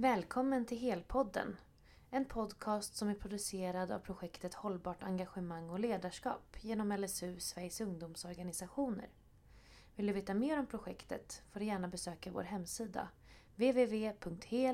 Välkommen 0.00 0.66
till 0.66 0.78
Helpodden. 0.78 1.56
En 2.10 2.24
podcast 2.24 2.96
som 2.96 3.08
är 3.08 3.14
producerad 3.14 3.90
av 3.90 3.98
projektet 3.98 4.54
Hållbart 4.54 5.02
engagemang 5.02 5.70
och 5.70 5.80
ledarskap 5.80 6.56
genom 6.60 6.92
LSU, 6.92 7.40
Sveriges 7.40 7.80
ungdomsorganisationer. 7.80 9.08
Vill 9.96 10.06
du 10.06 10.12
veta 10.12 10.34
mer 10.34 10.58
om 10.58 10.66
projektet 10.66 11.42
får 11.52 11.60
du 11.60 11.66
gärna 11.66 11.88
besöka 11.88 12.30
vår 12.30 12.42
hemsida 12.42 13.08
www.hel.lsu.se. 13.56 14.70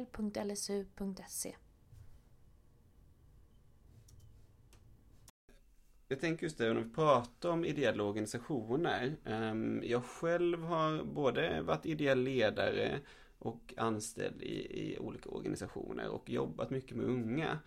Jag 6.09 6.21
tänker 6.21 6.43
just 6.47 6.59
det, 6.59 6.73
när 6.73 6.81
vi 6.81 6.91
pratar 6.91 7.49
om 7.49 7.65
ideella 7.65 8.05
organisationer. 8.05 9.17
Ehm, 9.25 9.83
jag 9.85 10.05
själv 10.05 10.63
har 10.63 11.05
både 11.05 11.63
varit 11.63 11.87
ideell 11.87 12.23
ledare 12.23 13.01
och 13.45 13.75
anställd 13.77 14.43
i, 14.43 14.83
i 14.83 14.99
olika 14.99 15.29
organisationer 15.29 16.09
och 16.09 16.31
jobbat 16.31 16.71
mycket 16.71 16.97
med 16.97 17.07
unga. 17.07 17.59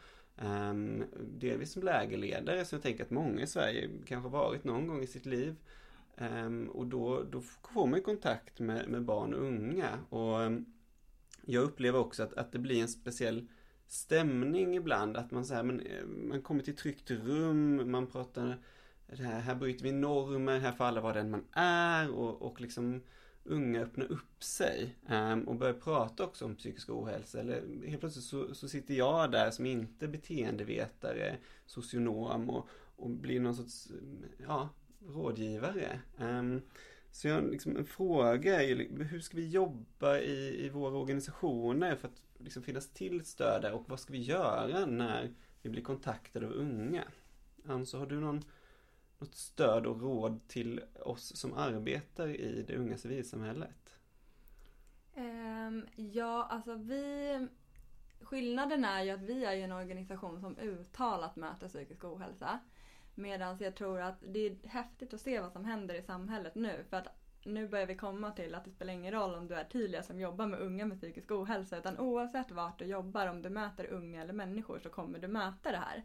Um, 0.41 1.03
delvis 1.19 1.71
som 1.71 1.83
lägerledare, 1.83 2.65
så 2.65 2.75
jag 2.75 2.81
tänker 2.81 3.03
att 3.03 3.11
många 3.11 3.41
i 3.41 3.47
Sverige 3.47 3.89
kanske 4.05 4.29
varit 4.29 4.63
någon 4.63 4.87
gång 4.87 5.03
i 5.03 5.07
sitt 5.07 5.25
liv. 5.25 5.55
Um, 6.17 6.69
och 6.69 6.87
då, 6.87 7.23
då 7.23 7.41
får 7.41 7.87
man 7.87 8.01
kontakt 8.01 8.59
med, 8.59 8.89
med 8.89 9.03
barn 9.03 9.33
och 9.33 9.43
unga. 9.43 9.99
Och 10.09 10.39
um, 10.39 10.65
jag 11.45 11.63
upplever 11.63 11.99
också 11.99 12.23
att, 12.23 12.33
att 12.33 12.51
det 12.51 12.59
blir 12.59 12.81
en 12.81 12.87
speciell 12.87 13.47
stämning 13.87 14.75
ibland. 14.75 15.17
Att 15.17 15.31
man, 15.31 15.45
så 15.45 15.53
här, 15.53 15.63
man, 15.63 15.79
eh, 15.79 16.05
man 16.05 16.41
kommer 16.41 16.63
till 16.63 16.73
ett 16.73 16.79
tryggt 16.79 17.11
rum, 17.11 17.91
man 17.91 18.07
pratar 18.07 18.57
det 19.07 19.23
här, 19.23 19.39
här 19.39 19.55
bryter 19.55 19.83
vi 19.83 19.91
normer, 19.91 20.59
här 20.59 20.71
får 20.71 20.85
alla 20.85 21.01
vara 21.01 21.13
den 21.13 21.31
man 21.31 21.45
är 21.51 22.11
och, 22.11 22.41
och 22.41 22.61
liksom 22.61 23.01
unga 23.47 23.81
öppnar 23.81 24.11
upp 24.11 24.43
sig 24.43 24.95
ehm, 25.07 25.43
och 25.43 25.55
börjar 25.55 25.73
prata 25.73 26.23
också 26.23 26.45
om 26.45 26.55
psykisk 26.55 26.89
ohälsa. 26.89 27.39
Eller 27.39 27.63
helt 27.87 27.99
plötsligt 27.99 28.25
så, 28.25 28.55
så 28.55 28.69
sitter 28.69 28.93
jag 28.93 29.31
där 29.31 29.51
som 29.51 29.65
inte 29.65 30.07
beteendevetare, 30.07 31.37
socionom 31.65 32.49
och, 32.49 32.67
och 32.95 33.09
blir 33.09 33.39
någon 33.39 33.55
sorts 33.55 33.87
ja, 34.47 34.69
rådgivare. 35.07 35.99
Ehm, 36.17 36.61
så 37.11 37.27
jag, 37.27 37.51
liksom, 37.51 37.77
en 37.77 37.85
fråga 37.85 38.61
är 38.61 38.67
ju, 38.67 39.03
hur 39.03 39.19
ska 39.19 39.37
vi 39.37 39.49
jobba 39.49 40.19
i, 40.19 40.65
i 40.65 40.69
våra 40.69 40.97
organisationer 40.97 41.95
för 41.95 42.07
att 42.07 42.21
liksom, 42.37 42.63
finnas 42.63 42.89
till 42.89 43.25
stöd 43.25 43.61
där 43.61 43.73
och 43.73 43.89
vad 43.89 43.99
ska 43.99 44.13
vi 44.13 44.21
göra 44.21 44.85
när 44.85 45.33
vi 45.61 45.69
blir 45.69 45.83
kontaktade 45.83 46.45
av 46.45 46.51
unga? 46.51 47.03
Alltså, 47.67 47.97
har 47.97 48.05
du 48.05 48.19
någon, 48.19 48.43
något 49.19 49.35
stöd 49.35 49.85
och 49.85 50.01
råd 50.01 50.47
till 50.47 50.81
oss 50.99 51.35
som 51.35 51.53
arbetar 51.53 52.27
i 52.27 52.63
det 52.67 52.75
unga 52.75 52.97
civilsamhället? 52.97 53.99
Um, 55.15 55.85
ja, 55.95 56.47
alltså 56.49 56.75
vi... 56.75 57.47
Skillnaden 58.21 58.85
är 58.85 59.03
ju 59.03 59.11
att 59.11 59.21
vi 59.21 59.45
är 59.45 59.53
ju 59.53 59.61
en 59.61 59.71
organisation 59.71 60.41
som 60.41 60.57
uttalat 60.57 61.35
möter 61.35 61.67
psykisk 61.67 62.03
ohälsa. 62.03 62.59
Medan 63.15 63.57
jag 63.59 63.75
tror 63.75 64.01
att 64.01 64.23
det 64.27 64.39
är 64.39 64.67
häftigt 64.67 65.13
att 65.13 65.21
se 65.21 65.39
vad 65.39 65.51
som 65.51 65.65
händer 65.65 65.95
i 65.95 66.01
samhället 66.01 66.55
nu. 66.55 66.85
För 66.89 66.97
att 66.97 67.07
nu 67.45 67.67
börjar 67.67 67.85
vi 67.85 67.95
komma 67.95 68.31
till 68.31 68.55
att 68.55 68.65
det 68.65 68.71
spelar 68.71 68.93
ingen 68.93 69.13
roll 69.13 69.35
om 69.35 69.47
du 69.47 69.55
är 69.55 69.63
Tilia 69.63 70.03
som 70.03 70.19
jobbar 70.19 70.45
med 70.45 70.59
unga 70.59 70.85
med 70.85 70.97
psykisk 70.97 71.31
ohälsa. 71.31 71.77
Utan 71.77 71.97
oavsett 71.97 72.51
vart 72.51 72.79
du 72.79 72.85
jobbar, 72.85 73.27
om 73.27 73.41
du 73.41 73.49
möter 73.49 73.85
unga 73.85 74.21
eller 74.21 74.33
människor 74.33 74.79
så 74.79 74.89
kommer 74.89 75.19
du 75.19 75.27
möta 75.27 75.71
det 75.71 75.81
här. 75.83 76.03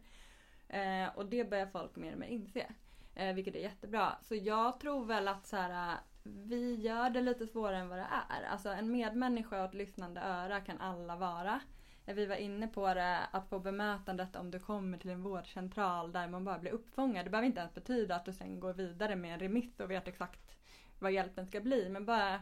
Eh, 0.69 1.17
och 1.17 1.27
det 1.27 1.51
börjar 1.51 1.67
folk 1.67 1.97
mer 1.97 2.13
och 2.13 2.19
mer 2.19 2.29
inse. 2.29 2.67
Eh, 3.15 3.35
vilket 3.35 3.55
är 3.55 3.61
jättebra. 3.61 4.17
Så 4.23 4.35
jag 4.35 4.81
tror 4.81 5.05
väl 5.05 5.29
att 5.29 5.47
så 5.47 5.57
här, 5.57 5.93
eh, 5.93 5.99
vi 6.23 6.75
gör 6.75 7.11
det 7.11 7.21
lite 7.21 7.47
svårare 7.47 7.77
än 7.77 7.89
vad 7.89 7.99
det 7.99 8.07
är. 8.31 8.43
Alltså 8.43 8.69
en 8.69 8.91
medmänniska 8.91 9.59
och 9.59 9.69
ett 9.69 9.75
lyssnande 9.75 10.21
öra 10.21 10.61
kan 10.61 10.81
alla 10.81 11.17
vara. 11.17 11.61
Eh, 12.07 12.15
vi 12.15 12.27
var 12.27 12.37
inne 12.37 12.69
på 12.69 12.95
det, 12.95 13.19
att 13.33 13.51
på 13.51 13.59
bemötandet 13.59 14.37
om 14.37 14.51
du 14.51 14.59
kommer 14.59 14.99
till 14.99 15.11
en 15.11 15.23
vårdcentral 15.23 16.13
där 16.13 16.29
man 16.29 16.45
bara 16.45 16.59
blir 16.59 16.73
uppfångad. 16.73 17.27
Det 17.27 17.31
behöver 17.31 17.47
inte 17.47 17.61
ens 17.61 17.75
betyda 17.75 18.17
att 18.17 18.25
du 18.25 18.33
sen 18.33 18.61
går 18.61 18.73
vidare 18.73 19.17
med 19.17 19.33
en 19.35 19.41
remiss 19.41 19.81
och 19.81 19.91
vet 19.91 20.09
exakt 20.09 20.57
vad 20.99 21.13
hjälpen 21.13 21.47
ska 21.47 21.61
bli. 21.61 21.89
Men 21.89 22.07
bara 22.07 22.41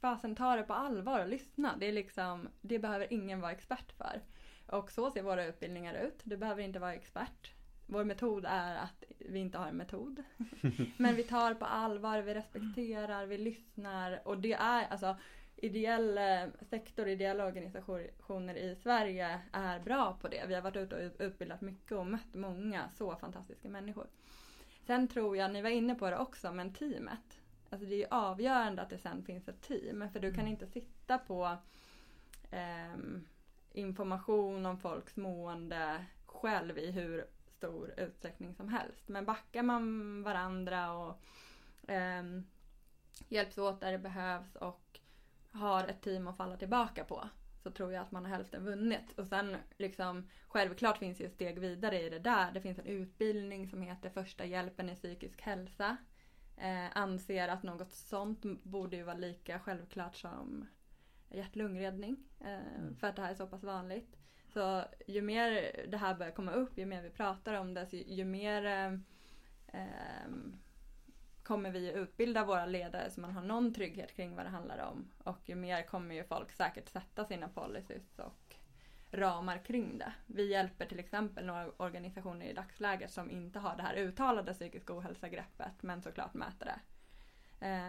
fasen 0.00 0.36
ta 0.36 0.56
det 0.56 0.62
på 0.62 0.74
allvar 0.74 1.20
och 1.20 1.28
lyssna. 1.28 1.76
Det, 1.80 1.86
är 1.86 1.92
liksom, 1.92 2.48
det 2.60 2.78
behöver 2.78 3.12
ingen 3.12 3.40
vara 3.40 3.52
expert 3.52 3.92
för. 3.92 4.22
Och 4.66 4.90
så 4.90 5.10
ser 5.10 5.22
våra 5.22 5.44
utbildningar 5.44 5.94
ut. 5.94 6.20
Du 6.24 6.36
behöver 6.36 6.62
inte 6.62 6.78
vara 6.78 6.94
expert. 6.94 7.57
Vår 7.90 8.04
metod 8.04 8.44
är 8.48 8.76
att 8.76 9.04
vi 9.18 9.38
inte 9.38 9.58
har 9.58 9.66
en 9.66 9.76
metod. 9.76 10.22
Men 10.96 11.16
vi 11.16 11.22
tar 11.22 11.54
på 11.54 11.64
allvar, 11.64 12.22
vi 12.22 12.34
respekterar, 12.34 13.26
vi 13.26 13.38
lyssnar. 13.38 14.20
Och 14.24 14.38
det 14.38 14.52
är 14.52 14.88
alltså 14.88 15.16
ideell 15.56 16.18
eh, 16.18 16.66
sektor, 16.70 17.08
ideella 17.08 17.46
organisationer 17.46 18.54
i 18.54 18.76
Sverige 18.82 19.40
är 19.52 19.80
bra 19.80 20.18
på 20.20 20.28
det. 20.28 20.44
Vi 20.48 20.54
har 20.54 20.62
varit 20.62 20.76
ute 20.76 20.94
och 20.96 21.12
utbildat 21.18 21.60
mycket 21.60 21.92
och 21.92 22.06
mött 22.06 22.34
många 22.34 22.88
så 22.88 23.16
fantastiska 23.16 23.68
människor. 23.68 24.06
Sen 24.86 25.08
tror 25.08 25.36
jag, 25.36 25.52
ni 25.52 25.62
var 25.62 25.70
inne 25.70 25.94
på 25.94 26.10
det 26.10 26.18
också, 26.18 26.52
men 26.52 26.72
teamet. 26.72 27.40
Alltså 27.70 27.88
det 27.88 28.02
är 28.02 28.14
avgörande 28.14 28.82
att 28.82 28.90
det 28.90 28.98
sen 28.98 29.24
finns 29.24 29.48
ett 29.48 29.60
team. 29.60 30.10
För 30.12 30.20
du 30.20 30.34
kan 30.34 30.48
inte 30.48 30.66
sitta 30.66 31.18
på 31.18 31.56
eh, 32.50 32.98
information 33.72 34.66
om 34.66 34.78
folks 34.78 35.16
mående 35.16 36.04
själv 36.26 36.78
i 36.78 36.90
hur 36.90 37.26
stor 37.58 37.94
utsträckning 37.96 38.54
som 38.54 38.68
helst. 38.68 39.08
Men 39.08 39.24
backar 39.24 39.62
man 39.62 40.22
varandra 40.22 40.92
och 40.92 41.20
eh, 41.90 42.24
hjälps 43.28 43.58
åt 43.58 43.80
där 43.80 43.92
det 43.92 43.98
behövs 43.98 44.56
och 44.56 45.00
har 45.50 45.84
ett 45.84 46.02
team 46.02 46.28
att 46.28 46.36
falla 46.36 46.56
tillbaka 46.56 47.04
på 47.04 47.28
så 47.62 47.70
tror 47.70 47.92
jag 47.92 48.02
att 48.02 48.10
man 48.10 48.24
har 48.24 48.32
hälften 48.32 48.64
vunnit. 48.64 49.18
Och 49.18 49.26
sen 49.26 49.56
liksom 49.78 50.28
självklart 50.48 50.98
finns 50.98 51.20
ju 51.20 51.30
steg 51.30 51.58
vidare 51.58 52.02
i 52.02 52.10
det 52.10 52.18
där. 52.18 52.52
Det 52.52 52.60
finns 52.60 52.78
en 52.78 52.86
utbildning 52.86 53.68
som 53.68 53.82
heter 53.82 54.10
Första 54.10 54.44
hjälpen 54.44 54.90
i 54.90 54.94
psykisk 54.94 55.40
hälsa. 55.42 55.96
Eh, 56.56 56.96
anser 56.96 57.48
att 57.48 57.62
något 57.62 57.92
sånt 57.92 58.42
borde 58.62 58.96
ju 58.96 59.02
vara 59.02 59.16
lika 59.16 59.58
självklart 59.58 60.16
som 60.16 60.68
hjärt-lungräddning. 61.30 62.16
Eh, 62.40 62.76
mm. 62.78 62.96
För 62.96 63.06
att 63.06 63.16
det 63.16 63.22
här 63.22 63.30
är 63.30 63.34
så 63.34 63.46
pass 63.46 63.64
vanligt. 63.64 64.17
Så 64.52 64.84
ju 65.06 65.22
mer 65.22 65.72
det 65.88 65.96
här 65.96 66.14
börjar 66.14 66.32
komma 66.32 66.52
upp, 66.52 66.78
ju 66.78 66.86
mer 66.86 67.02
vi 67.02 67.10
pratar 67.10 67.54
om 67.54 67.74
det, 67.74 67.92
ju 67.92 68.24
mer 68.24 68.64
eh, 69.66 70.28
kommer 71.42 71.70
vi 71.70 71.92
utbilda 71.92 72.44
våra 72.44 72.66
ledare 72.66 73.10
så 73.10 73.20
man 73.20 73.30
har 73.32 73.42
någon 73.42 73.74
trygghet 73.74 74.14
kring 74.14 74.36
vad 74.36 74.44
det 74.44 74.50
handlar 74.50 74.78
om. 74.78 75.10
Och 75.18 75.48
ju 75.48 75.54
mer 75.54 75.82
kommer 75.82 76.14
ju 76.14 76.24
folk 76.24 76.52
säkert 76.52 76.88
sätta 76.88 77.24
sina 77.24 77.48
policies 77.48 78.18
och 78.18 78.56
ramar 79.10 79.58
kring 79.58 79.98
det. 79.98 80.12
Vi 80.26 80.50
hjälper 80.50 80.86
till 80.86 80.98
exempel 80.98 81.46
några 81.46 81.70
organisationer 81.76 82.46
i 82.46 82.52
dagsläget 82.52 83.10
som 83.10 83.30
inte 83.30 83.58
har 83.58 83.76
det 83.76 83.82
här 83.82 83.94
uttalade 83.94 84.52
psykisk 84.52 84.90
ohälsa-greppet 84.90 85.82
men 85.82 86.02
såklart 86.02 86.34
mäter 86.34 86.66
det. 86.66 86.80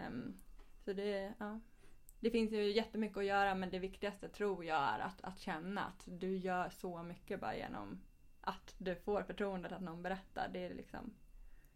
Um, 0.07 0.39
så 0.85 0.93
det, 0.93 1.33
ja 1.39 1.59
det 2.19 2.31
finns 2.31 2.51
ju 2.51 2.71
jättemycket 2.71 3.17
att 3.17 3.25
göra 3.25 3.55
men 3.55 3.69
det 3.69 3.79
viktigaste 3.79 4.29
tror 4.29 4.65
jag 4.65 4.81
är 4.81 4.99
att, 4.99 5.21
att 5.21 5.39
känna 5.39 5.85
att 5.85 6.03
du 6.05 6.37
gör 6.37 6.69
så 6.69 7.03
mycket 7.03 7.41
bara 7.41 7.55
genom 7.55 7.99
att 8.41 8.75
du 8.77 8.95
får 8.95 9.23
förtroendet 9.23 9.71
att 9.71 9.81
någon 9.81 10.03
berättar. 10.03 10.49
Det 10.53 10.65
är 10.65 10.73
liksom 10.73 11.13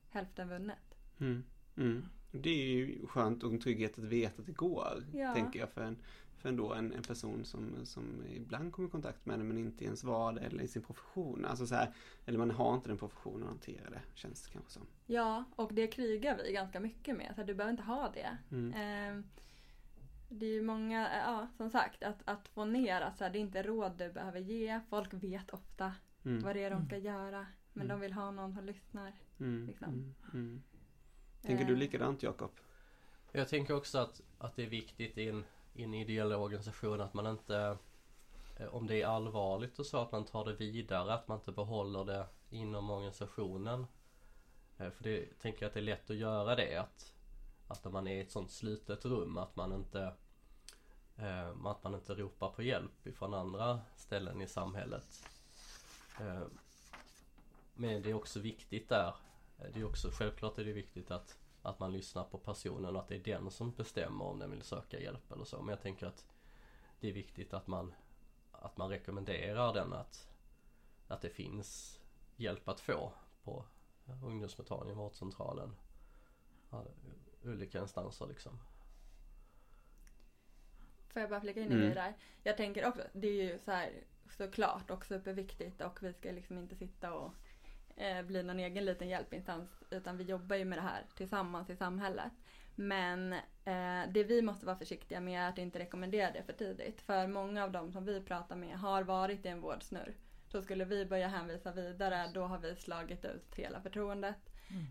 hälften 0.09 0.49
vunnet. 0.49 0.95
Mm. 1.19 1.43
Mm. 1.77 2.05
Det 2.31 2.49
är 2.49 2.75
ju 2.75 3.07
skönt 3.07 3.43
och 3.43 3.51
en 3.51 3.59
trygghet 3.59 3.97
att 3.97 4.03
veta 4.03 4.41
att 4.41 4.45
det 4.45 4.51
går, 4.51 5.05
ja. 5.13 5.33
tänker 5.33 5.59
jag, 5.59 5.69
för 5.69 5.81
en, 5.81 5.97
för 6.37 6.49
ändå 6.49 6.73
en, 6.73 6.93
en 6.93 7.03
person 7.03 7.45
som, 7.45 7.85
som 7.85 8.23
ibland 8.29 8.73
kommer 8.73 8.89
i 8.89 8.91
kontakt 8.91 9.25
med 9.25 9.39
det 9.39 9.43
men 9.43 9.57
inte 9.57 9.83
i 9.83 9.85
ens 9.85 10.03
vardag 10.03 10.43
eller 10.43 10.63
i 10.63 10.67
sin 10.67 10.81
profession. 10.81 11.45
Alltså 11.45 11.67
så 11.67 11.75
här, 11.75 11.93
eller 12.25 12.39
man 12.39 12.51
har 12.51 12.75
inte 12.75 12.89
den 12.89 12.97
professionen 12.97 13.43
att 13.43 13.49
hantera 13.49 13.89
det, 13.89 14.01
känns 14.13 14.43
det 14.43 14.51
kanske 14.51 14.71
som. 14.71 14.87
Ja, 15.05 15.43
och 15.55 15.73
det 15.73 15.87
krigar 15.87 16.37
vi 16.37 16.53
ganska 16.53 16.79
mycket 16.79 17.17
med. 17.17 17.33
Så 17.35 17.43
du 17.43 17.53
behöver 17.53 17.71
inte 17.71 17.83
ha 17.83 18.09
det. 18.13 18.37
Mm. 18.51 18.73
Eh, 18.73 19.23
det 20.39 20.45
är 20.45 20.53
ju 20.53 20.61
många, 20.61 21.17
ja 21.17 21.47
som 21.57 21.69
sagt, 21.69 22.03
att, 22.03 22.21
att 22.25 22.47
få 22.47 22.65
ner 22.65 23.01
att 23.01 23.17
så 23.17 23.23
här, 23.23 23.31
det 23.31 23.37
är 23.37 23.41
inte 23.41 23.63
råd 23.63 23.97
du 23.97 24.11
behöver 24.11 24.39
ge. 24.39 24.79
Folk 24.89 25.13
vet 25.13 25.49
ofta 25.49 25.93
mm. 26.25 26.43
vad 26.43 26.55
det 26.55 26.63
är 26.63 26.69
de 26.69 26.85
ska 26.85 26.95
mm. 26.95 27.05
göra. 27.05 27.47
Men 27.73 27.87
de 27.87 27.91
mm. 27.91 28.01
vill 28.01 28.13
ha 28.13 28.31
någon 28.31 28.53
som 28.53 28.65
lyssnar. 28.65 29.13
Mm. 29.39 29.67
Liksom. 29.67 30.15
Mm. 30.33 30.63
Tänker 31.41 31.65
du 31.65 31.75
likadant 31.75 32.23
Jakob? 32.23 32.51
Jag 33.31 33.47
tänker 33.47 33.75
också 33.75 33.97
att, 33.97 34.21
att 34.37 34.55
det 34.55 34.63
är 34.63 34.69
viktigt 34.69 35.17
i 35.17 35.29
en, 35.29 35.45
i 35.73 35.83
en 35.83 35.93
ideell 35.93 36.33
organisation 36.33 37.01
att 37.01 37.13
man 37.13 37.27
inte 37.27 37.77
eh, 38.59 38.75
om 38.75 38.87
det 38.87 39.01
är 39.01 39.07
allvarligt 39.07 39.79
och 39.79 39.85
så 39.85 39.97
att 39.97 40.11
man 40.11 40.25
tar 40.25 40.45
det 40.45 40.53
vidare, 40.53 41.13
att 41.13 41.27
man 41.27 41.37
inte 41.37 41.51
behåller 41.51 42.05
det 42.05 42.25
inom 42.49 42.89
organisationen. 42.89 43.85
Eh, 44.77 44.89
för 44.89 45.03
det 45.03 45.39
tänker 45.39 45.61
jag 45.61 45.67
att 45.67 45.73
det 45.73 45.79
är 45.79 45.83
lätt 45.83 46.09
att 46.09 46.15
göra 46.15 46.55
det 46.55 46.75
att, 46.75 47.13
att 47.67 47.83
när 47.83 47.91
man 47.91 48.07
är 48.07 48.15
i 48.15 48.21
ett 48.21 48.31
sånt 48.31 48.51
slutet 48.51 49.05
rum 49.05 49.37
att 49.37 49.55
man 49.55 49.73
inte 49.73 50.13
eh, 51.17 51.65
att 51.65 51.83
man 51.83 51.95
inte 51.95 52.15
ropar 52.15 52.49
på 52.49 52.63
hjälp 52.63 53.07
ifrån 53.07 53.33
andra 53.33 53.81
ställen 53.95 54.41
i 54.41 54.47
samhället. 54.47 55.29
Eh, 56.19 56.43
men 57.73 58.01
det 58.01 58.09
är 58.09 58.13
också 58.13 58.39
viktigt 58.39 58.89
där 58.89 59.15
eh, 59.59 59.65
det 59.73 59.79
är 59.79 59.85
också, 59.85 60.09
självklart 60.11 60.57
är 60.57 60.65
det 60.65 60.73
viktigt 60.73 61.11
att, 61.11 61.37
att 61.61 61.79
man 61.79 61.91
lyssnar 61.91 62.23
på 62.23 62.37
personen 62.37 62.95
och 62.95 63.01
att 63.01 63.07
det 63.07 63.15
är 63.15 63.23
den 63.23 63.51
som 63.51 63.71
bestämmer 63.71 64.25
om 64.25 64.39
den 64.39 64.51
vill 64.51 64.63
söka 64.63 64.99
hjälp 64.99 65.31
eller 65.31 65.45
så. 65.45 65.57
Men 65.57 65.69
jag 65.69 65.81
tänker 65.81 66.07
att 66.07 66.25
det 66.99 67.09
är 67.09 67.13
viktigt 67.13 67.53
att 67.53 67.67
man 67.67 67.93
att 68.63 68.77
man 68.77 68.89
rekommenderar 68.89 69.73
den 69.73 69.93
att, 69.93 70.27
att 71.07 71.21
det 71.21 71.29
finns 71.29 71.99
hjälp 72.35 72.67
att 72.67 72.79
få 72.79 73.13
på 73.43 73.65
ungdomsmottagningen, 74.23 74.97
vårdcentralen. 74.97 75.75
Olika 77.43 77.81
instanser 77.81 78.27
liksom. 78.27 78.59
Får 81.13 81.19
jag 81.21 81.29
bara 81.29 81.41
flika 81.41 81.59
in 81.61 81.71
Mm. 81.71 81.83
i 81.83 81.87
det 81.87 81.93
där? 81.93 82.13
Jag 82.43 82.57
tänker 82.57 82.87
också, 82.87 83.01
det 83.13 83.27
är 83.27 83.43
ju 83.53 83.59
så 83.59 83.71
här 83.71 83.89
såklart 84.37 84.89
och 84.91 85.05
superviktigt 85.05 85.81
och 85.81 86.03
vi 86.03 86.13
ska 86.13 86.31
liksom 86.31 86.57
inte 86.57 86.75
sitta 86.75 87.13
och 87.13 87.33
eh, 87.95 88.21
bli 88.25 88.43
någon 88.43 88.59
egen 88.59 88.85
liten 88.85 89.09
hjälpinstans 89.09 89.83
utan 89.89 90.17
vi 90.17 90.23
jobbar 90.23 90.55
ju 90.55 90.65
med 90.65 90.77
det 90.77 90.81
här 90.81 91.03
tillsammans 91.15 91.69
i 91.69 91.75
samhället. 91.75 92.31
Men 92.75 93.33
eh, 93.65 94.03
det 94.13 94.23
vi 94.23 94.41
måste 94.41 94.65
vara 94.65 94.77
försiktiga 94.77 95.19
med 95.19 95.41
är 95.45 95.49
att 95.49 95.57
inte 95.57 95.79
rekommendera 95.79 96.31
det 96.31 96.43
för 96.43 96.53
tidigt. 96.53 97.01
För 97.01 97.27
många 97.27 97.63
av 97.63 97.71
dem 97.71 97.91
som 97.91 98.05
vi 98.05 98.21
pratar 98.21 98.55
med 98.55 98.77
har 98.77 99.03
varit 99.03 99.45
i 99.45 99.47
en 99.49 99.61
vårdsnurr. 99.61 100.13
Så 100.47 100.61
skulle 100.61 100.85
vi 100.85 101.05
börja 101.05 101.27
hänvisa 101.27 101.71
vidare 101.71 102.29
då 102.33 102.41
har 102.43 102.57
vi 102.57 102.75
slagit 102.75 103.25
ut 103.25 103.55
hela 103.55 103.81
förtroendet. 103.81 104.35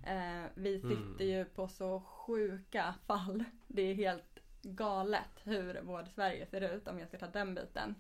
Eh, 0.07 0.45
vi 0.55 0.81
sitter 0.81 0.97
Mm. 0.97 1.29
ju 1.39 1.45
på 1.45 1.69
så 1.69 2.01
sjuka 2.01 2.95
fall. 3.07 3.45
Det 3.69 3.83
är 3.83 3.95
helt 3.95 4.32
galet 4.63 5.41
hur 5.45 5.83
vård 5.83 6.09
Sverige 6.09 6.47
ser 6.47 6.61
ut 6.61 6.89
om 6.89 6.99
jag 6.99 7.09
ska 7.09 7.19
ta 7.19 7.27
den 7.27 7.55
biten. 7.55 7.95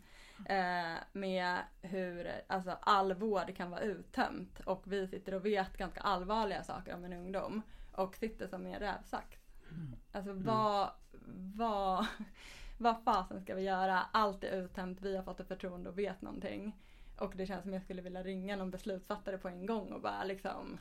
Eh, 0.46 0.94
med 1.12 1.58
hur 1.82 2.30
alltså, 2.46 2.78
all 2.80 3.14
vård 3.14 3.56
kan 3.56 3.70
vara 3.70 3.80
uttömt 3.80 4.60
och 4.60 4.82
vi 4.92 5.08
sitter 5.08 5.34
och 5.34 5.46
vet 5.46 5.76
ganska 5.76 6.00
allvarliga 6.00 6.62
saker 6.62 6.94
om 6.94 7.04
en 7.04 7.12
ungdom 7.12 7.62
och 7.92 8.16
sitter 8.16 8.46
som 8.46 8.66
i 8.66 8.72
en 8.72 8.80
rävsax. 8.80 9.38
Alltså 10.12 10.32
vad, 10.32 10.90
vad, 11.56 12.06
vad 12.78 13.02
fasen 13.04 13.40
ska 13.40 13.54
vi 13.54 13.62
göra? 13.62 14.02
Allt 14.12 14.44
är 14.44 14.62
uttömt, 14.62 15.02
vi 15.02 15.16
har 15.16 15.22
fått 15.22 15.40
ett 15.40 15.48
förtroende 15.48 15.90
och 15.90 15.98
vet 15.98 16.22
någonting. 16.22 16.76
Och 17.18 17.36
det 17.36 17.46
känns 17.46 17.62
som 17.62 17.72
jag 17.72 17.82
skulle 17.82 18.02
vilja 18.02 18.22
ringa 18.22 18.56
någon 18.56 18.70
beslutsfattare 18.70 19.38
på 19.38 19.48
en 19.48 19.66
gång 19.66 19.92
och 19.92 20.00
bara 20.00 20.24
liksom 20.24 20.78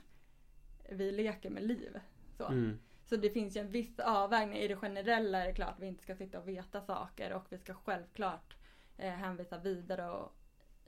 vi 0.89 1.11
leker 1.11 1.49
med 1.49 1.63
liv. 1.63 1.99
Så. 2.37 2.45
Mm. 2.45 2.79
Så 3.11 3.17
det 3.17 3.29
finns 3.29 3.55
ju 3.57 3.61
en 3.61 3.71
viss 3.71 3.99
avvägning. 3.99 4.57
I 4.57 4.67
det 4.67 4.75
generella 4.75 5.43
är 5.43 5.47
det 5.47 5.53
klart 5.53 5.69
att 5.69 5.79
vi 5.79 5.87
inte 5.87 6.03
ska 6.03 6.15
sitta 6.15 6.39
och 6.39 6.47
veta 6.47 6.81
saker 6.81 7.33
och 7.33 7.43
vi 7.49 7.57
ska 7.57 7.73
självklart 7.73 8.55
eh, 8.97 9.11
hänvisa 9.11 9.57
vidare 9.57 10.09
och 10.09 10.31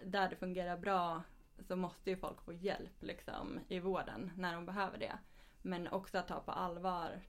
där 0.05 0.29
det 0.29 0.35
fungerar 0.35 0.77
bra 0.77 1.23
så 1.67 1.75
måste 1.75 2.09
ju 2.09 2.17
folk 2.17 2.41
få 2.41 2.53
hjälp 2.53 3.03
liksom 3.03 3.59
i 3.67 3.79
vården 3.79 4.31
när 4.37 4.53
de 4.53 4.65
behöver 4.65 4.97
det. 4.97 5.17
Men 5.61 5.87
också 5.87 6.17
att 6.17 6.27
ta 6.27 6.39
på 6.39 6.51
allvar 6.51 7.21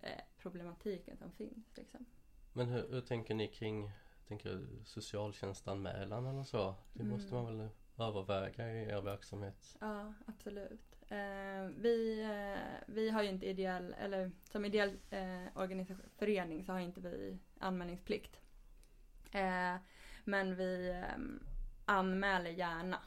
eh, 0.00 0.20
problematiken 0.38 1.16
som 1.16 1.32
finns. 1.32 1.76
Liksom. 1.76 2.06
Men 2.52 2.68
hur, 2.68 2.88
hur 2.90 3.00
tänker 3.00 3.34
ni 3.34 3.48
kring 3.48 3.90
tänker 4.28 4.50
du 4.50 4.66
socialtjänstanmälan 4.84 6.26
eller 6.26 6.44
så? 6.44 6.74
Det 6.92 7.02
Mm. 7.02 7.12
måste 7.12 7.34
man 7.34 7.46
väl 7.58 7.68
överväga 7.98 8.72
i 8.72 8.84
er 8.90 9.00
verksamhet? 9.00 9.76
Ja, 9.80 10.14
absolut. 10.26 10.95
Eh, 11.08 11.66
vi, 11.76 12.22
eh, 12.22 12.84
vi 12.86 13.10
har 13.10 13.22
ju 13.22 13.28
inte 13.28 13.46
ideell, 13.46 13.94
eller 13.98 14.30
som 14.44 14.64
ideell 14.64 14.98
eh, 15.10 15.46
organisation, 15.54 16.10
förening 16.18 16.64
så 16.64 16.72
har 16.72 16.80
inte 16.80 17.00
vi 17.00 17.38
anmälningsplikt. 17.58 18.40
Eh, 19.32 19.74
men 20.24 20.56
vi 20.56 20.88
eh, 20.88 21.18
anmäler 21.84 22.50
gärna, 22.50 23.00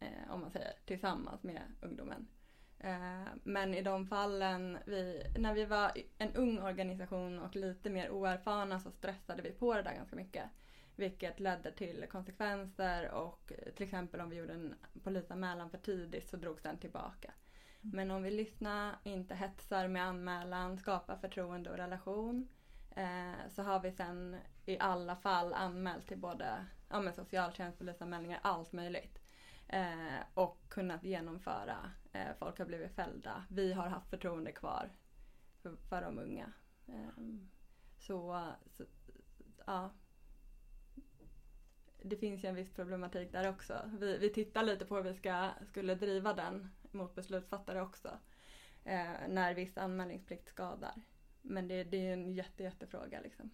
eh, 0.00 0.30
om 0.30 0.40
man 0.40 0.50
säger, 0.50 0.72
tillsammans 0.84 1.42
med 1.42 1.62
ungdomen. 1.80 2.26
Eh, 2.78 3.28
men 3.42 3.74
i 3.74 3.82
de 3.82 4.06
fallen, 4.06 4.78
vi, 4.86 5.22
när 5.38 5.54
vi 5.54 5.64
var 5.64 5.92
en 6.18 6.34
ung 6.34 6.58
organisation 6.58 7.38
och 7.38 7.56
lite 7.56 7.90
mer 7.90 8.10
oerfarna 8.10 8.80
så 8.80 8.90
stressade 8.90 9.42
vi 9.42 9.52
på 9.52 9.74
det 9.74 9.82
där 9.82 9.94
ganska 9.94 10.16
mycket. 10.16 10.44
Vilket 10.96 11.40
ledde 11.40 11.72
till 11.72 12.06
konsekvenser 12.10 13.10
och 13.10 13.52
eh, 13.52 13.72
till 13.72 13.84
exempel 13.84 14.20
om 14.20 14.30
vi 14.30 14.36
gjorde 14.36 14.52
en 14.52 14.74
polisanmälan 15.02 15.70
för 15.70 15.78
tidigt 15.78 16.28
så 16.28 16.36
drogs 16.36 16.62
den 16.62 16.78
tillbaka. 16.78 17.32
Men 17.92 18.10
om 18.10 18.22
vi 18.22 18.30
lyssnar, 18.30 18.96
inte 19.04 19.34
hetsar 19.34 19.88
med 19.88 20.02
anmälan, 20.02 20.78
skapar 20.78 21.16
förtroende 21.16 21.70
och 21.70 21.76
relation 21.76 22.48
eh, 22.96 23.48
så 23.50 23.62
har 23.62 23.80
vi 23.80 23.92
sen 23.92 24.36
i 24.66 24.78
alla 24.78 25.16
fall 25.16 25.54
anmält 25.54 26.06
till 26.06 26.18
både 26.18 26.66
ja, 26.88 27.00
men 27.00 27.14
socialtjänst, 27.14 27.78
polisanmälningar, 27.78 28.40
allt 28.42 28.72
möjligt. 28.72 29.18
Eh, 29.68 30.20
och 30.34 30.58
kunnat 30.68 31.04
genomföra. 31.04 31.90
Eh, 32.12 32.34
folk 32.38 32.58
har 32.58 32.66
blivit 32.66 32.94
fällda. 32.94 33.44
Vi 33.50 33.72
har 33.72 33.86
haft 33.86 34.10
förtroende 34.10 34.52
kvar 34.52 34.90
för, 35.62 35.76
för 35.76 36.02
de 36.02 36.18
unga. 36.18 36.52
Eh, 36.86 37.08
så, 37.98 38.46
så, 38.66 38.84
ja. 39.66 39.90
Det 42.02 42.16
finns 42.16 42.44
ju 42.44 42.48
en 42.48 42.54
viss 42.54 42.74
problematik 42.74 43.32
där 43.32 43.48
också. 43.48 43.90
Vi, 43.98 44.18
vi 44.18 44.30
tittar 44.30 44.62
lite 44.62 44.84
på 44.84 44.96
hur 44.96 45.02
vi 45.02 45.14
ska, 45.14 45.50
skulle 45.68 45.94
driva 45.94 46.32
den 46.32 46.70
mot 46.96 47.14
beslutsfattare 47.14 47.82
också. 47.82 48.08
Eh, 48.84 49.28
när 49.28 49.54
viss 49.54 49.78
anmälningsplikt 49.78 50.48
skadar. 50.48 50.94
Men 51.42 51.68
det, 51.68 51.84
det 51.84 52.06
är 52.06 52.12
en 52.12 52.34
jätte, 52.34 52.62
jättefråga 52.62 53.20
liksom. 53.20 53.50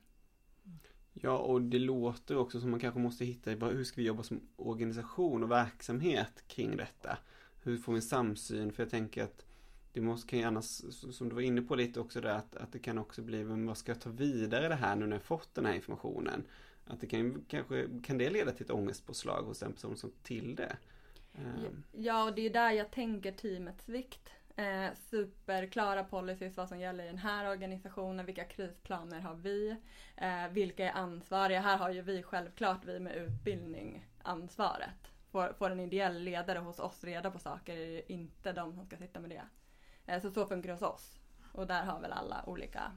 Ja, 1.13 1.39
och 1.39 1.63
det 1.63 1.79
låter 1.79 2.37
också 2.37 2.61
som 2.61 2.71
man 2.71 2.81
kanske 2.81 3.01
måste 3.01 3.25
hitta 3.25 3.51
hur 3.51 3.85
ska 3.85 4.01
vi 4.01 4.07
jobba 4.07 4.23
som 4.23 4.41
organisation 4.57 5.43
och 5.43 5.51
verksamhet 5.51 6.45
kring 6.47 6.77
detta? 6.77 7.19
Hur 7.63 7.77
får 7.77 7.93
vi 7.93 7.97
en 7.97 8.03
samsyn? 8.03 8.73
För 8.73 8.83
jag 8.83 8.91
tänker 8.91 9.25
att 9.25 9.45
det 9.93 10.01
måste 10.01 10.29
kan 10.29 10.39
ju 10.39 10.45
annars, 10.45 10.67
som 10.91 11.29
du 11.29 11.35
var 11.35 11.43
inne 11.43 11.63
på 11.63 11.75
lite 11.75 12.01
också 12.01 12.21
där, 12.21 12.35
att, 12.35 12.57
att 12.57 12.73
det 12.73 12.79
kan 12.79 12.99
också 12.99 13.23
bli, 13.23 13.45
men 13.45 13.67
vad 13.67 13.79
ska 13.79 13.93
jag 13.93 14.01
ta 14.01 14.11
vidare 14.11 14.69
det 14.69 14.75
här 14.75 14.97
nu 14.97 15.07
när 15.07 15.17
jag 15.17 15.23
fått 15.23 15.55
den 15.55 15.67
här 15.67 15.75
informationen? 15.75 16.45
Att 16.87 17.01
det 17.01 17.07
kan 17.07 17.21
ju 17.21 17.35
kanske, 17.49 17.89
kan 18.03 18.19
det 18.19 18.31
leda 18.31 18.53
till 18.53 18.65
ett 18.65 18.71
ångestpåslag 18.71 19.43
hos 19.43 19.59
den 19.59 19.73
person 19.73 19.97
som 19.97 20.13
till 20.23 20.55
det? 20.55 20.77
Ehm, 21.35 21.83
Ja, 21.93 22.25
och 22.25 22.35
det 22.35 22.47
är 22.47 22.51
där 22.51 22.71
jag 22.71 22.91
tänker 22.91 23.33
teamets 23.33 23.89
vikt. 23.89 24.31
Eh, 24.57 24.95
superklara 25.11 26.05
policies 26.05 26.57
vad 26.57 26.69
som 26.69 26.79
gäller 26.81 27.05
i 27.05 27.07
den 27.07 27.19
här 27.19 27.51
organisationen, 27.51 28.27
vilka 28.27 28.45
krisplaner 28.45 29.21
har 29.21 29.35
vi, 29.35 29.77
eh, 30.17 30.49
vilka 30.51 30.89
är 30.91 30.93
ansvariga. 30.93 31.61
Här 31.61 31.77
har 31.79 31.91
ju 31.91 32.03
vi 32.03 32.23
självklart, 32.23 32.85
vi 32.85 33.01
med 33.01 33.17
utbildning, 33.17 34.07
ansvaret. 34.23 35.13
Får, 35.31 35.53
får 35.59 35.71
en 35.71 35.81
ideell 35.81 36.23
ledare 36.23 36.59
hos 36.59 36.79
oss 36.79 37.05
reda 37.05 37.31
på 37.31 37.39
saker 37.39 37.77
är 37.77 37.87
det 37.87 38.13
inte 38.13 38.53
de 38.53 38.75
som 38.75 38.87
ska 38.87 38.97
sitta 38.97 39.21
med 39.21 39.31
det. 39.31 39.43
Eh, 40.07 40.23
så 40.23 40.31
så 40.31 40.47
funkar 40.47 40.67
det 40.69 40.75
hos 40.75 40.83
oss. 40.83 41.19
Och 41.53 41.67
där 41.67 41.85
har 41.85 42.01
väl 42.01 42.13
alla 42.13 42.45
olika 42.47 42.93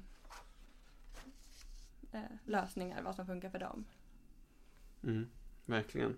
eh, 2.12 2.22
lösningar, 2.46 3.02
vad 3.02 3.16
som 3.16 3.26
funkar 3.26 3.50
för 3.50 3.60
dem. 3.60 3.86
Mm, 5.04 5.30
verkligen. 5.66 6.18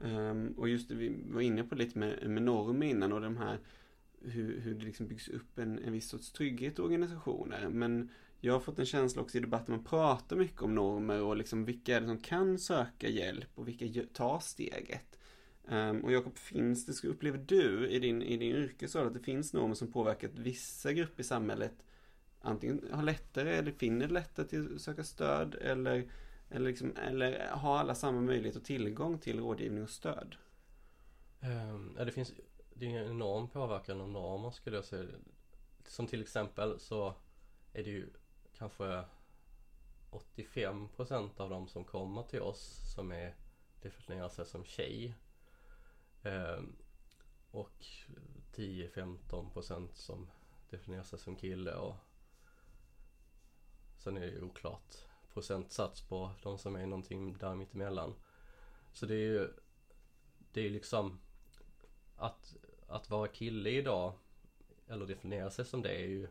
Um, 0.00 0.54
och 0.56 0.68
just 0.68 0.88
det, 0.88 0.94
vi 0.94 1.16
var 1.26 1.40
inne 1.40 1.64
på 1.64 1.74
lite 1.74 1.98
med, 1.98 2.30
med 2.30 2.42
normer 2.42 2.86
innan 2.86 3.12
och 3.12 3.20
de 3.20 3.36
här 3.36 3.58
hur, 4.22 4.60
hur 4.60 4.74
det 4.74 4.84
liksom 4.84 5.06
byggs 5.06 5.28
upp 5.28 5.58
en, 5.58 5.78
en 5.78 5.92
viss 5.92 6.08
sorts 6.08 6.32
trygghet 6.32 6.78
i 6.78 6.82
organisationer. 6.82 7.68
Men 7.68 8.10
jag 8.40 8.52
har 8.52 8.60
fått 8.60 8.78
en 8.78 8.86
känsla 8.86 9.22
också 9.22 9.38
i 9.38 9.40
debatten, 9.40 9.74
man 9.74 9.84
pratar 9.84 10.36
mycket 10.36 10.62
om 10.62 10.74
normer 10.74 11.22
och 11.22 11.36
liksom 11.36 11.64
vilka 11.64 11.96
är 11.96 12.00
det 12.00 12.06
som 12.06 12.18
kan 12.18 12.58
söka 12.58 13.08
hjälp 13.08 13.48
och 13.54 13.68
vilka 13.68 14.02
tar 14.12 14.40
steget. 14.40 15.18
Um, 15.68 16.04
och 16.04 16.12
Jakob, 16.12 16.36
finns 16.36 16.86
det, 16.86 17.08
upplever 17.08 17.38
du 17.46 17.88
i 17.88 17.98
din, 17.98 18.22
i 18.22 18.36
din 18.36 18.56
yrkesroll 18.56 19.06
att 19.06 19.14
det 19.14 19.20
finns 19.20 19.52
normer 19.52 19.74
som 19.74 19.92
påverkat 19.92 20.30
vissa 20.34 20.92
grupper 20.92 21.20
i 21.20 21.24
samhället 21.24 21.82
antingen 22.46 22.84
har 22.92 23.02
lättare 23.02 23.56
eller 23.56 23.72
finner 23.72 24.06
det 24.06 24.14
lättare 24.14 24.46
till 24.46 24.74
att 24.74 24.80
söka 24.80 25.04
stöd 25.04 25.54
eller 25.54 26.04
eller, 26.50 26.70
liksom, 26.70 26.96
eller 26.96 27.48
har 27.48 27.78
alla 27.78 27.94
samma 27.94 28.20
möjlighet 28.20 28.56
och 28.56 28.64
tillgång 28.64 29.18
till 29.18 29.40
rådgivning 29.40 29.82
och 29.82 29.90
stöd? 29.90 30.36
Um, 31.40 31.94
ja, 31.98 32.04
det 32.04 32.12
finns 32.12 32.32
det 32.74 32.86
är 32.86 33.00
en 33.00 33.10
enorm 33.10 33.48
påverkan 33.48 34.00
av 34.00 34.08
normer 34.08 34.50
skulle 34.50 34.76
jag 34.76 34.84
säga. 34.84 35.08
Som 35.84 36.06
till 36.06 36.22
exempel 36.22 36.80
så 36.80 37.14
är 37.72 37.84
det 37.84 37.90
ju 37.90 38.10
kanske 38.58 39.04
85% 40.10 41.40
av 41.40 41.50
de 41.50 41.68
som 41.68 41.84
kommer 41.84 42.22
till 42.22 42.40
oss 42.40 42.92
som 42.94 43.12
är 43.12 43.34
definierar 43.82 44.28
sig 44.28 44.46
som 44.46 44.64
tjej. 44.64 45.14
Um, 46.22 46.76
och 47.50 47.84
10-15% 48.54 49.88
som 49.92 50.30
definierar 50.70 51.02
sig 51.02 51.18
som 51.18 51.36
kille 51.36 51.74
och 51.74 51.96
sen 53.98 54.16
är 54.16 54.20
det 54.20 54.26
ju 54.26 54.42
oklart 54.42 55.05
procentsats 55.36 56.00
på 56.00 56.30
de 56.42 56.58
som 56.58 56.76
är 56.76 56.86
någonting 56.86 57.38
där 57.38 57.54
mittemellan. 57.54 58.14
Så 58.92 59.06
det 59.06 59.14
är 59.14 59.18
ju 59.18 59.52
det 60.52 60.60
är 60.60 60.64
ju 60.64 60.70
liksom 60.70 61.18
att, 62.16 62.56
att 62.88 63.10
vara 63.10 63.28
kille 63.28 63.70
idag 63.70 64.12
eller 64.86 65.06
definiera 65.06 65.50
sig 65.50 65.64
som 65.64 65.82
det 65.82 65.94
är 65.94 66.06
ju 66.06 66.28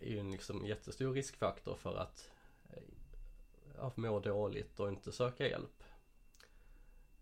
är 0.00 0.08
ju 0.08 0.18
en 0.18 0.30
liksom 0.30 0.66
jättestor 0.66 1.12
riskfaktor 1.12 1.76
för 1.76 1.96
att 1.96 2.30
ja, 3.76 3.92
må 3.96 4.20
dåligt 4.20 4.80
och 4.80 4.88
inte 4.88 5.12
söka 5.12 5.48
hjälp. 5.48 5.84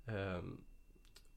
Um, 0.06 0.64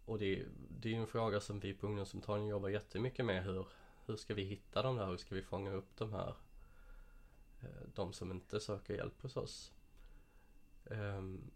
och 0.05 0.19
det, 0.19 0.45
det 0.69 0.89
är 0.89 0.93
ju 0.93 0.99
en 0.99 1.07
fråga 1.07 1.39
som 1.39 1.59
vi 1.59 1.73
på 1.73 1.87
ungdomsmottagningen 1.87 2.51
jobbar 2.51 2.69
jättemycket 2.69 3.25
med. 3.25 3.43
Hur, 3.43 3.67
hur 4.05 4.15
ska 4.15 4.33
vi 4.33 4.43
hitta 4.43 4.81
de 4.81 4.95
där? 4.95 5.07
Hur 5.07 5.17
ska 5.17 5.35
vi 5.35 5.41
fånga 5.41 5.71
upp 5.71 5.97
de 5.97 6.13
här? 6.13 6.33
Eh, 7.63 7.87
de 7.93 8.13
som 8.13 8.31
inte 8.31 8.59
söker 8.59 8.93
hjälp 8.93 9.21
hos 9.21 9.37
oss. 9.37 9.73
Ehm, 10.85 11.51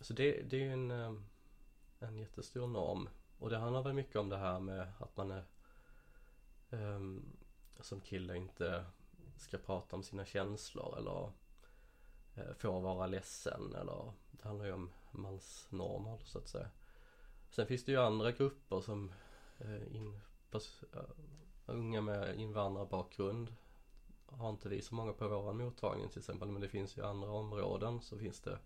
så 0.00 0.12
det, 0.12 0.42
det 0.42 0.56
är 0.56 0.60
ju 0.60 0.72
en, 0.72 0.90
eh, 0.90 1.12
en 1.98 2.18
jättestor 2.18 2.66
norm. 2.66 3.08
Och 3.38 3.50
det 3.50 3.58
handlar 3.58 3.82
väl 3.82 3.92
mycket 3.92 4.16
om 4.16 4.28
det 4.28 4.36
här 4.36 4.60
med 4.60 4.92
att 4.98 5.16
man 5.16 5.30
är 5.30 5.44
ehm, 6.70 7.36
som 7.80 8.00
kille 8.00 8.36
inte 8.36 8.84
ska 9.36 9.58
prata 9.58 9.96
om 9.96 10.02
sina 10.02 10.24
känslor 10.24 10.98
eller 10.98 11.32
eh, 12.34 12.54
få 12.54 12.58
får 12.58 12.80
vara 12.80 13.06
ledsen 13.06 13.74
eller 13.74 14.12
det 14.30 14.44
handlar 14.44 14.66
ju 14.66 14.72
om 14.72 14.90
mansnormer 15.10 16.18
så 16.24 16.38
att 16.38 16.48
säga. 16.48 16.70
Sen 17.50 17.66
finns 17.66 17.84
det 17.84 17.92
ju 17.92 17.98
andra 17.98 18.32
grupper 18.32 18.80
som 18.80 19.12
in, 19.90 20.20
uh, 20.54 20.60
unga 21.66 22.00
med 22.00 22.40
invandrarbakgrund 22.40 23.54
har 24.30 24.50
inte 24.50 24.68
vi 24.68 24.82
så 24.82 24.94
många 24.94 25.12
på 25.12 25.28
vår 25.28 25.52
mottagning 25.52 26.08
till 26.08 26.18
exempel 26.18 26.48
men 26.48 26.60
det 26.60 26.68
finns 26.68 26.96
ju 26.96 27.04
andra 27.04 27.30
områden 27.30 28.00
så 28.00 28.18
finns 28.18 28.40
det 28.40 28.58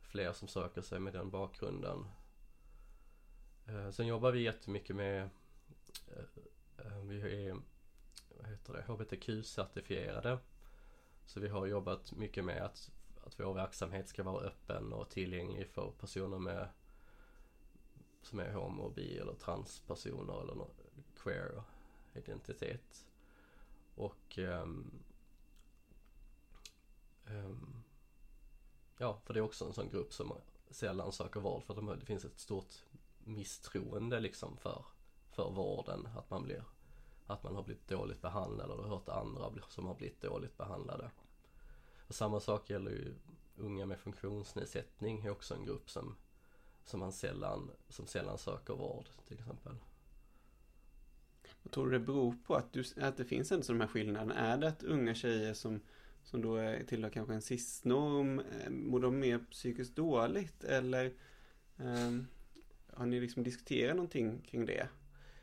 fler 0.00 0.32
som 0.32 0.48
söker 0.48 0.82
sig 0.82 1.00
med 1.00 1.12
den 1.12 1.30
bakgrunden. 1.30 2.06
Eh, 3.66 3.90
sen 3.90 4.06
jobbar 4.06 4.32
vi 4.32 4.42
jättemycket 4.42 4.96
med 4.96 5.30
eh, 6.08 6.86
eh, 6.86 7.02
vi 7.02 7.46
är 7.46 7.56
vad 8.38 8.48
heter 8.48 8.72
det, 8.72 8.84
HBTQ-certifierade. 8.86 10.38
Så 11.26 11.40
vi 11.40 11.48
har 11.48 11.66
jobbat 11.66 12.12
mycket 12.12 12.44
med 12.44 12.62
att, 12.62 12.90
att 13.24 13.40
vår 13.40 13.54
verksamhet 13.54 14.08
ska 14.08 14.22
vara 14.22 14.44
öppen 14.44 14.92
och 14.92 15.10
tillgänglig 15.10 15.68
för 15.68 15.90
personer 15.90 16.38
med 16.38 16.68
som 18.22 18.40
är 18.40 18.52
homo, 18.52 18.90
bi 18.90 19.18
eller 19.18 19.34
transpersoner 19.34 20.42
eller 20.42 20.66
queer 21.16 21.62
identitet. 22.14 23.07
Och 23.98 24.38
um, 24.38 24.90
um, 27.26 27.82
Ja, 28.98 29.20
för 29.24 29.34
det 29.34 29.40
är 29.40 29.44
också 29.44 29.64
en 29.64 29.72
sån 29.72 29.88
grupp 29.88 30.12
som 30.12 30.32
sällan 30.70 31.12
söker 31.12 31.40
vård 31.40 31.62
för 31.62 31.92
att 31.92 32.00
det 32.00 32.06
finns 32.06 32.24
ett 32.24 32.38
stort 32.38 32.74
misstroende 33.18 34.20
liksom 34.20 34.56
för, 34.56 34.84
för 35.30 35.50
vården. 35.50 36.08
Att 36.16 36.30
man 36.30 36.42
blir 36.44 36.64
att 37.26 37.42
man 37.42 37.54
har 37.54 37.62
blivit 37.62 37.88
dåligt 37.88 38.22
behandlad 38.22 38.70
och 38.70 38.88
hört 38.88 39.08
andra 39.08 39.52
som 39.68 39.86
har 39.86 39.94
blivit 39.94 40.20
dåligt 40.20 40.56
behandlade. 40.56 41.10
Och 42.08 42.14
samma 42.14 42.40
sak 42.40 42.70
gäller 42.70 42.90
ju 42.90 43.14
unga 43.56 43.86
med 43.86 43.98
funktionsnedsättning 43.98 45.24
är 45.24 45.30
också 45.30 45.54
en 45.54 45.64
grupp 45.64 45.90
som, 45.90 46.16
som 46.84 47.00
man 47.00 47.12
sällan, 47.12 47.70
som 47.88 48.06
sällan 48.06 48.38
söker 48.38 48.74
vård 48.74 49.08
till 49.26 49.38
exempel. 49.38 49.76
Vad 51.62 51.72
tror 51.72 51.86
du 51.86 51.98
det 51.98 52.04
beror 52.04 52.36
på 52.46 52.54
att, 52.54 52.72
du, 52.72 52.84
att 53.00 53.16
det 53.16 53.24
finns 53.24 53.52
ändå 53.52 53.66
de 53.68 53.80
här 53.80 53.88
skillnaderna? 53.88 54.34
Är 54.34 54.58
det 54.58 54.68
att 54.68 54.82
unga 54.82 55.14
tjejer 55.14 55.54
som 55.54 55.80
som 56.28 56.42
då 56.42 56.78
tillhör 56.86 57.10
kanske 57.10 57.34
en 57.34 57.42
cisnorm, 57.42 58.38
eh, 58.38 58.70
mår 58.70 59.00
de 59.00 59.18
mer 59.18 59.38
psykiskt 59.38 59.96
dåligt 59.96 60.64
eller 60.64 61.12
um, 61.76 62.26
har 62.92 63.06
ni 63.06 63.20
liksom 63.20 63.42
diskuterat 63.42 63.96
någonting 63.96 64.40
kring 64.40 64.66
det 64.66 64.88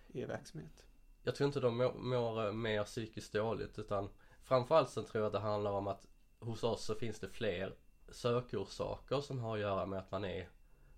i 0.07 0.22
er 0.22 0.27
verksamhet? 0.27 0.86
Jag 1.24 1.36
tror 1.36 1.48
inte 1.48 1.60
de 1.60 1.77
mår, 1.77 1.93
mår 1.93 2.51
mer 2.51 2.84
psykiskt 2.84 3.34
dåligt 3.34 3.79
utan 3.79 4.10
framförallt 4.43 4.89
så 4.89 5.03
tror 5.03 5.24
jag 5.24 5.34
det 5.34 5.39
handlar 5.39 5.72
om 5.72 5.88
att 5.88 6.07
hos 6.39 6.63
oss 6.63 6.86
så 6.86 6.95
finns 6.95 7.19
det 7.19 7.29
fler 7.29 7.75
sökorsaker 8.10 9.22
som 9.22 9.39
har 9.39 9.55
att 9.55 9.62
göra 9.62 9.86
med 9.86 10.00
att 10.00 10.12
man 10.12 10.25
är 10.25 10.50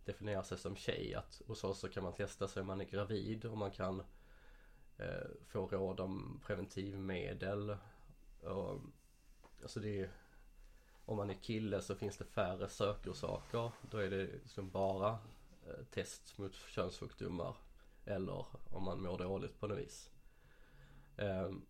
definierar 0.05 0.43
sig 0.43 0.57
som 0.57 0.75
tjej. 0.75 1.15
Att 1.15 1.41
hos 1.47 1.63
oss 1.63 1.79
så 1.79 1.89
kan 1.89 2.03
man 2.03 2.13
testa 2.13 2.47
sig 2.47 2.62
om 2.62 2.67
man 2.67 2.81
är 2.81 2.86
gravid 2.86 3.45
och 3.45 3.57
man 3.57 3.71
kan 3.71 4.03
eh, 4.98 5.27
få 5.48 5.68
råd 5.68 6.00
om 6.00 6.42
preventivmedel. 6.46 7.77
Och 8.42 8.82
Alltså 9.62 9.80
det 9.80 10.00
är 10.00 10.10
Om 11.06 11.18
man 11.18 11.30
är 11.30 11.34
kille 11.34 11.82
så 11.82 11.96
finns 11.96 12.18
det 12.18 12.25
färre 12.25 12.70
sökorsaker. 12.70 13.72
Då 13.82 13.98
är 13.98 14.10
det 14.10 14.24
liksom 14.24 14.70
bara 14.70 15.10
eh, 15.68 15.86
test 15.92 16.38
mot 16.38 16.56
könssjukdomar. 16.56 17.56
Eller 18.06 18.46
om 18.70 18.84
man 18.84 19.01
mår 19.01 19.18
dåligt 19.18 19.60
på 19.60 19.68
något 19.68 19.77
vis. 19.77 20.12
Um, 21.18 21.66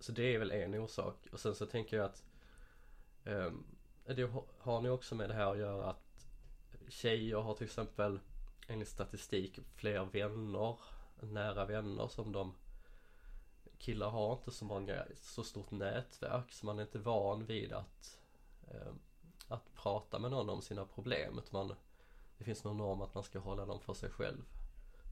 så 0.00 0.12
det 0.12 0.34
är 0.34 0.38
väl 0.38 0.50
en 0.50 0.74
orsak. 0.74 1.26
Och 1.32 1.40
sen 1.40 1.54
så 1.54 1.66
tänker 1.66 1.96
jag 1.96 2.06
att 2.06 2.24
um, 3.24 3.64
det 4.04 4.30
har 4.58 4.80
ni 4.80 4.88
också 4.88 5.14
med 5.14 5.30
det 5.30 5.34
här 5.34 5.52
att 5.52 5.58
göra 5.58 5.90
att 5.90 6.26
tjejer 6.88 7.36
har 7.36 7.54
till 7.54 7.66
exempel 7.66 8.20
enligt 8.68 8.88
statistik 8.88 9.58
fler 9.74 10.04
vänner, 10.04 10.78
nära 11.20 11.64
vänner 11.64 12.08
som 12.08 12.32
de 12.32 12.54
killar 13.82 14.10
har 14.10 14.32
inte 14.32 14.50
så 14.50 14.64
många, 14.64 15.04
så 15.14 15.44
stort 15.44 15.70
nätverk 15.70 16.52
så 16.52 16.66
man 16.66 16.78
är 16.78 16.82
inte 16.82 16.98
van 16.98 17.46
vid 17.46 17.72
att 17.72 18.18
eh, 18.70 18.92
att 19.48 19.74
prata 19.74 20.18
med 20.18 20.30
någon 20.30 20.50
om 20.50 20.62
sina 20.62 20.84
problem. 20.84 21.38
Utan 21.38 21.66
man, 21.66 21.76
det 22.38 22.44
finns 22.44 22.64
någon 22.64 22.76
norm 22.76 23.00
att 23.00 23.14
man 23.14 23.24
ska 23.24 23.38
hålla 23.38 23.66
dem 23.66 23.80
för 23.80 23.94
sig 23.94 24.10
själv. 24.10 24.42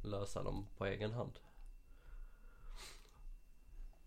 Lösa 0.05 0.43
dem 0.43 0.67
på 0.77 0.87
egen 0.87 1.12
hand. 1.12 1.39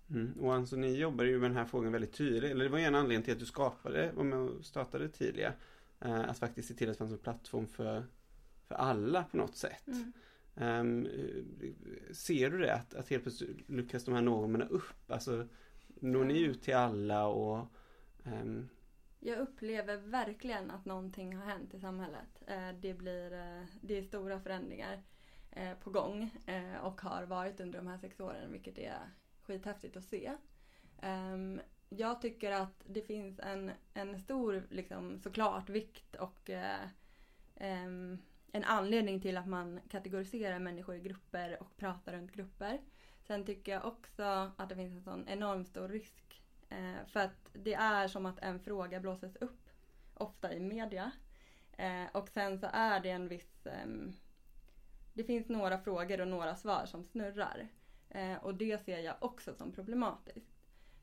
Mm. 0.10 0.34
Och 0.42 0.54
alltså 0.54 0.76
ni 0.76 0.98
jobbar 0.98 1.24
ju 1.24 1.40
med 1.40 1.50
den 1.50 1.58
här 1.58 1.66
frågan 1.66 1.92
väldigt 1.92 2.14
tydligt. 2.14 2.52
Eller 2.52 2.64
det 2.64 2.72
var 2.72 2.80
en 2.80 2.96
anledning 2.96 3.24
till 3.24 3.34
att 3.34 3.40
du 3.40 3.46
skapade, 3.46 4.12
var 4.12 4.24
med 4.24 4.40
och 4.40 4.66
startade 4.66 5.10
Tydliga. 5.10 5.54
Eh, 6.00 6.30
att 6.30 6.40
faktiskt 6.40 6.68
se 6.68 6.74
till 6.74 6.90
att 6.90 6.94
det 6.94 6.98
fanns 6.98 7.12
en 7.12 7.18
plattform 7.18 7.68
för, 7.68 8.06
för 8.68 8.76
alla 8.76 9.24
på 9.24 9.38
något 9.38 9.56
sätt. 9.56 9.88
Mm. 9.88 10.14
Um, 10.56 11.08
ser 12.12 12.50
du 12.50 12.58
det? 12.58 12.74
Att, 12.74 12.94
att 12.94 13.10
helt 13.10 13.24
plötsligt 13.24 13.70
lyckas 13.70 14.06
de 14.06 14.14
här 14.14 14.22
normerna 14.22 14.66
upp? 14.66 15.12
Alltså, 15.12 15.48
når 15.88 16.24
ni 16.24 16.40
ut 16.40 16.62
till 16.62 16.76
alla 16.76 17.28
och 17.28 17.68
um... 18.24 18.70
Jag 19.20 19.40
upplever 19.40 19.98
verkligen 19.98 20.72
att 20.72 20.86
någonting 20.86 21.36
har 21.36 21.46
hänt 21.46 21.74
i 21.74 21.80
samhället. 21.80 22.44
Eh, 22.48 22.70
det, 22.82 22.94
blir, 22.94 23.34
eh, 23.34 23.66
det 23.82 23.98
är 23.98 24.04
stora 24.04 24.40
förändringar 24.40 25.04
eh, 25.52 25.74
på 25.74 25.90
gång 25.90 26.30
och 26.82 27.02
har 27.02 27.24
varit 27.24 27.60
under 27.60 27.80
de 27.80 27.88
här 27.88 27.98
sex 27.98 28.20
åren 28.20 28.52
vilket 28.52 28.78
är 28.78 29.00
skithäftigt 29.42 29.98
att 29.98 30.04
se. 30.04 30.38
Ehm, 31.02 31.62
jag 31.90 32.22
tycker 32.22 32.52
att 32.52 32.84
det 32.86 33.02
finns 33.02 33.40
en, 33.40 33.72
en 33.94 34.20
stor, 34.20 34.68
liksom, 34.70 35.20
såklart, 35.20 35.70
vikt 35.70 36.16
och 36.16 36.50
en 38.56 38.64
anledning 38.64 39.22
till 39.22 39.38
att 39.38 39.48
man 39.48 39.80
kategoriserar 39.90 40.60
människor 40.60 40.96
i 40.96 41.00
grupper 41.00 41.58
och 41.62 41.78
pratar 41.78 42.14
runt 42.14 42.32
grupper. 42.32 42.82
Sen 43.22 43.46
tycker 43.46 43.72
jag 43.72 43.86
också 43.86 44.52
att 44.58 44.70
det 44.70 44.76
finns 44.76 44.94
en 44.94 45.04
sån 45.04 45.28
enormt 45.28 45.68
stor 45.68 45.88
risk. 45.88 46.44
Eh, 46.70 47.06
för 47.08 47.20
att 47.20 47.50
det 47.54 47.74
är 47.74 48.08
som 48.08 48.26
att 48.26 48.40
en 48.40 48.60
fråga 48.60 49.00
blåses 49.00 49.36
upp, 49.36 49.70
ofta 50.14 50.54
i 50.54 50.60
media. 50.60 51.12
Eh, 51.78 52.06
och 52.12 52.30
sen 52.30 52.60
så 52.60 52.68
är 52.74 53.00
det 53.00 53.10
en 53.10 53.28
viss... 53.28 53.66
Eh, 53.66 53.88
det 55.14 55.24
finns 55.24 55.50
några 55.50 55.78
frågor 55.78 56.22
och 56.22 56.28
några 56.28 56.56
svar 56.56 56.86
som 56.86 57.04
snurrar. 57.04 57.68
Eh, 58.10 58.36
och 58.36 58.56
det 58.56 58.84
ser 58.86 59.00
jag 59.00 59.16
också 59.20 59.54
som 59.54 59.72
problematiskt. 59.72 60.54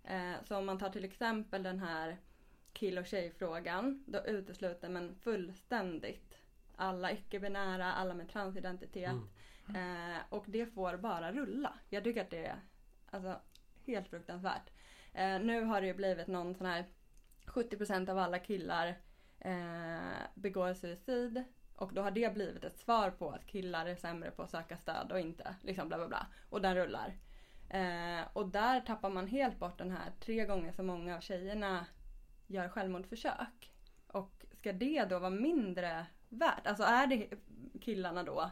Eh, 0.04 0.34
så 0.42 0.56
om 0.56 0.66
man 0.66 0.78
tar 0.78 0.90
till 0.90 1.04
exempel 1.04 1.62
den 1.62 1.78
här 1.78 2.16
kill 2.72 2.98
och 2.98 3.06
tjejfrågan, 3.06 4.04
då 4.06 4.26
utesluter 4.26 4.88
man 4.88 5.14
fullständigt 5.14 6.39
alla 6.80 7.12
icke-binära, 7.12 7.92
alla 7.92 8.14
med 8.14 8.28
transidentitet. 8.28 9.16
Mm. 9.68 10.14
Eh, 10.14 10.18
och 10.28 10.44
det 10.46 10.66
får 10.66 10.96
bara 10.96 11.32
rulla. 11.32 11.74
Jag 11.88 12.04
tycker 12.04 12.20
att 12.22 12.30
det 12.30 12.46
är 12.46 12.60
alltså, 13.10 13.40
helt 13.86 14.08
fruktansvärt. 14.08 14.70
Eh, 15.12 15.40
nu 15.40 15.64
har 15.64 15.80
det 15.80 15.86
ju 15.86 15.94
blivit 15.94 16.26
någon 16.26 16.54
sån 16.54 16.66
här 16.66 16.84
70% 17.46 18.10
av 18.10 18.18
alla 18.18 18.38
killar 18.38 18.98
eh, 19.38 20.20
begår 20.34 20.74
suicid. 20.74 21.44
Och 21.74 21.94
då 21.94 22.02
har 22.02 22.10
det 22.10 22.34
blivit 22.34 22.64
ett 22.64 22.78
svar 22.78 23.10
på 23.10 23.30
att 23.30 23.46
killar 23.46 23.86
är 23.86 23.96
sämre 23.96 24.30
på 24.30 24.42
att 24.42 24.50
söka 24.50 24.76
stöd 24.76 25.12
och 25.12 25.20
inte. 25.20 25.54
Liksom 25.62 25.88
bla 25.88 25.96
bla 25.96 26.08
bla. 26.08 26.26
Och 26.50 26.62
den 26.62 26.74
rullar. 26.74 27.14
Eh, 27.70 28.26
och 28.32 28.48
där 28.48 28.80
tappar 28.80 29.10
man 29.10 29.26
helt 29.26 29.58
bort 29.58 29.78
den 29.78 29.90
här 29.90 30.12
tre 30.20 30.44
gånger 30.44 30.72
så 30.72 30.82
många 30.82 31.16
av 31.16 31.20
tjejerna 31.20 31.86
gör 32.46 32.68
självmordsförsök. 32.68 33.72
Och 34.06 34.44
ska 34.52 34.72
det 34.72 35.04
då 35.04 35.18
vara 35.18 35.30
mindre 35.30 36.06
värt? 36.30 36.66
Alltså 36.66 36.82
är 36.82 37.06
det 37.06 37.28
killarna 37.80 38.22
då? 38.22 38.50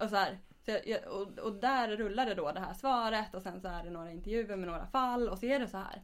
Och, 0.00 0.08
så 0.08 0.16
här, 0.16 0.38
så 0.64 0.78
jag, 0.84 1.06
och, 1.06 1.38
och, 1.38 1.54
där 1.54 1.96
rullar 1.96 2.26
det 2.26 2.34
då 2.34 2.52
det 2.52 2.60
här 2.60 2.74
svaret 2.74 3.34
och 3.34 3.42
sen 3.42 3.60
så 3.60 3.68
är 3.68 3.84
det 3.84 3.90
några 3.90 4.10
intervjuer 4.10 4.56
med 4.56 4.68
några 4.68 4.86
fall 4.86 5.28
och 5.28 5.38
så 5.38 5.46
är 5.46 5.58
det 5.58 5.68
så 5.68 5.78
här. 5.78 6.02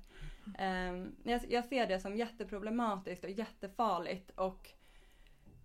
Um, 0.91 1.17
jag, 1.23 1.41
jag, 1.49 1.65
ser 1.65 1.87
det 1.87 2.01
som 2.01 2.17
jätteproblematiskt 2.17 3.25
och 3.25 3.31
jättefarligt 3.31 4.31
och 4.31 4.75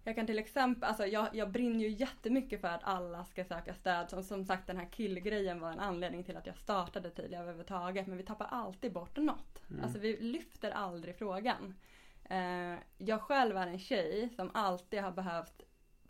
jag 0.03 0.15
kan 0.15 0.25
till 0.25 0.39
exempel, 0.39 0.83
alltså 0.83 1.05
jag, 1.05 1.27
jag 1.33 1.51
brinner 1.51 1.79
ju 1.79 1.89
jättemycket 1.89 2.61
för 2.61 2.67
att 2.67 2.83
alla 2.83 3.25
ska 3.25 3.45
söka 3.45 3.73
stöd. 3.73 4.09
Som, 4.09 4.23
som 4.23 4.45
sagt 4.45 4.67
den 4.67 4.77
här 4.77 4.89
killgrejen 4.91 5.59
var 5.59 5.71
en 5.71 5.79
anledning 5.79 6.23
till 6.23 6.37
att 6.37 6.45
jag 6.45 6.57
startade 6.57 7.09
tidigare 7.09 7.43
överhuvudtaget. 7.43 8.07
Men 8.07 8.17
vi 8.17 8.23
tappar 8.23 8.45
alltid 8.45 8.93
bort 8.93 9.17
något. 9.17 9.61
Mm. 9.69 9.83
Alltså 9.83 9.99
vi 9.99 10.17
lyfter 10.17 10.71
aldrig 10.71 11.15
frågan. 11.15 11.75
Eh, 12.29 12.75
jag 12.97 13.21
själv 13.21 13.57
är 13.57 13.67
en 13.67 13.79
tjej 13.79 14.29
som 14.35 14.51
alltid 14.53 15.01
har 15.01 15.11
behövt 15.11 15.61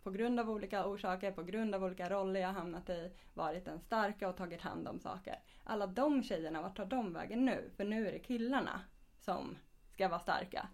på 0.02 0.10
grund 0.10 0.40
av 0.40 0.50
olika 0.50 0.86
orsaker, 0.86 1.32
på 1.32 1.42
grund 1.42 1.74
av 1.74 1.84
olika 1.84 2.10
roller 2.10 2.40
jag 2.40 2.48
hamnat 2.48 2.90
i, 2.90 3.12
varit 3.34 3.64
den 3.64 3.80
starka 3.80 4.28
och 4.28 4.36
tagit 4.36 4.60
hand 4.60 4.88
om 4.88 5.00
saker. 5.00 5.38
Alla 5.64 5.86
de 5.86 6.22
tjejerna, 6.22 6.62
vart 6.62 6.76
tar 6.76 6.84
de 6.84 7.12
vägen 7.12 7.44
nu? 7.44 7.70
För 7.76 7.84
nu 7.84 8.08
är 8.08 8.12
det 8.12 8.18
killarna 8.18 8.80
som 9.18 9.58
ska 9.92 10.08
vara 10.08 10.20
starka. 10.20 10.68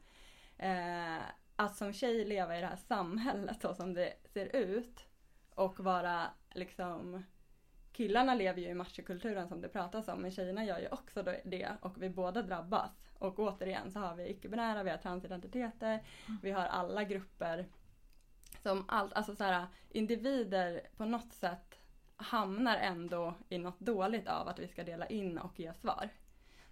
Eh, 0.59 1.23
att 1.57 1.77
som 1.77 1.93
tjej 1.93 2.25
leva 2.25 2.59
i 2.59 2.61
det 2.61 2.67
här 2.67 2.77
samhället 2.77 3.61
så 3.61 3.75
som 3.75 3.95
det 3.95 4.13
ser 4.25 4.57
ut 4.57 5.07
och 5.55 5.81
vara 5.81 6.27
liksom 6.55 7.23
Killarna 7.93 8.35
lever 8.35 8.61
ju 8.61 8.69
i 8.69 8.75
machokulturen 8.75 9.49
som 9.49 9.61
det 9.61 9.69
pratas 9.69 10.09
om 10.09 10.23
men 10.23 10.31
tjejerna 10.31 10.65
gör 10.65 10.79
ju 10.79 10.89
också 10.89 11.23
det 11.45 11.77
och 11.81 12.03
vi 12.03 12.11
båda 12.11 12.43
drabbas. 12.43 12.91
Och 13.19 13.39
återigen 13.39 13.91
så 13.91 13.99
har 14.01 14.15
vi 14.15 14.31
icke-binära, 14.31 14.83
vi 14.83 14.91
har 14.91 14.99
transidentiteter, 14.99 15.93
mm. 15.93 16.39
vi 16.43 16.51
har 16.51 16.67
alla 16.67 17.05
grupper 17.05 17.67
som 18.63 18.85
allt, 18.89 19.13
alltså 19.13 19.37
så 19.37 19.45
här, 19.45 19.67
individer 19.89 20.81
på 20.97 21.05
något 21.05 21.33
sätt 21.33 21.79
hamnar 22.17 22.77
ändå 22.77 23.35
i 23.49 23.59
något 23.59 23.81
dåligt 23.81 24.29
av 24.29 24.49
att 24.49 24.59
vi 24.59 24.69
ska 24.69 24.85
dela 24.85 25.07
in 25.07 25.39
och 25.39 25.61
ge 25.61 25.75
svar. 25.75 26.09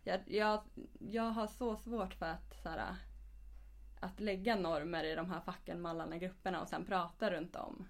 Jag, 0.03 0.21
jag, 0.27 0.63
jag 0.99 1.31
har 1.31 1.47
så 1.47 1.77
svårt 1.77 2.15
för 2.15 2.27
att, 2.27 2.63
så 2.63 2.69
här, 2.69 2.97
att 4.01 4.21
lägga 4.21 4.57
normer 4.57 5.05
i 5.05 5.15
de 5.15 5.31
här 5.31 5.41
facken, 5.41 5.81
mallarna, 5.81 6.19
grupperna 6.19 6.63
och 6.63 6.69
sen 6.69 6.85
prata 6.85 7.31
runt 7.31 7.57
om 7.57 7.89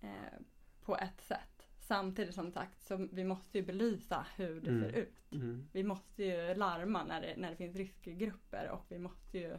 eh, 0.00 0.40
på 0.84 0.96
ett 0.96 1.20
sätt. 1.20 1.55
Samtidigt 1.86 2.34
som 2.34 2.50
sagt 2.50 2.82
så 2.82 3.08
vi 3.12 3.24
måste 3.24 3.58
ju 3.58 3.64
belysa 3.64 4.26
hur 4.36 4.60
det 4.60 4.70
mm. 4.70 4.82
ser 4.82 4.98
ut. 4.98 5.32
Mm. 5.32 5.68
Vi 5.72 5.84
måste 5.84 6.24
ju 6.24 6.54
larma 6.54 7.04
när 7.04 7.20
det, 7.20 7.34
när 7.36 7.50
det 7.50 7.56
finns 7.56 7.76
riskgrupper 7.76 8.70
och 8.70 8.84
vi 8.88 8.98
måste 8.98 9.38
ju 9.38 9.58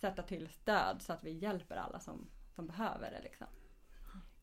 sätta 0.00 0.22
till 0.22 0.48
stöd 0.48 1.02
så 1.02 1.12
att 1.12 1.24
vi 1.24 1.30
hjälper 1.30 1.76
alla 1.76 2.00
som, 2.00 2.26
som 2.54 2.66
behöver 2.66 3.10
det. 3.10 3.22
Liksom. 3.22 3.46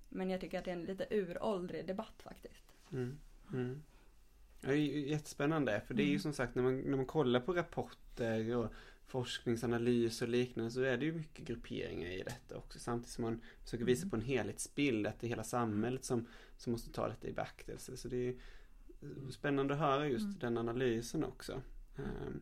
Men 0.09 0.29
jag 0.29 0.41
tycker 0.41 0.59
att 0.59 0.65
det 0.65 0.71
är 0.71 0.75
en 0.75 0.83
lite 0.83 1.07
uråldrig 1.09 1.87
debatt 1.87 2.21
faktiskt. 2.23 2.65
Mm. 2.91 3.19
Mm. 3.53 3.83
Ja, 4.61 4.67
det 4.67 4.75
är 4.75 5.07
jättespännande 5.07 5.81
för 5.87 5.93
det 5.93 6.03
är 6.03 6.05
ju 6.05 6.11
mm. 6.11 6.21
som 6.21 6.33
sagt 6.33 6.55
när 6.55 6.63
man, 6.63 6.79
när 6.79 6.97
man 6.97 7.05
kollar 7.05 7.39
på 7.39 7.53
rapporter 7.53 8.55
och 8.55 8.73
forskningsanalys 9.09 10.21
och 10.21 10.27
liknande 10.27 10.71
så 10.71 10.81
är 10.81 10.97
det 10.97 11.05
ju 11.05 11.13
mycket 11.13 11.45
grupperingar 11.45 12.09
i 12.09 12.23
detta 12.23 12.57
också 12.57 12.79
samtidigt 12.79 13.11
som 13.11 13.23
man 13.23 13.41
försöker 13.63 13.85
visa 13.85 14.01
mm. 14.01 14.09
på 14.09 14.15
en 14.15 14.21
helhetsbild 14.21 15.07
att 15.07 15.19
det 15.19 15.27
är 15.27 15.29
hela 15.29 15.43
samhället 15.43 16.05
som, 16.05 16.27
som 16.57 16.71
måste 16.71 16.91
ta 16.91 17.07
detta 17.07 17.27
i 17.27 17.33
beaktelse. 17.33 17.97
Så 17.97 18.07
det 18.07 18.27
är 18.27 18.35
spännande 19.31 19.73
att 19.73 19.79
höra 19.79 20.07
just 20.07 20.25
mm. 20.25 20.39
den 20.39 20.57
analysen 20.57 21.23
också. 21.23 21.61
Um, 21.97 22.41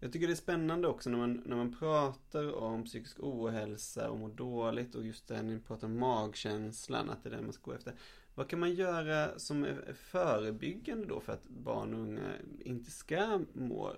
jag 0.00 0.12
tycker 0.12 0.26
det 0.26 0.32
är 0.32 0.36
spännande 0.36 0.88
också 0.88 1.10
när 1.10 1.18
man, 1.18 1.42
när 1.46 1.56
man 1.56 1.76
pratar 1.76 2.54
om 2.54 2.84
psykisk 2.84 3.16
ohälsa 3.20 4.10
och 4.10 4.18
må 4.18 4.28
dåligt 4.28 4.94
och 4.94 5.04
just 5.04 5.28
det 5.28 5.42
ni 5.42 5.58
pratar 5.60 5.86
om 5.86 5.98
magkänslan, 5.98 7.10
att 7.10 7.22
det 7.22 7.28
är 7.28 7.36
det 7.36 7.42
man 7.42 7.52
ska 7.52 7.70
gå 7.70 7.76
efter. 7.76 7.94
Vad 8.34 8.48
kan 8.48 8.60
man 8.60 8.74
göra 8.74 9.38
som 9.38 9.64
är 9.64 9.94
förebyggande 9.94 11.06
då 11.06 11.20
för 11.20 11.32
att 11.32 11.48
barn 11.48 11.94
och 11.94 12.00
unga 12.00 12.32
inte 12.58 12.90
ska 12.90 13.40
må 13.52 13.92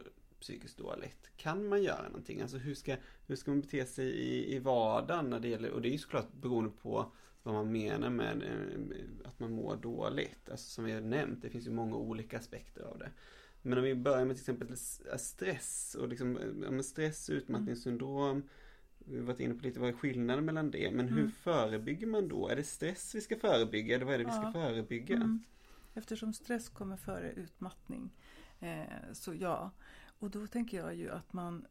psykiskt 0.46 0.78
dåligt? 0.78 1.30
Kan 1.36 1.68
man 1.68 1.82
göra 1.82 2.02
någonting? 2.02 2.40
Alltså 2.40 2.56
hur 2.56 2.74
ska, 2.74 2.96
hur 3.26 3.36
ska 3.36 3.50
man 3.50 3.60
bete 3.60 3.86
sig 3.86 4.06
i, 4.06 4.54
i 4.54 4.58
vardagen 4.58 5.30
när 5.30 5.40
det 5.40 5.48
gäller, 5.48 5.70
och 5.70 5.82
det 5.82 5.88
är 5.88 5.92
ju 5.92 5.98
såklart 5.98 6.32
beroende 6.32 6.70
på 6.70 7.12
vad 7.42 7.54
man 7.54 7.72
menar 7.72 8.10
med 8.10 8.42
eh, 8.42 9.28
att 9.28 9.40
man 9.40 9.52
mår 9.52 9.76
dåligt. 9.76 10.50
Alltså 10.50 10.70
som 10.70 10.84
vi 10.84 10.92
har 10.92 11.00
nämnt, 11.00 11.42
det 11.42 11.50
finns 11.50 11.66
ju 11.66 11.70
många 11.70 11.96
olika 11.96 12.38
aspekter 12.38 12.82
av 12.82 12.98
det. 12.98 13.10
Men 13.62 13.78
om 13.78 13.84
vi 13.84 13.94
börjar 13.94 14.24
med 14.24 14.36
till 14.36 14.42
exempel 14.42 14.76
stress 15.18 15.96
och 16.00 16.08
liksom, 16.08 16.38
stress, 16.82 17.30
utmattningssyndrom. 17.30 18.42
Vi 18.98 19.18
har 19.18 19.24
varit 19.24 19.40
inne 19.40 19.54
på 19.54 19.62
lite 19.62 19.80
vad 19.80 19.88
är 19.88 19.92
skillnaden 19.92 20.44
mellan 20.44 20.70
det. 20.70 20.90
Men 20.90 21.08
hur 21.08 21.18
mm. 21.18 21.30
förebygger 21.30 22.06
man 22.06 22.28
då? 22.28 22.48
Är 22.48 22.56
det 22.56 22.64
stress 22.64 23.14
vi 23.14 23.20
ska 23.20 23.36
förebygga 23.36 23.94
eller 23.94 24.04
vad 24.04 24.14
är 24.14 24.18
det 24.18 24.24
vi 24.24 24.30
ska 24.30 24.52
förebygga? 24.52 25.16
Mm. 25.16 25.42
Eftersom 25.94 26.32
stress 26.32 26.68
kommer 26.68 26.96
före 26.96 27.32
utmattning. 27.32 28.10
Eh, 28.60 29.12
så 29.12 29.34
ja. 29.34 29.70
Och 30.18 30.30
då 30.30 30.46
tänker 30.46 30.76
jag 30.76 30.94
ju 30.94 31.10
att 31.10 31.32
man 31.32 31.66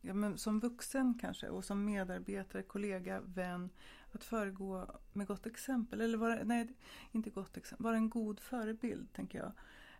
ja, 0.00 0.14
men 0.14 0.38
som 0.38 0.60
vuxen 0.60 1.18
kanske 1.20 1.48
och 1.48 1.64
som 1.64 1.84
medarbetare, 1.84 2.62
kollega, 2.62 3.20
vän 3.20 3.70
att 4.12 4.24
föregå 4.24 4.86
med 5.12 5.26
gott 5.26 5.46
exempel. 5.46 6.00
Eller 6.00 6.18
vara, 6.18 6.38
nej, 6.44 6.68
inte 7.12 7.30
gott 7.30 7.56
exempel, 7.56 7.84
vara 7.84 7.96
en 7.96 8.10
god 8.10 8.40
förebild 8.40 9.12
tänker 9.12 9.38
jag. 9.38 9.52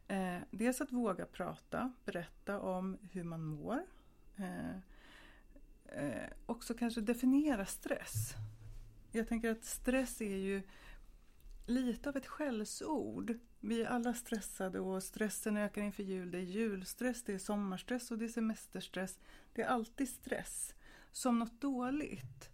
Eh, 0.09 0.43
dels 0.51 0.81
att 0.81 0.93
våga 0.93 1.27
prata, 1.27 1.93
berätta 2.05 2.61
om 2.61 2.99
hur 3.13 3.25
man 3.25 3.45
mår. 3.45 3.83
Eh, 4.37 4.77
eh, 5.87 6.31
också 6.47 6.75
kanske 6.75 7.01
definiera 7.01 7.67
stress. 7.67 8.35
Jag 9.13 9.29
tänker 9.29 9.51
att 9.51 9.65
stress 9.65 10.21
är 10.21 10.37
ju 10.37 10.63
lite 11.67 12.09
av 12.09 12.17
ett 12.17 12.27
skällsord. 12.27 13.39
Vi 13.61 13.83
är 13.83 13.87
alla 13.87 14.15
stressade 14.15 14.81
och 14.81 15.03
stressen 15.03 15.57
ökar 15.57 15.83
inför 15.83 16.03
jul. 16.03 16.31
Det 16.31 16.39
är 16.39 16.43
julstress, 16.43 17.23
det 17.23 17.35
är 17.35 17.39
sommarstress 17.39 18.11
och 18.11 18.19
det 18.19 18.25
är 18.25 18.29
semesterstress. 18.29 19.19
Det 19.53 19.63
är 19.63 19.67
alltid 19.67 20.09
stress 20.09 20.75
som 21.13 21.39
något 21.39 21.61
dåligt. 21.61 22.51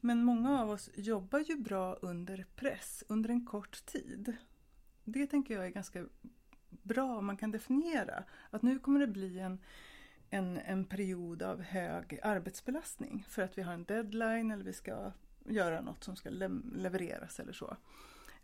Men 0.00 0.24
många 0.24 0.60
av 0.60 0.70
oss 0.70 0.90
jobbar 0.94 1.38
ju 1.38 1.56
bra 1.56 1.94
under 1.94 2.46
press, 2.56 3.04
under 3.08 3.30
en 3.30 3.46
kort 3.46 3.86
tid. 3.86 4.36
Det 5.04 5.26
tänker 5.26 5.54
jag 5.54 5.66
är 5.66 5.70
ganska 5.70 6.06
bra 6.82 7.16
om 7.18 7.26
man 7.26 7.36
kan 7.36 7.50
definiera. 7.50 8.24
Att 8.50 8.62
nu 8.62 8.78
kommer 8.78 9.00
det 9.00 9.06
bli 9.06 9.38
en, 9.38 9.60
en, 10.30 10.58
en 10.58 10.84
period 10.84 11.42
av 11.42 11.62
hög 11.62 12.20
arbetsbelastning 12.22 13.24
för 13.28 13.42
att 13.42 13.58
vi 13.58 13.62
har 13.62 13.72
en 13.72 13.84
deadline 13.84 14.50
eller 14.50 14.64
vi 14.64 14.72
ska 14.72 15.12
göra 15.44 15.80
något 15.80 16.04
som 16.04 16.16
ska 16.16 16.30
levereras 16.74 17.40
eller 17.40 17.52
så. 17.52 17.76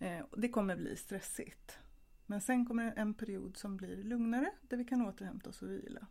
Eh, 0.01 0.25
det 0.37 0.49
kommer 0.49 0.77
bli 0.77 0.97
stressigt. 0.97 1.79
Men 2.27 2.41
sen 2.41 2.67
kommer 2.67 2.93
en 2.97 3.15
period 3.15 3.57
som 3.57 3.77
blir 3.77 3.97
lugnare 3.97 4.51
där 4.63 4.77
vi 4.77 4.85
kan 4.85 5.07
återhämta 5.07 5.51
oss 5.51 5.63
och 5.63 5.71
vila. 5.71 6.07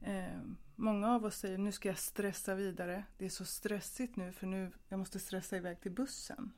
Eh, 0.00 0.40
många 0.76 1.14
av 1.14 1.24
oss 1.24 1.36
säger 1.36 1.58
nu 1.58 1.72
ska 1.72 1.88
jag 1.88 1.98
stressa 1.98 2.54
vidare. 2.54 3.04
Det 3.18 3.24
är 3.24 3.30
så 3.30 3.44
stressigt 3.44 4.16
nu 4.16 4.32
för 4.32 4.46
nu 4.46 4.72
jag 4.88 4.98
måste 4.98 5.18
stressa 5.18 5.56
iväg 5.56 5.80
till 5.80 5.92
bussen. 5.92 6.52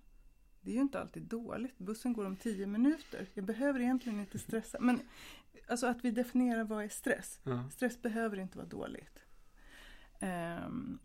Det 0.61 0.70
är 0.70 0.75
ju 0.75 0.81
inte 0.81 1.01
alltid 1.01 1.23
dåligt. 1.23 1.79
Bussen 1.79 2.12
går 2.12 2.25
om 2.25 2.37
tio 2.37 2.66
minuter. 2.66 3.27
Jag 3.35 3.44
behöver 3.44 3.81
egentligen 3.81 4.20
inte 4.20 4.38
stressa. 4.38 4.81
Men 4.81 5.01
alltså 5.68 5.87
att 5.87 6.05
vi 6.05 6.11
definierar 6.11 6.64
vad 6.64 6.85
är 6.85 6.88
stress. 6.88 7.40
Mm. 7.46 7.70
Stress 7.70 8.03
behöver 8.03 8.38
inte 8.38 8.59
vara 8.59 8.68
dåligt. 8.68 9.25
Um, 10.20 10.99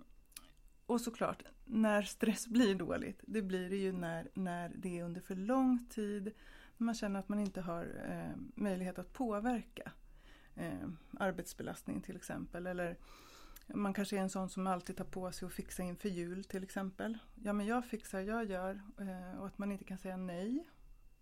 och 0.85 1.01
såklart, 1.01 1.43
när 1.65 2.01
stress 2.01 2.47
blir 2.47 2.75
dåligt, 2.75 3.19
det 3.27 3.41
blir 3.41 3.69
det 3.69 3.75
ju 3.75 3.91
när, 3.91 4.29
när 4.33 4.71
det 4.75 4.99
är 4.99 5.03
under 5.03 5.21
för 5.21 5.35
lång 5.35 5.85
tid. 5.89 6.23
När 6.77 6.85
man 6.85 6.95
känner 6.95 7.19
att 7.19 7.29
man 7.29 7.39
inte 7.39 7.61
har 7.61 7.83
eh, 8.09 8.41
möjlighet 8.55 8.99
att 8.99 9.13
påverka 9.13 9.91
eh, 10.55 10.89
arbetsbelastning 11.19 12.01
till 12.01 12.15
exempel. 12.15 12.67
Eller 12.67 12.97
man 13.67 13.93
kanske 13.93 14.17
är 14.17 14.21
en 14.21 14.29
sån 14.29 14.49
som 14.49 14.67
alltid 14.67 14.97
tar 14.97 15.05
på 15.05 15.31
sig 15.31 15.45
att 15.45 15.53
fixa 15.53 15.83
inför 15.83 16.09
jul 16.09 16.43
till 16.43 16.63
exempel. 16.63 17.17
Ja 17.43 17.53
men 17.53 17.65
jag 17.65 17.85
fixar, 17.85 18.19
jag 18.19 18.45
gör. 18.45 18.81
Eh, 18.99 19.39
och 19.39 19.47
att 19.47 19.57
man 19.57 19.71
inte 19.71 19.83
kan 19.83 19.97
säga 19.97 20.17
nej. 20.17 20.69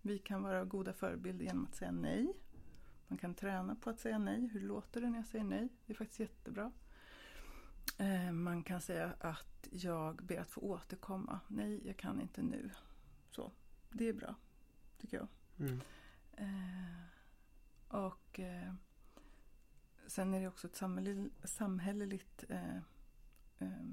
Vi 0.02 0.18
kan 0.18 0.42
vara 0.42 0.64
goda 0.64 0.92
förebilder 0.92 1.44
genom 1.44 1.64
att 1.64 1.74
säga 1.74 1.92
nej. 1.92 2.32
Man 3.08 3.18
kan 3.18 3.34
träna 3.34 3.74
på 3.74 3.90
att 3.90 4.00
säga 4.00 4.18
nej. 4.18 4.50
Hur 4.52 4.60
låter 4.60 5.00
det 5.00 5.10
när 5.10 5.18
jag 5.18 5.26
säger 5.26 5.44
nej? 5.44 5.68
Det 5.86 5.92
är 5.92 5.96
faktiskt 5.96 6.20
jättebra. 6.20 6.72
Eh, 7.98 8.32
man 8.32 8.62
kan 8.62 8.80
säga 8.80 9.14
att 9.20 9.68
jag 9.70 10.16
ber 10.16 10.40
att 10.40 10.50
få 10.50 10.60
återkomma. 10.60 11.40
Nej, 11.48 11.86
jag 11.86 11.96
kan 11.96 12.20
inte 12.20 12.42
nu. 12.42 12.70
Så, 13.30 13.52
Det 13.92 14.08
är 14.08 14.12
bra, 14.12 14.34
tycker 14.98 15.16
jag. 15.16 15.28
Mm. 15.58 15.80
Eh, 16.32 17.04
och 17.88 18.40
sen 20.06 20.34
är 20.34 20.40
det 20.40 20.48
också 20.48 20.66
ett 20.66 20.82
samhälleligt 21.44 22.44
eh, 22.48 22.76
eh, 23.58 23.86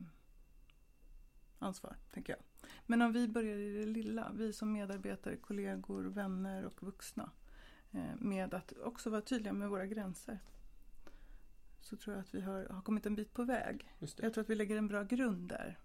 ansvar, 1.59 1.95
tänker 2.13 2.33
jag. 2.33 2.69
Men 2.85 3.01
om 3.01 3.11
vi 3.11 3.27
börjar 3.27 3.57
i 3.57 3.79
det 3.79 3.85
lilla, 3.85 4.31
vi 4.33 4.53
som 4.53 4.71
medarbetare, 4.71 5.37
kollegor, 5.37 6.03
vänner 6.03 6.65
och 6.65 6.83
vuxna. 6.83 7.31
Eh, 7.91 8.15
med 8.15 8.53
att 8.53 8.73
också 8.83 9.09
vara 9.09 9.21
tydliga 9.21 9.53
med 9.53 9.69
våra 9.69 9.85
gränser. 9.85 10.39
Så 11.81 11.97
tror 11.97 12.15
jag 12.15 12.21
att 12.21 12.35
vi 12.35 12.41
har, 12.41 12.65
har 12.65 12.81
kommit 12.81 13.05
en 13.05 13.15
bit 13.15 13.33
på 13.33 13.43
väg. 13.43 13.93
Jag 13.99 14.33
tror 14.33 14.39
att 14.39 14.49
vi 14.49 14.55
lägger 14.55 14.77
en 14.77 14.87
bra 14.87 15.03
grund 15.03 15.49
där. 15.49 15.79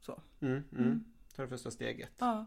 Så. 0.00 0.22
Mm, 0.40 0.52
mm. 0.54 0.84
Mm. 0.84 1.04
Ta 1.34 1.42
det 1.42 1.48
första 1.48 1.70
steget. 1.70 2.12
Ja. 2.18 2.46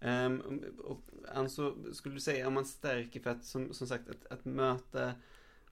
Um, 0.00 0.62
och, 0.78 1.00
alltså, 1.34 1.94
skulle 1.94 2.14
du 2.14 2.20
säga 2.20 2.46
om 2.46 2.54
man 2.54 2.64
stärker 2.64 3.20
för 3.20 3.30
att 3.30 3.44
som, 3.44 3.72
som 3.72 3.86
sagt 3.86 4.08
att, 4.08 4.26
att 4.26 4.44
möta 4.44 5.12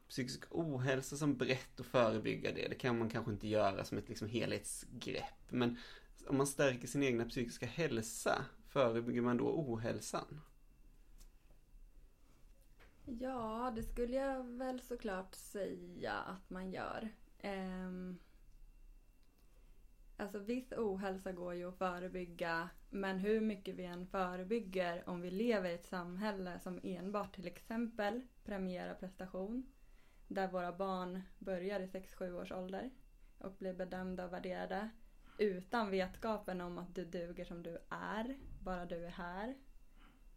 psykisk 0.08 0.44
ohälsa 0.50 1.16
som 1.16 1.36
brett 1.36 1.80
och 1.80 1.86
förebygga 1.86 2.52
det, 2.52 2.68
det 2.68 2.74
kan 2.74 2.98
man 2.98 3.08
kanske 3.08 3.32
inte 3.32 3.48
göra 3.48 3.84
som 3.84 3.98
ett 3.98 4.08
liksom 4.08 4.28
helhetsgrepp. 4.28 5.50
Men 5.50 5.76
om 6.26 6.36
man 6.36 6.46
stärker 6.46 6.88
sin 6.88 7.02
egna 7.02 7.24
psykiska 7.24 7.66
hälsa, 7.66 8.44
förebygger 8.68 9.22
man 9.22 9.36
då 9.36 9.44
ohälsan? 9.44 10.40
Ja, 13.04 13.72
det 13.76 13.82
skulle 13.82 14.16
jag 14.16 14.44
väl 14.44 14.80
såklart 14.80 15.34
säga 15.34 16.12
att 16.12 16.50
man 16.50 16.70
gör. 16.70 17.08
Um, 17.44 18.18
Alltså 20.22 20.38
viss 20.38 20.72
ohälsa 20.72 21.32
går 21.32 21.54
ju 21.54 21.68
att 21.68 21.78
förebygga 21.78 22.68
men 22.90 23.18
hur 23.18 23.40
mycket 23.40 23.74
vi 23.74 23.84
än 23.84 24.06
förebygger 24.06 25.08
om 25.08 25.20
vi 25.20 25.30
lever 25.30 25.70
i 25.70 25.74
ett 25.74 25.86
samhälle 25.86 26.58
som 26.58 26.80
enbart 26.82 27.34
till 27.34 27.46
exempel 27.46 28.22
premierar 28.44 28.94
prestation. 28.94 29.66
där 30.28 30.48
våra 30.48 30.72
barn 30.72 31.22
börjar 31.38 31.80
i 31.80 31.86
6-7 31.86 32.40
års 32.40 32.52
ålder 32.52 32.90
och 33.38 33.52
blir 33.52 33.74
bedömda 33.74 34.24
och 34.24 34.32
värderade 34.32 34.90
utan 35.38 35.90
vetskapen 35.90 36.60
om 36.60 36.78
att 36.78 36.94
du 36.94 37.04
duger 37.04 37.44
som 37.44 37.62
du 37.62 37.78
är, 37.90 38.38
bara 38.60 38.86
du 38.86 39.06
är 39.06 39.10
här. 39.10 39.56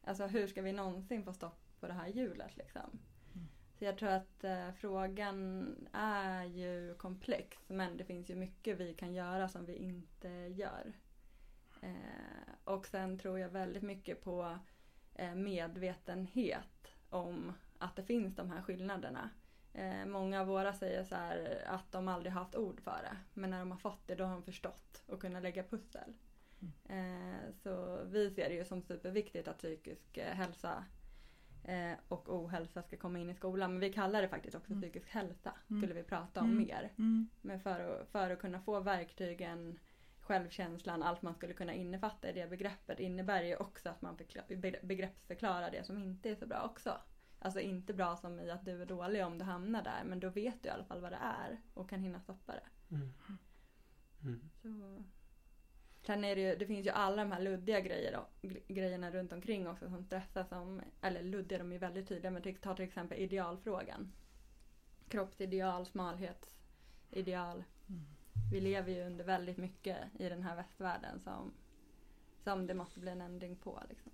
Alltså 0.04 0.26
hur 0.26 0.48
ska 0.48 0.62
vi 0.62 0.72
någonsin 0.74 1.24
få 1.24 1.34
stopp 1.34 1.65
på 1.86 1.92
det 1.92 1.98
här 1.98 2.08
hjulet 2.08 2.58
liksom? 2.58 3.00
Mm. 3.36 3.48
Så 3.78 3.86
jag 3.86 3.98
tror 3.98 4.10
att 4.10 4.44
eh, 4.44 4.72
frågan 4.72 5.70
är 5.94 6.44
ju 6.44 6.96
komplex 6.98 7.58
men 7.70 7.98
det 7.98 8.06
finns 8.06 8.30
ju 8.30 8.36
mycket 8.36 8.78
vi 8.78 8.94
kan 8.94 9.14
göra 9.14 9.50
som 9.50 9.66
vi 9.66 9.76
inte 9.76 10.30
gör. 10.30 10.94
Eh, 11.82 12.54
och 12.64 12.88
sen 12.88 13.20
tror 13.20 13.40
jag 13.40 13.50
väldigt 13.50 13.84
mycket 13.84 14.22
på 14.22 14.60
eh, 15.16 15.36
medvetenhet 15.36 16.96
om 17.10 17.54
att 17.78 17.96
det 17.96 18.04
finns 18.04 18.36
de 18.36 18.52
här 18.52 18.62
skillnaderna. 18.62 19.30
Eh, 19.74 20.06
många 20.06 20.42
av 20.42 20.48
våra 20.48 20.74
säger 20.74 21.04
så 21.04 21.16
att 21.66 21.92
de 21.92 22.08
aldrig 22.08 22.34
haft 22.34 22.56
ord 22.56 22.82
för 22.82 23.00
det. 23.04 23.18
Men 23.34 23.50
när 23.50 23.60
de 23.60 23.72
har 23.72 23.78
fått 23.78 24.08
det 24.08 24.16
då 24.16 24.24
har 24.24 24.34
de 24.34 24.44
förstått 24.44 25.04
och 25.08 25.22
kunnat 25.22 25.44
lägga 25.44 25.64
pussel. 25.64 26.14
Eh, 26.90 27.54
så 27.64 28.04
vi 28.06 28.32
ser 28.32 28.50
det 28.50 28.56
ju 28.56 28.66
som 28.66 28.82
superviktigt 28.82 29.48
att 29.48 29.58
psykisk 29.58 30.18
eh, 30.18 30.34
hälsa 30.34 30.86
eh, 31.68 31.94
och 32.08 32.30
ohälsa 32.36 32.82
ska 32.84 32.98
komma 32.98 33.20
in 33.20 33.30
i 33.30 33.36
skolan. 33.36 33.72
Men 33.72 33.80
vi 33.80 33.94
kallar 33.94 34.22
det 34.22 34.28
faktiskt 34.30 34.56
också 34.56 34.72
Mm. 34.72 34.82
psykisk 34.82 35.10
hälsa. 35.10 35.54
Mm. 35.70 35.82
Skulle 35.82 35.94
vi 35.94 36.04
prata 36.04 36.40
om 36.42 36.46
Mm. 36.52 36.58
mer. 36.58 36.92
Mm. 36.98 37.30
Men 37.42 37.60
för 37.60 37.80
att, 38.02 38.08
för 38.10 38.30
att 38.30 38.40
kunna 38.40 38.62
få 38.62 38.80
verktygen, 38.80 39.80
självkänslan, 40.20 41.04
allt 41.04 41.22
man 41.22 41.36
skulle 41.36 41.54
kunna 41.54 41.74
innefatta 41.74 42.30
i 42.30 42.34
det 42.34 42.50
begreppet 42.50 43.00
innebär 43.00 43.44
ju 43.44 43.56
också 43.56 43.90
att 43.90 44.02
man 44.02 44.18
förkla- 44.18 44.56
be- 44.58 44.80
begreppsförklarar 44.84 45.72
det 45.72 45.84
som 45.84 45.98
inte 45.98 46.30
är 46.30 46.36
så 46.36 46.46
bra 46.48 46.62
också. 46.62 46.98
Alltså 47.40 47.60
inte 47.60 47.94
bra 47.94 48.16
som 48.16 48.40
i 48.40 48.52
att 48.52 48.66
du 48.66 48.82
är 48.82 48.86
dålig 48.86 49.26
om 49.26 49.38
du 49.38 49.46
hamnar 49.46 49.84
där 49.84 50.04
men 50.06 50.20
då 50.20 50.30
vet 50.30 50.64
du 50.64 50.70
i 50.70 50.72
alla 50.72 50.84
fall 50.86 51.02
vad 51.02 51.12
det 51.12 51.20
är 51.22 51.62
och 51.74 51.90
kan 51.90 52.00
hinna 52.00 52.20
stoppa 52.20 52.54
det. 52.54 52.96
Mm. 52.96 53.14
Mm. 54.24 54.50
Så. 54.62 55.04
Sen 56.06 56.24
är 56.24 56.36
det 56.36 56.42
ju, 56.42 56.56
det 56.56 56.66
finns 56.66 56.86
ju 56.86 56.90
alla 56.90 57.24
de 57.24 57.32
här 57.32 57.42
luddiga 57.42 57.80
grejer 57.80 58.12
då, 58.12 58.48
gre- 58.48 58.74
grejerna 58.74 59.12
runt 59.12 59.34
omkring 59.34 59.68
också 59.68 59.90
som 59.90 60.04
stressar 60.04 60.44
som, 60.44 60.82
eller 61.02 61.24
luddiga 61.24 61.58
de 61.58 61.72
är 61.72 61.80
väldigt 61.80 62.08
tydliga 62.08 62.32
men 62.32 62.56
ta 62.56 62.76
till 62.76 62.86
exempel 62.86 63.18
idealfrågan. 63.20 64.12
Kroppsideal, 65.10 65.86
smalhetsideal. 65.86 67.64
Mm. 67.90 68.06
Vi 68.52 68.62
lever 68.62 68.92
ju 68.92 69.06
under 69.06 69.26
väldigt 69.26 69.58
mycket 69.58 69.98
i 70.20 70.30
den 70.30 70.44
här 70.44 70.56
västvärlden 70.56 71.20
som, 71.20 71.54
som 72.44 72.68
det 72.68 72.74
måste 72.74 73.00
bli 73.00 73.12
en 73.12 73.22
ändring 73.22 73.56
på. 73.56 73.84
Liksom. 73.90 74.12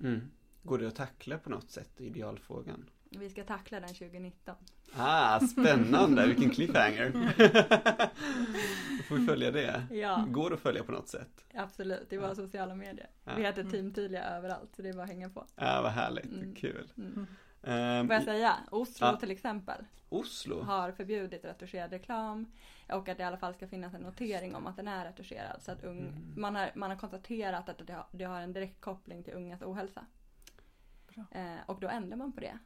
Mm. 0.00 0.30
Går 0.62 0.78
det 0.78 0.88
att 0.88 0.96
tackla 0.96 1.38
på 1.38 1.50
något 1.50 1.70
sätt, 1.70 2.00
idealfrågan? 2.00 2.90
Vi 3.18 3.30
ska 3.30 3.44
tackla 3.44 3.80
den 3.80 3.88
2019. 3.88 4.54
Ah, 4.96 5.40
spännande! 5.40 6.26
Vilken 6.26 6.50
cliffhanger! 6.50 7.10
Då 8.98 9.02
får 9.04 9.16
vi 9.16 9.26
följa 9.26 9.50
det. 9.50 9.86
Ja, 9.90 10.24
Går 10.28 10.50
det 10.50 10.54
att 10.56 10.60
följa 10.62 10.84
på 10.84 10.92
något 10.92 11.08
sätt? 11.08 11.44
absolut. 11.54 12.12
I 12.12 12.16
våra 12.16 12.28
Ja. 12.28 12.34
sociala 12.34 12.74
medier. 12.74 13.10
Ja. 13.24 13.32
Vi 13.36 13.42
heter 13.42 13.60
Mm. 13.60 13.72
Team 13.72 13.92
Tydliga 13.92 14.24
överallt 14.24 14.76
så 14.76 14.82
det 14.82 14.88
är 14.88 14.92
bara 14.92 15.02
att 15.02 15.08
hänga 15.08 15.28
på. 15.30 15.46
Ja, 15.56 15.82
vad 15.82 15.92
härligt. 15.92 16.24
Mm. 16.32 16.54
Kul. 16.54 16.92
Mm. 16.96 17.26
Ehm, 17.62 18.06
Får 18.06 18.14
jag 18.14 18.22
säga? 18.24 18.54
Oslo 18.70 19.06
Ja. 19.06 19.16
till 19.16 19.30
exempel 19.30 19.84
Oslo? 20.08 20.62
har 20.62 20.92
förbjudit 20.92 21.44
retuscherad 21.44 21.90
reklam 21.90 22.46
och 22.88 23.08
att 23.08 23.16
det 23.16 23.22
i 23.22 23.26
alla 23.26 23.36
fall 23.36 23.54
ska 23.54 23.68
finnas 23.68 23.94
en 23.94 24.00
notering 24.00 24.54
om 24.54 24.66
att 24.66 24.76
den 24.76 24.88
är 24.88 25.04
retuscherad. 25.04 25.62
Så 25.62 25.72
att 25.72 25.84
ung, 25.84 25.98
Mm. 26.00 26.34
man, 26.36 26.54
har, 26.56 26.70
man 26.74 26.90
har 26.90 26.96
konstaterat 26.98 27.68
att 27.68 27.86
det 27.86 27.92
har, 27.92 28.06
det 28.12 28.24
har 28.24 28.40
en 28.40 28.52
direkt 28.52 28.80
koppling 28.80 29.22
till 29.24 29.34
ungas 29.34 29.62
ohälsa. 29.62 30.06
Bra. 31.14 31.24
Eh, 31.30 31.56
och 31.66 31.80
då 31.80 31.88
ändrar 31.88 32.16
man 32.16 32.32
på 32.32 32.40
det. 32.40 32.58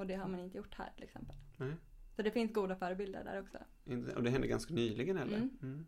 Och 0.00 0.06
det 0.06 0.14
har 0.14 0.28
man 0.28 0.40
inte 0.40 0.56
gjort 0.56 0.74
här 0.74 0.90
till 0.94 1.04
exempel. 1.04 1.36
Nej. 1.56 1.74
Så 2.16 2.22
det 2.22 2.30
finns 2.30 2.52
goda 2.52 2.76
förebilder 2.76 3.24
där 3.24 3.40
också. 3.40 3.58
Och 4.16 4.22
det 4.22 4.30
hände 4.30 4.46
ganska 4.46 4.74
nyligen 4.74 5.18
eller? 5.18 5.36
Mm. 5.36 5.58
Mm. 5.62 5.86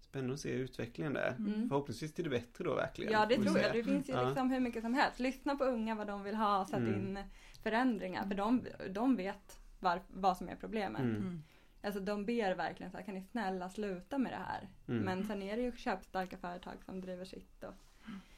Spännande 0.00 0.34
att 0.34 0.40
se 0.40 0.50
utvecklingen 0.50 1.12
där. 1.12 1.34
Mm. 1.38 1.68
Förhoppningsvis 1.68 2.14
till 2.14 2.24
det 2.24 2.30
bättre 2.30 2.64
då 2.64 2.74
verkligen. 2.74 3.12
Ja 3.12 3.26
det 3.26 3.36
tror 3.36 3.58
jag. 3.58 3.72
Det 3.72 3.84
finns 3.84 4.08
ju 4.08 4.12
Ja. 4.12 4.26
liksom 4.28 4.50
hur 4.50 4.60
mycket 4.60 4.82
som 4.82 4.94
helst. 4.94 5.20
Lyssna 5.20 5.56
på 5.56 5.64
unga 5.64 5.94
vad 5.94 6.06
de 6.06 6.22
vill 6.22 6.34
ha. 6.34 6.66
Sätt 6.66 6.78
Mm. 6.78 6.94
in 6.94 7.18
förändringar. 7.62 8.26
För 8.28 8.34
de, 8.34 8.66
de 8.90 9.16
vet 9.16 9.58
var, 9.80 10.00
vad 10.08 10.36
som 10.36 10.48
är 10.48 10.56
problemet. 10.56 11.00
Mm. 11.00 11.16
Mm. 11.16 11.42
Alltså 11.82 12.00
de 12.00 12.24
ber 12.26 12.54
verkligen 12.54 12.90
så 12.92 12.96
här, 12.98 13.04
kan 13.04 13.14
ni 13.14 13.22
snälla 13.22 13.68
sluta 13.70 14.18
med 14.18 14.32
det 14.32 14.36
här? 14.46 14.68
Mm. 14.88 15.04
Men 15.04 15.24
sen 15.24 15.42
är 15.42 15.56
det 15.56 15.62
ju 15.62 15.72
köpstarka 15.76 16.36
företag 16.36 16.84
som 16.84 17.00
driver 17.00 17.24
sitt 17.24 17.64
och 17.64 17.74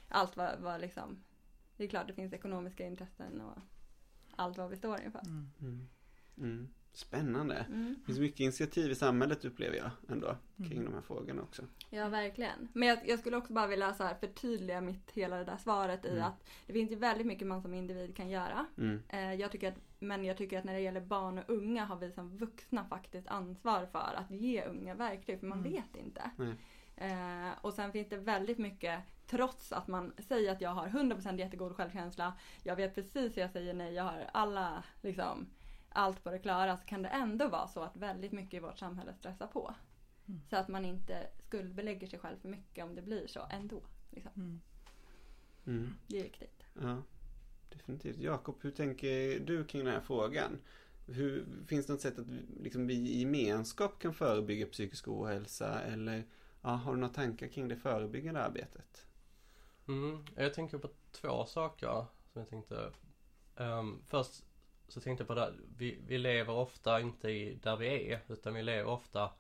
allt 0.09 0.37
vad, 0.37 0.61
vad 0.61 0.81
liksom. 0.81 1.24
Det 1.76 1.85
är 1.85 1.88
klart 1.88 2.07
det 2.07 2.14
finns 2.14 2.33
ekonomiska 2.33 2.87
intressen 2.87 3.40
och 3.40 3.59
allt 4.37 4.59
vad 4.59 4.71
vi 4.71 4.77
står 4.77 5.01
inför. 5.01 5.21
Mm. 5.27 5.51
Mm. 5.61 5.88
Mm. 6.38 6.68
Spännande. 6.95 7.55
Mm. 7.55 7.95
Det 8.01 8.07
finns 8.07 8.18
mycket 8.18 8.40
initiativ 8.40 8.90
i 8.90 8.95
samhället 8.95 9.45
upplever 9.45 9.77
jag 9.77 9.90
ändå 10.09 10.37
kring 10.57 10.73
Mm. 10.79 10.85
de 10.85 10.95
här 10.95 11.01
frågorna 11.03 11.42
också. 11.42 11.62
Ja 11.90 12.09
verkligen. 12.09 12.68
Men 12.73 12.88
jag, 12.88 13.09
jag 13.09 13.18
skulle 13.18 13.37
också 13.37 13.53
bara 13.53 13.66
vilja 13.66 13.95
så 13.95 14.05
här 14.05 14.14
förtydliga 14.14 14.81
mitt 14.81 15.11
hela 15.11 15.37
det 15.37 15.45
där 15.45 15.57
svaret 15.57 16.05
i 16.05 16.09
Mm. 16.09 16.23
att 16.23 16.45
det 16.66 16.73
finns 16.73 16.90
ju 16.92 16.97
väldigt 16.97 17.27
mycket 17.27 17.47
man 17.49 17.62
som 17.62 17.75
individ 17.75 18.16
kan 18.16 18.31
göra. 18.31 18.66
Mm. 18.79 19.03
Eh, 19.09 19.35
jag 19.35 19.51
tycker 19.53 19.68
att, 19.68 19.79
men 19.99 20.25
jag 20.25 20.37
tycker 20.37 20.59
att 20.59 20.64
när 20.64 20.75
det 20.75 20.81
gäller 20.81 21.01
barn 21.01 21.38
och 21.38 21.45
unga 21.51 21.85
har 21.85 21.97
vi 21.97 22.12
som 22.12 22.37
vuxna 22.37 22.85
faktiskt 22.85 23.29
ansvar 23.29 23.87
för 23.87 24.14
att 24.16 24.31
ge 24.31 24.64
unga 24.64 24.95
verktyg 24.95 25.40
för 25.40 25.47
man 25.47 25.59
Mm. 25.59 25.73
vet 25.73 25.97
inte. 25.97 26.31
Nej. 26.37 26.55
Eh, 27.03 27.51
och 27.61 27.75
sen 27.75 27.93
finns 27.93 28.09
det 28.09 28.17
väldigt 28.17 28.59
mycket, 28.59 29.01
trots 29.27 29.73
att 29.73 29.88
man 29.88 30.12
säger 30.19 30.53
att 30.53 30.61
jag 30.61 30.71
har 30.71 30.88
100% 30.88 31.38
jättegod 31.38 31.77
självkänsla, 31.77 32.35
jag 32.62 32.77
vet 32.77 32.95
precis 32.95 33.37
hur 33.37 33.43
jag 33.43 33.51
säger 33.51 33.75
nej, 33.75 33.95
jag 33.95 34.05
har 34.05 34.31
alla, 34.33 34.85
liksom, 35.01 35.47
allt 35.88 36.25
på 36.25 36.31
det 36.31 36.38
klara, 36.38 36.77
så 36.77 36.85
kan 36.85 37.03
det 37.03 37.09
ändå 37.09 37.49
vara 37.49 37.69
så 37.69 37.83
att 37.83 37.97
väldigt 37.97 38.33
mycket 38.33 38.55
i 38.55 38.61
vårt 38.61 38.79
samhälle 38.79 39.15
stressar 39.15 39.47
på. 39.47 39.75
Mm. 40.29 40.41
Så 40.51 40.57
att 40.57 40.69
man 40.69 40.85
inte 40.85 41.27
skuldbelägger 41.47 42.07
sig 42.07 42.19
själv 42.19 42.37
för 42.37 42.49
mycket 42.49 42.85
om 42.85 42.95
det 42.95 43.03
blir 43.03 43.27
så 43.27 43.47
ändå. 43.51 43.83
Liksom. 44.11 44.33
Mm. 44.37 44.61
Mm. 45.67 45.95
Det 46.07 46.19
är 46.19 46.23
viktigt. 46.23 46.65
Ja, 46.81 47.03
definitivt. 47.69 48.19
Jakob, 48.19 48.57
hur 48.62 48.71
tänker 48.71 49.41
du 49.41 49.65
kring 49.65 49.85
den 49.85 49.95
här 49.95 50.01
frågan? 50.01 50.59
Hur, 51.07 51.47
finns 51.67 51.87
det 51.87 51.93
något 51.93 52.03
sätt 52.03 52.19
att 52.19 52.27
vi- 52.29 52.62
liksom, 52.62 52.87
vi 52.87 52.95
i 52.95 53.21
gemenskap 53.21 53.99
kan 53.99 54.15
förebygga 54.15 54.67
psykisk 54.67 55.09
ohälsa? 55.09 55.81
Eller 55.81 56.25
ja, 56.62 56.70
har 56.70 56.92
du 56.92 57.01
några 57.01 57.14
tankar 57.14 57.48
kring 57.48 57.68
det 57.68 57.77
förebyggande 57.77 58.42
arbetet? 58.42 59.07
Mm, 59.88 60.25
jag 60.37 60.55
tänker 60.55 60.79
på 60.79 60.88
två 61.11 61.46
saker 61.46 62.07
som 62.33 62.40
jag 62.40 62.48
tänkte. 62.48 62.92
Um, 63.57 64.03
först 64.07 64.44
så 64.88 65.01
tänkte 65.01 65.22
jag 65.22 65.29
på 65.29 65.35
det, 65.35 65.53
vi, 65.77 65.98
vi 66.07 66.18
lever 66.18 66.53
ofta 66.53 67.01
inte 67.01 67.31
i 67.31 67.55
där 67.55 67.77
vi 67.77 68.12
är 68.12 68.20
utan 68.29 68.55
vi 68.55 68.62
lever 68.62 68.90
ofta 68.90 69.31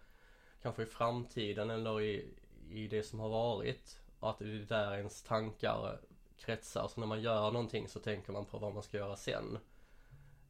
kanske 0.62 0.82
i 0.82 0.86
framtiden 0.86 1.70
eller 1.70 2.00
i, 2.00 2.34
i 2.70 2.88
det 2.88 3.02
som 3.02 3.20
har 3.20 3.28
varit. 3.28 4.00
Och 4.18 4.30
att 4.30 4.38
det 4.38 4.44
är 4.44 4.66
där 4.68 4.96
ens 4.96 5.22
tankar 5.22 6.00
kretsar. 6.38 6.88
Så 6.88 7.00
när 7.00 7.06
man 7.06 7.22
gör 7.22 7.50
någonting 7.50 7.88
så 7.88 8.00
tänker 8.00 8.32
man 8.32 8.44
på 8.44 8.58
vad 8.58 8.74
man 8.74 8.82
ska 8.82 8.96
göra 8.96 9.16
sen. 9.16 9.58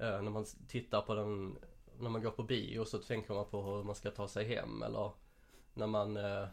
Uh, 0.01 0.23
när 0.23 0.31
man 0.31 0.45
tittar 0.69 1.03
på 1.03 1.15
den, 1.15 1.59
när 1.99 2.11
man 2.11 2.23
går 2.23 2.31
på 2.31 2.43
bio 2.43 2.85
så 2.85 2.99
tänker 2.99 3.35
man 3.35 3.47
på 3.47 3.63
hur 3.63 3.85
man 3.85 3.95
ska 3.95 4.11
ta 4.11 4.29
sig 4.29 4.45
hem 4.45 4.83
eller 4.83 5.13
när 5.75 5.87
man 5.87 6.17
uh, 6.17 6.49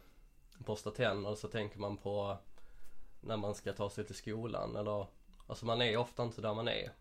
borsta 0.59 0.91
tänder 0.91 1.35
så 1.35 1.47
tänker 1.47 1.79
man 1.79 1.97
på 1.97 2.37
när 3.19 3.37
man 3.37 3.55
ska 3.55 3.73
ta 3.73 3.89
sig 3.89 4.05
till 4.05 4.15
skolan 4.15 4.75
eller 4.75 5.07
Alltså 5.49 5.65
man 5.65 5.81
är 5.81 5.97
ofta 5.97 6.23
inte 6.23 6.41
där 6.41 6.53
man 6.53 6.67
är. 6.67 6.91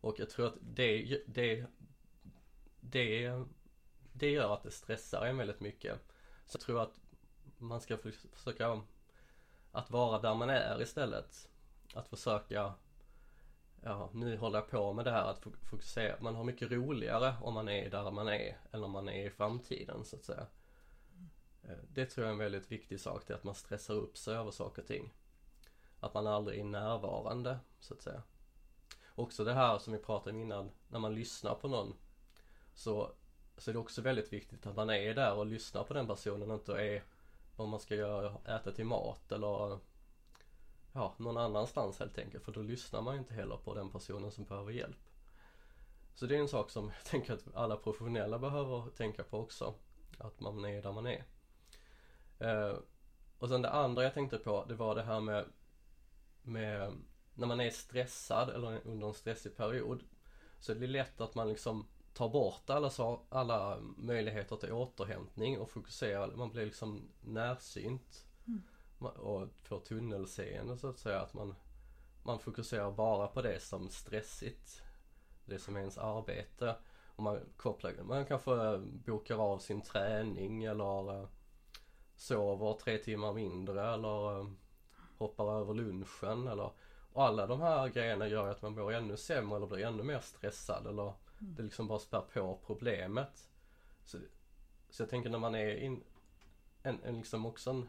Och 0.00 0.18
jag 0.18 0.30
tror 0.30 0.46
att 0.46 0.54
det, 0.60 1.22
det, 1.26 1.66
det, 2.80 3.44
det 4.12 4.30
gör 4.30 4.54
att 4.54 4.62
det 4.62 4.70
stressar 4.70 5.26
en 5.26 5.36
väldigt 5.36 5.60
mycket. 5.60 6.00
Så 6.46 6.56
jag 6.56 6.60
tror 6.60 6.82
att 6.82 7.00
man 7.58 7.80
ska 7.80 7.98
försöka 8.32 8.82
att 9.72 9.90
vara 9.90 10.20
där 10.20 10.34
man 10.34 10.50
är 10.50 10.82
istället. 10.82 11.48
Att 11.94 12.08
försöka 12.08 12.74
Ja, 13.82 14.10
nu 14.12 14.36
håller 14.36 14.58
jag 14.58 14.70
på 14.70 14.92
med 14.92 15.04
det 15.04 15.10
här 15.10 15.24
att 15.24 15.46
fokusera. 15.62 16.16
Man 16.20 16.34
har 16.34 16.44
mycket 16.44 16.70
roligare 16.70 17.34
om 17.42 17.54
man 17.54 17.68
är 17.68 17.90
där 17.90 18.10
man 18.10 18.28
är 18.28 18.56
än 18.72 18.84
om 18.84 18.90
man 18.90 19.08
är 19.08 19.26
i 19.26 19.30
framtiden 19.30 20.04
så 20.04 20.16
att 20.16 20.24
säga. 20.24 20.46
Eh, 21.70 21.78
det 21.88 22.06
tror 22.06 22.24
jag 22.24 22.28
är 22.28 22.32
en 22.32 22.38
väldigt 22.38 22.72
viktig 22.72 23.00
sak, 23.00 23.22
det 23.26 23.32
är 23.32 23.38
att 23.38 23.44
man 23.44 23.54
stressar 23.54 23.94
upp 23.94 24.18
sig 24.18 24.34
över 24.34 24.50
saker 24.50 24.82
och 24.82 24.88
ting. 24.88 25.12
Att 26.00 26.14
man 26.14 26.26
aldrig 26.26 26.60
är 26.60 26.64
närvarande, 26.64 27.58
så 27.80 27.94
att 27.94 28.02
säga. 28.02 28.22
Också 29.14 29.44
det 29.44 29.54
här 29.54 29.78
som 29.78 29.92
vi 29.92 29.98
pratade 29.98 30.36
om 30.36 30.42
innan, 30.42 30.70
när 30.88 30.98
man 30.98 31.14
lyssnar 31.14 31.54
på 31.54 31.68
någon 31.68 31.94
så, 32.74 33.12
så 33.56 33.70
är 33.70 33.72
det 33.72 33.78
också 33.78 34.02
väldigt 34.02 34.32
viktigt 34.32 34.66
att 34.66 34.76
man 34.76 34.90
är 34.90 35.14
där 35.14 35.34
och 35.34 35.46
lyssnar 35.46 35.84
på 35.84 35.94
den 35.94 36.06
personen 36.06 36.50
och 36.50 36.54
inte 36.56 36.72
är 36.72 37.04
vad 37.56 37.68
man 37.68 37.80
ska 37.80 37.94
göra, 37.94 38.56
äta 38.56 38.72
till 38.72 38.84
mat 38.84 39.32
eller 39.32 39.78
ja, 40.92 41.14
någon 41.16 41.36
annanstans 41.36 41.98
helt 41.98 42.18
enkelt. 42.18 42.44
För 42.44 42.52
då 42.52 42.62
lyssnar 42.62 43.02
man 43.02 43.14
ju 43.14 43.20
inte 43.20 43.34
heller 43.34 43.56
på 43.56 43.74
den 43.74 43.90
personen 43.90 44.30
som 44.30 44.44
behöver 44.44 44.72
hjälp. 44.72 45.10
Så 46.14 46.26
det 46.26 46.36
är 46.36 46.40
en 46.40 46.48
sak 46.48 46.70
som 46.70 46.84
jag 46.84 47.04
tänker 47.04 47.32
att 47.32 47.54
alla 47.54 47.76
professionella 47.76 48.38
behöver 48.38 48.90
tänka 48.90 49.22
på 49.22 49.38
också. 49.38 49.74
Att 50.18 50.40
man 50.40 50.64
är 50.64 50.82
där 50.82 50.92
man 50.92 51.06
är. 51.06 51.24
Eh, 52.40 52.76
och 53.38 53.48
sen 53.48 53.62
det 53.62 53.70
andra 53.70 54.02
jag 54.02 54.14
tänkte 54.14 54.38
på, 54.38 54.64
det 54.68 54.74
var 54.74 54.94
det 54.94 55.02
här 55.02 55.20
med, 55.20 55.44
med 56.42 56.92
när 57.34 57.46
man 57.46 57.60
är 57.60 57.70
stressad 57.70 58.50
eller 58.50 58.86
under 58.86 59.06
en 59.06 59.14
stressig 59.14 59.56
period. 59.56 60.02
Så 60.60 60.74
det 60.74 60.86
är 60.86 60.88
lätt 60.88 61.20
att 61.20 61.34
man 61.34 61.48
liksom 61.48 61.86
tar 62.14 62.28
bort 62.28 62.70
alla, 62.70 62.90
alla 63.28 63.80
möjligheter 63.96 64.56
till 64.56 64.72
återhämtning 64.72 65.58
och 65.58 65.70
fokuserar, 65.70 66.36
man 66.36 66.50
blir 66.50 66.64
liksom 66.64 67.08
närsynt. 67.20 68.26
Mm. 68.46 68.62
Och 69.16 69.48
får 69.62 69.80
tunnelseende 69.80 70.78
så 70.78 70.88
att 70.88 70.98
säga. 70.98 71.20
Att 71.20 71.34
man, 71.34 71.54
man 72.22 72.38
fokuserar 72.38 72.90
bara 72.90 73.26
på 73.26 73.42
det 73.42 73.60
som 73.60 73.88
stressigt. 73.88 74.82
Det 75.44 75.58
som 75.58 75.76
är 75.76 75.80
ens 75.80 75.98
arbete. 75.98 76.76
Och 77.16 77.22
man 77.22 77.40
kopplar, 77.56 77.92
man 78.02 78.26
kanske 78.26 78.78
bokar 78.78 79.52
av 79.52 79.58
sin 79.58 79.82
träning 79.82 80.64
eller 80.64 81.28
sover 82.20 82.74
tre 82.74 82.98
timmar 82.98 83.32
mindre 83.32 83.94
eller 83.94 84.38
eh, 84.38 84.46
hoppar 85.18 85.60
över 85.60 85.74
lunchen 85.74 86.48
eller 86.48 86.70
och 87.12 87.24
alla 87.24 87.46
de 87.46 87.60
här 87.60 87.88
grejerna 87.88 88.28
gör 88.28 88.48
att 88.48 88.62
man 88.62 88.74
mår 88.74 88.92
ännu 88.92 89.16
sämre 89.16 89.56
eller 89.56 89.66
blir 89.66 89.86
ännu 89.86 90.02
mer 90.02 90.20
stressad 90.20 90.86
eller 90.86 91.12
det 91.38 91.62
liksom 91.62 91.88
bara 91.88 91.98
spär 91.98 92.20
på 92.20 92.58
problemet. 92.66 93.48
Så, 94.04 94.18
så 94.90 95.02
jag 95.02 95.10
tänker 95.10 95.30
när 95.30 95.38
man 95.38 95.54
är 95.54 95.76
in, 95.76 96.04
en, 96.82 97.02
en 97.04 97.16
liksom 97.16 97.46
också 97.46 97.70
en, 97.70 97.88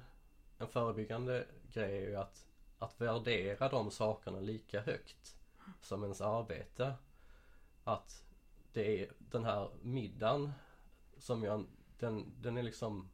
en 0.58 0.68
förebyggande 0.68 1.46
grej 1.74 1.98
är 1.98 2.10
ju 2.10 2.16
att, 2.16 2.46
att 2.80 3.02
värdera 3.02 3.70
de 3.70 3.92
sakerna 3.92 4.40
lika 4.40 4.82
högt 4.82 5.36
som 5.82 6.04
ens 6.04 6.22
arbete. 6.22 6.94
Att 7.84 8.24
det 8.74 9.02
är 9.02 9.12
den 9.20 9.46
här 9.46 9.70
middagen 9.82 10.52
som 11.18 11.44
jag, 11.44 11.66
den, 12.00 12.34
den 12.42 12.58
är 12.58 12.64
liksom 12.64 13.10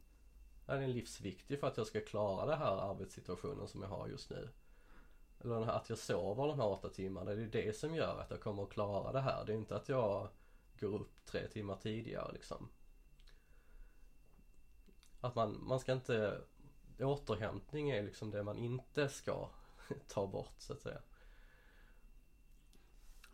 den 0.68 0.82
är 0.82 0.88
livsviktig 0.88 1.60
för 1.60 1.66
att 1.66 1.76
jag 1.76 1.86
ska 1.86 2.00
klara 2.00 2.46
den 2.46 2.58
här 2.58 2.90
arbetssituationen 2.90 3.68
som 3.68 3.82
jag 3.82 3.88
har 3.88 4.08
just 4.08 4.30
nu. 4.30 4.48
Eller 5.40 5.64
här, 5.64 5.72
att 5.72 5.88
jag 5.88 5.98
sover 5.98 6.46
de 6.46 6.60
här 6.60 6.68
åtta 6.68 6.88
timmarna, 6.88 7.34
det 7.34 7.42
är 7.42 7.64
det 7.64 7.76
som 7.76 7.94
gör 7.94 8.20
att 8.20 8.30
jag 8.30 8.40
kommer 8.40 8.62
att 8.62 8.70
klara 8.70 9.12
det 9.12 9.20
här. 9.20 9.44
Det 9.44 9.52
är 9.52 9.56
inte 9.56 9.76
att 9.76 9.88
jag 9.88 10.28
går 10.80 10.94
upp 10.94 11.24
tre 11.24 11.48
timmar 11.48 11.76
tidigare 11.76 12.32
liksom. 12.32 12.68
Att 15.20 15.34
man, 15.34 15.64
man 15.66 15.80
ska 15.80 15.92
inte, 15.92 16.40
återhämtning 16.98 17.90
är 17.90 18.02
liksom 18.02 18.30
det 18.30 18.42
man 18.42 18.58
inte 18.58 19.08
ska 19.08 19.48
ta 20.08 20.26
bort 20.26 20.54
så 20.58 20.72
att 20.72 20.80
säga. 20.80 21.00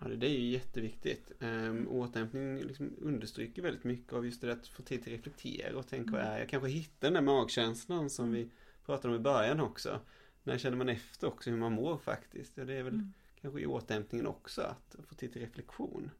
Ja, 0.05 0.17
det 0.17 0.27
är 0.27 0.31
ju 0.31 0.51
jätteviktigt. 0.51 1.33
Um, 1.41 1.89
återhämtning 1.89 2.59
liksom 2.59 2.97
understryker 3.01 3.63
väldigt 3.63 3.85
mycket 3.85 4.13
av 4.13 4.25
just 4.27 4.41
det 4.41 4.53
att 4.53 4.69
få 4.69 4.83
tid 4.83 5.03
till 5.05 5.13
att 5.13 5.19
reflektera 5.19 5.79
och 5.79 5.87
tänka 5.89 6.13
vad 6.13 6.21
är 6.21 6.39
jag 6.39 6.49
kanske 6.49 6.69
hittar 6.69 7.07
den 7.11 7.15
där 7.15 7.21
magkänslan 7.21 8.11
som 8.11 8.33
vi 8.33 8.51
pratade 8.87 9.15
om 9.15 9.21
i 9.21 9.23
början 9.23 9.61
också. 9.61 10.01
När 10.43 10.59
känner 10.59 10.77
man 10.77 10.89
efter 10.89 11.27
också 11.27 11.51
hur 11.51 11.57
man 11.57 11.73
mår 11.73 11.97
faktiskt? 11.99 12.57
Ja, 12.57 12.65
det 12.65 12.75
är 12.75 12.83
väl 12.83 12.95
Mm. 12.95 13.13
kanske 13.41 13.61
i 13.61 13.67
återhämtningen 13.67 14.27
också 14.27 14.63
att 14.63 14.97
få 15.09 15.15
tid 15.15 15.33
till 15.33 15.43
reflektion. 15.43 16.11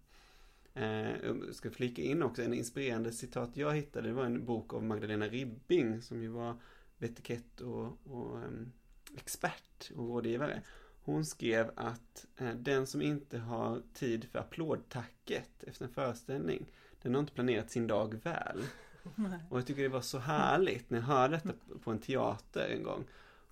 Jag 0.73 1.55
ska 1.55 1.71
flika 1.71 2.03
in 2.03 2.23
också 2.23 2.43
en 2.43 2.55
inspirerande 2.55 3.13
citat 3.13 3.57
jag 3.57 3.75
hittade. 3.75 4.09
Det 4.09 4.15
var 4.15 4.25
en 4.25 4.45
bok 4.45 4.75
av 4.75 4.85
Magdalena 4.85 5.29
Ribbing 5.29 6.03
som 6.03 6.23
ju 6.23 6.29
var 6.29 6.57
etikett 7.01 7.61
och, 7.61 7.99
och 8.07 8.43
em, 8.43 8.73
expert 9.17 9.91
och 9.97 10.09
rådgivare. 10.09 10.63
Hon 11.05 11.25
skrev 11.25 11.71
att 11.75 12.27
eh, 12.37 12.55
den 12.55 12.87
som 12.87 13.03
inte 13.03 13.39
har 13.39 13.83
tid 13.95 14.25
för 14.33 14.39
applådtacket 14.39 15.65
efter 15.67 15.85
en 15.85 15.93
föreställning, 15.93 16.67
den 17.03 17.15
har 17.15 17.21
inte 17.21 17.33
planerat 17.33 17.71
sin 17.71 17.87
dag 17.87 18.15
väl. 18.23 18.63
Nej. 19.15 19.39
Och 19.51 19.59
jag 19.59 19.67
tycker 19.67 19.83
det 19.83 19.89
var 19.89 20.01
så 20.01 20.19
härligt 20.19 20.91
när 20.91 20.99
jag 20.99 21.07
hörde 21.07 21.37
detta 21.37 21.79
på 21.85 21.91
en 21.91 21.99
teater 21.99 22.69
en 22.69 22.83
gång. 22.83 23.05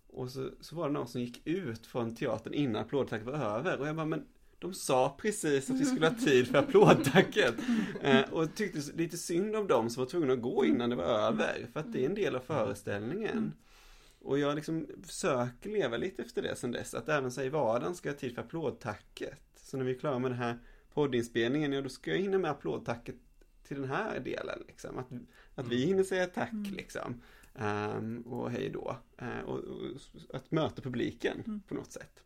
Och 0.07 0.31
så, 0.31 0.51
så 0.61 0.77
var 0.77 0.87
det 0.87 0.93
någon 0.93 1.09
som 1.09 1.21
gick 1.21 1.47
ut 1.47 1.87
från 1.87 2.15
teatern 2.15 2.55
innan 2.55 2.83
applådtacket 2.83 3.27
var 3.27 3.35
över. 3.35 3.81
Och 3.81 3.89
jag 3.89 3.97
bara, 3.97 4.07
men 4.07 4.27
de 4.59 4.75
sa 4.75 5.17
precis 5.19 5.71
att 5.71 5.81
vi 5.81 5.85
skulle 5.85 6.07
ha 6.07 6.15
tid 6.15 6.47
för 6.47 6.59
applådtacket. 6.59 7.55
Eh, 8.03 8.33
och 8.33 8.55
tyckte 8.55 8.97
lite 8.97 9.17
synd 9.17 9.57
om 9.57 9.67
dem 9.67 9.91
som 9.91 10.05
var 10.05 10.11
tvungna 10.11 10.33
att 10.33 10.43
gå 10.43 10.65
innan 10.65 10.91
det 10.91 10.97
var 10.97 11.05
över. 11.05 11.67
För 11.73 11.81
att 11.81 11.93
det 11.93 12.05
är 12.05 12.09
en 12.09 12.15
del 12.15 12.37
av 12.37 12.41
föreställningen. 12.41 13.53
Och 14.25 14.39
jag 14.39 14.55
liksom 14.57 14.87
försöker 15.03 15.71
leva 15.71 15.97
lite 15.97 16.23
efter 16.23 16.43
det 16.43 16.57
sen 16.57 16.71
dess. 16.73 16.95
Att 16.95 17.09
även 17.09 17.31
så 17.33 17.43
i 17.43 17.49
vardagen 17.49 17.95
ska 17.95 18.09
jag 18.09 18.15
ha 18.15 18.21
tid 18.21 18.35
för 18.35 18.43
applådtacket. 18.43 19.41
Så 19.57 19.77
när 19.77 19.85
vi 19.85 19.95
är 19.95 19.99
klara 19.99 20.19
med 20.19 20.31
den 20.31 20.39
här 20.39 20.59
poddinspelningen, 20.95 21.73
ja 21.73 21.81
då 21.83 21.89
ska 21.89 22.11
jag 22.11 22.19
hinna 22.19 22.39
med 22.39 22.51
applådtacket 22.51 23.17
till 23.63 23.81
den 23.81 23.91
här 23.91 24.21
delen. 24.21 24.59
Liksom. 24.67 24.99
Att, 24.99 25.07
att 25.55 25.69
vi 25.69 25.85
hinner 25.87 26.03
säga 26.05 26.27
tack 26.27 26.53
liksom. 26.77 27.21
Ehm, 27.55 28.23
och 28.23 28.51
hej 28.51 28.71
då. 28.71 28.97
Eh, 29.19 29.41
och, 29.41 29.59
och 29.59 29.97
att 30.35 30.51
möta 30.51 30.83
publiken 30.83 31.63
på 31.69 31.75
något 31.75 31.93
sätt. 31.93 32.25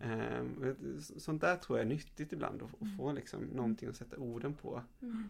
Ehm, 0.00 0.74
sånt 1.18 1.40
där 1.40 1.56
tror 1.56 1.78
jag 1.78 1.84
är 1.84 1.88
nyttigt 1.88 2.32
ibland 2.32 2.62
att, 2.62 2.82
att 2.82 2.96
få 2.96 3.12
liksom 3.12 3.40
någonting 3.42 3.88
att 3.88 3.96
sätta 3.96 4.16
orden 4.16 4.54
på. 4.54 4.82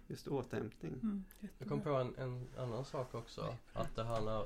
Just 0.06 0.28
återhämtning. 0.28 0.92
Mm, 1.02 1.24
Jag 1.58 1.68
kom 1.68 1.80
på 1.80 1.90
en, 1.90 2.14
en 2.18 2.46
annan 2.58 2.84
sak 2.84 3.14
också. 3.14 3.56
Att 3.72 3.96
det 3.96 4.04
när 4.04 4.42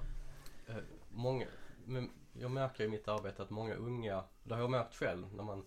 eh, 0.66 0.76
många, 1.08 1.46
men 1.84 2.10
jag 2.32 2.50
märker 2.50 2.84
i 2.84 2.88
mitt 2.88 3.08
arbete 3.08 3.42
att 3.42 3.50
många 3.50 3.74
unga, 3.74 4.24
det 4.42 4.54
har 4.54 4.60
jag 4.60 4.70
märkt 4.70 4.94
själv, 4.94 5.34
när 5.34 5.44
man, 5.44 5.66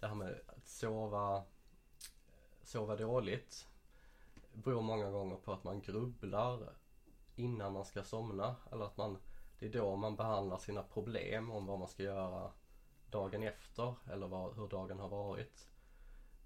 det 0.00 0.06
här 0.06 0.14
med 0.14 0.40
att 0.46 0.68
sova, 0.68 1.42
sova 2.62 2.96
dåligt 2.96 3.68
beror 4.52 4.82
många 4.82 5.10
gånger 5.10 5.36
på 5.36 5.52
att 5.52 5.64
man 5.64 5.80
grubblar 5.80 6.72
innan 7.36 7.72
man 7.72 7.84
ska 7.84 8.02
somna. 8.02 8.56
Eller 8.72 8.84
att 8.84 8.96
man, 8.96 9.18
det 9.58 9.66
är 9.66 9.72
då 9.72 9.96
man 9.96 10.16
behandlar 10.16 10.58
sina 10.58 10.82
problem 10.82 11.50
om 11.50 11.66
vad 11.66 11.78
man 11.78 11.88
ska 11.88 12.02
göra 12.02 12.52
dagen 13.10 13.42
efter 13.42 13.94
eller 14.12 14.26
vad, 14.26 14.56
hur 14.56 14.68
dagen 14.68 14.98
har 14.98 15.08
varit. 15.08 15.68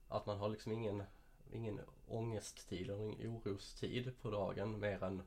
Att 0.09 0.27
man 0.27 0.39
har 0.39 0.49
liksom 0.49 0.73
ingen, 0.73 1.03
ingen 1.51 1.81
ångesttid 2.07 2.91
eller 2.91 3.03
ingen 3.03 3.31
orostid 3.31 4.13
på 4.23 4.31
dagen 4.31 4.81
mer 4.81 5.03
än 5.03 5.23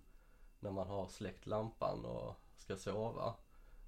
när 0.60 0.72
man 0.72 0.88
har 0.88 1.08
släckt 1.08 1.46
lampan 1.46 2.06
och 2.06 2.36
ska 2.58 2.78
sova. 2.78 3.36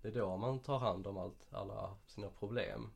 Det 0.01 0.07
är 0.07 0.11
då 0.11 0.37
man 0.37 0.59
tar 0.59 0.79
hand 0.79 1.07
om 1.07 1.17
allt, 1.17 1.53
alla 1.53 1.95
sina 2.05 2.29
problem. 2.29 2.91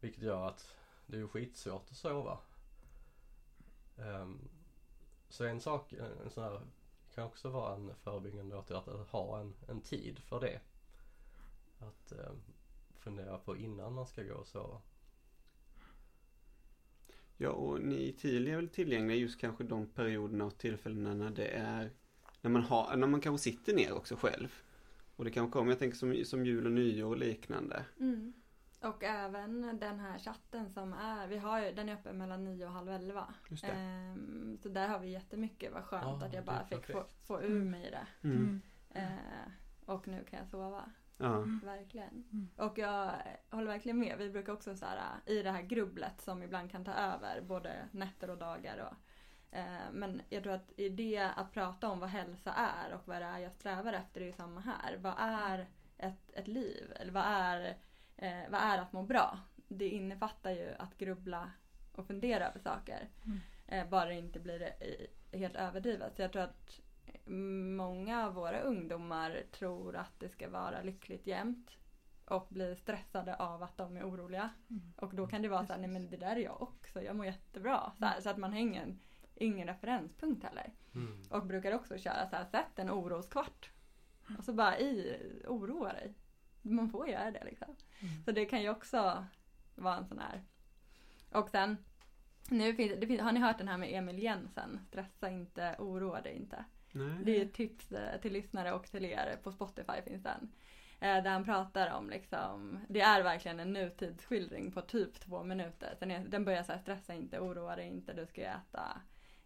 Vilket 0.00 0.22
gör 0.22 0.48
att 0.48 0.74
det 1.06 1.16
är 1.16 1.20
ju 1.20 1.28
skitsvårt 1.28 1.90
att 1.90 1.96
sova. 1.96 2.38
Um, 3.96 4.48
så 5.28 5.44
en 5.44 5.60
sak, 5.60 5.92
en, 5.92 6.30
sån 6.30 6.44
här, 6.44 6.60
kan 7.14 7.24
också 7.24 7.48
vara 7.48 7.74
en 7.74 7.94
förebyggande 7.94 8.56
åtgärd 8.56 8.78
att, 8.78 8.88
att 8.88 9.08
ha 9.08 9.40
en, 9.40 9.54
en 9.68 9.80
tid 9.80 10.18
för 10.18 10.40
det. 10.40 10.60
Att 11.78 12.12
um, 12.12 12.42
fundera 12.98 13.38
på 13.38 13.56
innan 13.56 13.92
man 13.92 14.06
ska 14.06 14.22
gå 14.22 14.34
och 14.34 14.46
sova. 14.46 14.80
Ja, 17.36 17.50
och 17.50 17.80
ni 17.80 18.12
Tilia 18.12 18.52
är 18.52 18.56
väl 18.56 18.68
tillgängliga 18.68 19.16
just 19.16 19.40
kanske 19.40 19.64
de 19.64 19.86
perioderna 19.86 20.44
och 20.44 20.58
tillfällena 20.58 21.14
när 21.14 21.30
det 21.30 21.46
är 21.46 21.90
när 22.44 22.50
man, 22.50 22.62
har, 22.62 22.96
när 22.96 23.06
man 23.06 23.20
kanske 23.20 23.50
sitter 23.50 23.74
ner 23.74 23.92
också 23.92 24.16
själv. 24.16 24.62
Och 25.16 25.24
det 25.24 25.30
kanske 25.30 25.52
kommer, 25.52 25.70
jag 25.70 25.78
tänker 25.78 25.96
som, 25.96 26.24
som 26.24 26.46
jul 26.46 26.66
och 26.66 26.72
nyår 26.72 27.08
och 27.08 27.16
liknande. 27.16 27.84
Mm. 28.00 28.32
Och 28.80 29.04
även 29.04 29.78
den 29.80 30.00
här 30.00 30.18
chatten 30.18 30.70
som 30.70 30.92
är, 30.92 31.26
vi 31.26 31.38
har 31.38 31.64
ju, 31.64 31.72
den 31.72 31.88
är 31.88 31.92
öppen 31.94 32.18
mellan 32.18 32.44
nio 32.44 32.66
och 32.66 32.72
halv 32.72 32.88
elva. 32.88 33.34
Just 33.48 33.62
det. 33.62 33.72
Ehm, 33.72 34.58
så 34.62 34.68
där 34.68 34.88
har 34.88 34.98
vi 34.98 35.10
jättemycket, 35.10 35.72
vad 35.72 35.84
skönt 35.84 36.20
Ja, 36.20 36.26
att 36.26 36.32
jag 36.32 36.44
bara 36.44 36.66
fick 36.66 36.86
få, 36.86 37.04
få 37.26 37.42
ur 37.42 37.64
mig 37.64 37.90
det. 37.90 38.28
Mm. 38.28 38.60
Mm. 38.90 39.12
Eh, 39.12 39.48
och 39.86 40.08
nu 40.08 40.24
kan 40.24 40.38
jag 40.38 40.48
sova. 40.48 40.90
Ja. 41.18 41.44
Verkligen. 41.64 42.24
Mm. 42.32 42.48
Och 42.56 42.78
jag 42.78 43.12
håller 43.50 43.66
verkligen 43.66 43.98
med. 43.98 44.18
Vi 44.18 44.30
brukar 44.30 44.52
också 44.52 44.76
så 44.76 44.86
här, 44.86 45.00
i 45.26 45.42
det 45.42 45.50
här 45.50 45.62
grubblet 45.62 46.20
som 46.20 46.42
ibland 46.42 46.70
kan 46.70 46.84
ta 46.84 46.92
över 46.92 47.40
både 47.40 47.88
nätter 47.90 48.30
och 48.30 48.38
dagar. 48.38 48.90
Och, 48.90 48.96
men 49.92 50.22
jag 50.28 50.42
tror 50.42 50.52
att 50.52 50.72
i 50.76 50.88
det 50.88 51.30
att 51.36 51.52
prata 51.52 51.88
om 51.88 52.00
vad 52.00 52.08
hälsa 52.08 52.52
är 52.52 52.94
och 52.94 53.08
vad 53.08 53.22
det 53.22 53.26
är 53.26 53.38
jag 53.38 53.52
strävar 53.52 53.92
efter 53.92 54.20
är 54.20 54.24
ju 54.24 54.32
samma 54.32 54.60
här. 54.60 54.96
Vad 54.96 55.14
är 55.18 55.66
ett, 55.98 56.30
ett 56.32 56.48
liv? 56.48 56.92
Eller 56.96 57.12
vad 57.12 57.24
är, 57.26 57.76
eh, 58.16 58.50
vad 58.50 58.60
är 58.60 58.78
att 58.78 58.92
må 58.92 59.02
bra? 59.02 59.38
Det 59.68 59.88
innefattar 59.88 60.50
ju 60.50 60.74
att 60.78 60.98
grubbla 60.98 61.50
och 61.92 62.06
fundera 62.06 62.48
över 62.48 62.58
saker. 62.58 63.08
Mm. 63.24 63.40
Eh, 63.66 63.88
bara 63.90 64.08
det 64.08 64.14
inte 64.14 64.40
blir 64.40 64.62
eh, 64.62 65.38
helt 65.38 65.56
överdrivet. 65.56 66.16
Så 66.16 66.22
jag 66.22 66.32
tror 66.32 66.42
att 66.42 66.80
många 67.76 68.26
av 68.26 68.34
våra 68.34 68.60
ungdomar 68.60 69.42
tror 69.52 69.96
att 69.96 70.20
det 70.20 70.28
ska 70.28 70.50
vara 70.50 70.82
lyckligt 70.82 71.26
jämt 71.26 71.70
och 72.24 72.46
blir 72.50 72.74
stressade 72.74 73.36
av 73.36 73.62
att 73.62 73.76
de 73.76 73.96
är 73.96 74.08
oroliga. 74.08 74.50
Mm. 74.70 74.92
Och 74.96 75.14
då 75.14 75.26
kan 75.26 75.42
det 75.42 75.48
vara 75.48 75.66
så 75.66 75.72
här, 75.72 75.80
nej 75.80 75.90
men 75.90 76.10
det 76.10 76.16
där 76.16 76.36
är 76.36 76.40
jag 76.40 76.62
också, 76.62 77.02
jag 77.02 77.16
mår 77.16 77.26
jättebra. 77.26 77.92
Så, 77.98 78.04
här, 78.04 78.20
så 78.20 78.30
att 78.30 78.36
man 78.36 78.52
har 78.52 78.60
ingen, 78.60 79.00
ingen 79.36 79.66
referenspunkt 79.68 80.44
heller. 80.44 80.72
Och 81.30 81.46
brukar 81.46 81.72
också 81.72 81.98
köra 81.98 82.28
så 82.28 82.36
här, 82.36 82.44
sätt 82.44 82.78
en 82.78 82.90
oroskvart. 82.90 83.70
Och 84.38 84.44
så 84.44 84.52
bara 84.52 84.78
i, 84.78 85.16
oroa 85.48 85.92
dig. 85.92 86.14
Man 86.62 86.90
får 86.90 87.08
göra 87.08 87.30
det 87.30 87.44
liksom. 87.44 87.76
Mm. 88.00 88.24
Så 88.24 88.32
det 88.32 88.44
kan 88.44 88.62
ju 88.62 88.68
också 88.68 89.26
vara 89.74 89.96
en 89.96 90.06
sån 90.06 90.18
här. 90.18 90.42
Och 91.32 91.50
sen, 91.50 91.76
nu 92.48 92.74
finns, 92.74 93.00
det 93.00 93.06
finns, 93.06 93.20
har 93.20 93.32
ni 93.32 93.40
hört 93.40 93.58
den 93.58 93.68
här 93.68 93.78
med 93.78 93.94
Emil 93.94 94.18
Jensen? 94.18 94.80
Stressa 94.88 95.30
inte, 95.30 95.76
oroa 95.78 96.20
dig 96.20 96.36
inte. 96.36 96.64
Nej. 96.92 97.18
Det 97.24 97.40
är 97.40 97.44
ett 97.44 97.54
tips 97.54 97.92
eh, 97.92 98.20
till 98.20 98.32
lyssnare 98.32 98.72
och 98.72 98.86
till 98.86 99.04
er. 99.04 99.38
På 99.42 99.52
Spotify 99.52 100.02
finns 100.04 100.22
den. 100.22 100.52
Eh, 101.00 101.22
Där 101.22 101.30
han 101.30 101.44
pratar 101.44 101.92
om 101.94 102.10
liksom, 102.10 102.78
det 102.88 103.00
är 103.00 103.22
verkligen 103.22 103.60
en 103.60 103.72
nutidsskildring 103.72 104.72
på 104.72 104.80
typ 104.80 105.20
två 105.20 105.42
minuter. 105.42 105.96
Är, 106.00 106.24
den 106.28 106.44
börjar 106.44 106.62
så 106.62 106.72
här, 106.72 106.78
stressa 106.78 107.14
inte, 107.14 107.40
oroa 107.40 107.76
dig 107.76 107.86
inte, 107.86 108.12
du 108.12 108.26
ska 108.26 108.40
ju 108.40 108.46
äta 108.46 109.00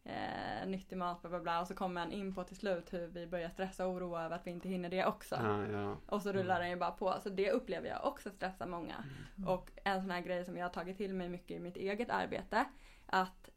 eh, 0.09 0.67
nyttig 0.67 0.97
mat, 0.97 1.21
bla 1.21 1.31
bla 1.31 1.41
bla. 1.41 1.61
Och 1.61 1.67
så 1.67 1.75
kommer 1.75 2.01
han 2.01 2.13
in 2.13 2.35
på 2.35 2.45
till 2.45 2.57
slut 2.57 2.93
hur 2.93 3.07
vi 3.07 3.27
börjar 3.27 3.49
stressa 3.49 3.87
och 3.87 3.93
oroa 3.93 4.25
över 4.25 4.37
att 4.37 4.47
vi 4.47 4.51
inte 4.51 4.69
hinner 4.69 4.89
det 4.89 5.07
också. 5.07 5.35
Ja, 5.35 5.67
ja. 5.67 5.97
Och 6.07 6.23
så 6.23 6.33
rullar 6.33 6.61
den 6.61 6.71
ju 6.71 6.77
bara 6.77 6.91
på. 6.91 7.15
Så 7.23 7.29
det 7.29 7.51
upplever 7.51 7.89
jag 7.89 8.05
också 8.05 8.31
stressar 8.31 8.67
många. 8.67 9.05
Mm. 9.37 9.49
Och 9.49 9.71
en 9.85 10.01
sån 10.01 10.11
här 10.11 10.21
grej 10.21 10.45
som 10.45 10.57
jag 10.57 10.65
har 10.65 10.71
tagit 10.71 10.97
till 10.97 11.15
mig 11.15 11.29
mycket 11.29 11.57
i 11.57 11.61
mitt 11.61 11.77
eget 11.77 12.11
arbete. 12.11 12.65
Att 13.07 13.51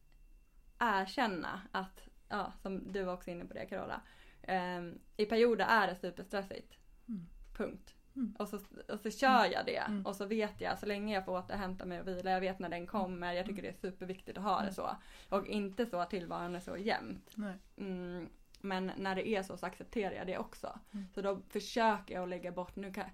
erkänna 0.79 1.61
att, 1.71 2.07
ja 2.29 2.53
som 2.61 2.91
du 2.91 3.03
var 3.03 3.13
också 3.13 3.31
inne 3.31 3.45
på 3.45 3.53
det 3.53 3.65
Carola. 3.65 4.01
ehm, 4.43 4.99
I 5.17 5.25
perioder 5.25 5.65
är 5.65 5.87
det 5.87 5.95
superstressigt. 5.95 6.77
Mm. 7.07 7.25
Punkt. 7.57 7.95
Mm. 8.15 8.35
Och, 8.39 8.47
så, 8.47 8.59
och 8.89 8.99
så 8.99 9.11
kör 9.11 9.45
jag 9.45 9.65
det. 9.65 9.77
Mm. 9.77 10.05
Och 10.05 10.15
så 10.15 10.25
vet 10.25 10.61
jag 10.61 10.79
så 10.79 10.85
länge 10.85 11.13
jag 11.13 11.25
får 11.25 11.31
återhämta 11.37 11.85
mig 11.85 11.99
och 11.99 12.07
vila. 12.07 12.31
Jag 12.31 12.39
vet 12.41 12.59
när 12.59 12.69
den 12.69 12.87
kommer. 12.87 13.33
Jag 13.33 13.45
tycker 13.45 13.61
det 13.61 13.67
är 13.67 13.73
superviktigt 13.73 14.37
att 14.37 14.43
ha 14.43 14.55
det 14.55 14.61
Mm. 14.61 14.73
så. 14.73 14.95
Och 15.29 15.47
inte 15.47 15.85
så 15.85 15.99
att 15.99 16.09
tillvaron 16.09 16.55
är 16.55 16.59
så 16.59 16.77
jämnt. 16.77 17.35
Mm, 17.77 18.29
men 18.61 18.91
när 18.97 19.15
det 19.15 19.27
är 19.27 19.43
så 19.43 19.57
så 19.57 19.65
accepterar 19.65 20.15
jag 20.15 20.27
det 20.27 20.37
också. 20.37 20.79
Mm. 20.93 21.07
Så 21.13 21.21
då 21.21 21.41
försöker 21.49 22.13
jag 22.13 22.23
att 22.23 22.29
lägga 22.29 22.51
bort, 22.51 22.75
nu 22.75 22.93
kan, 22.93 23.05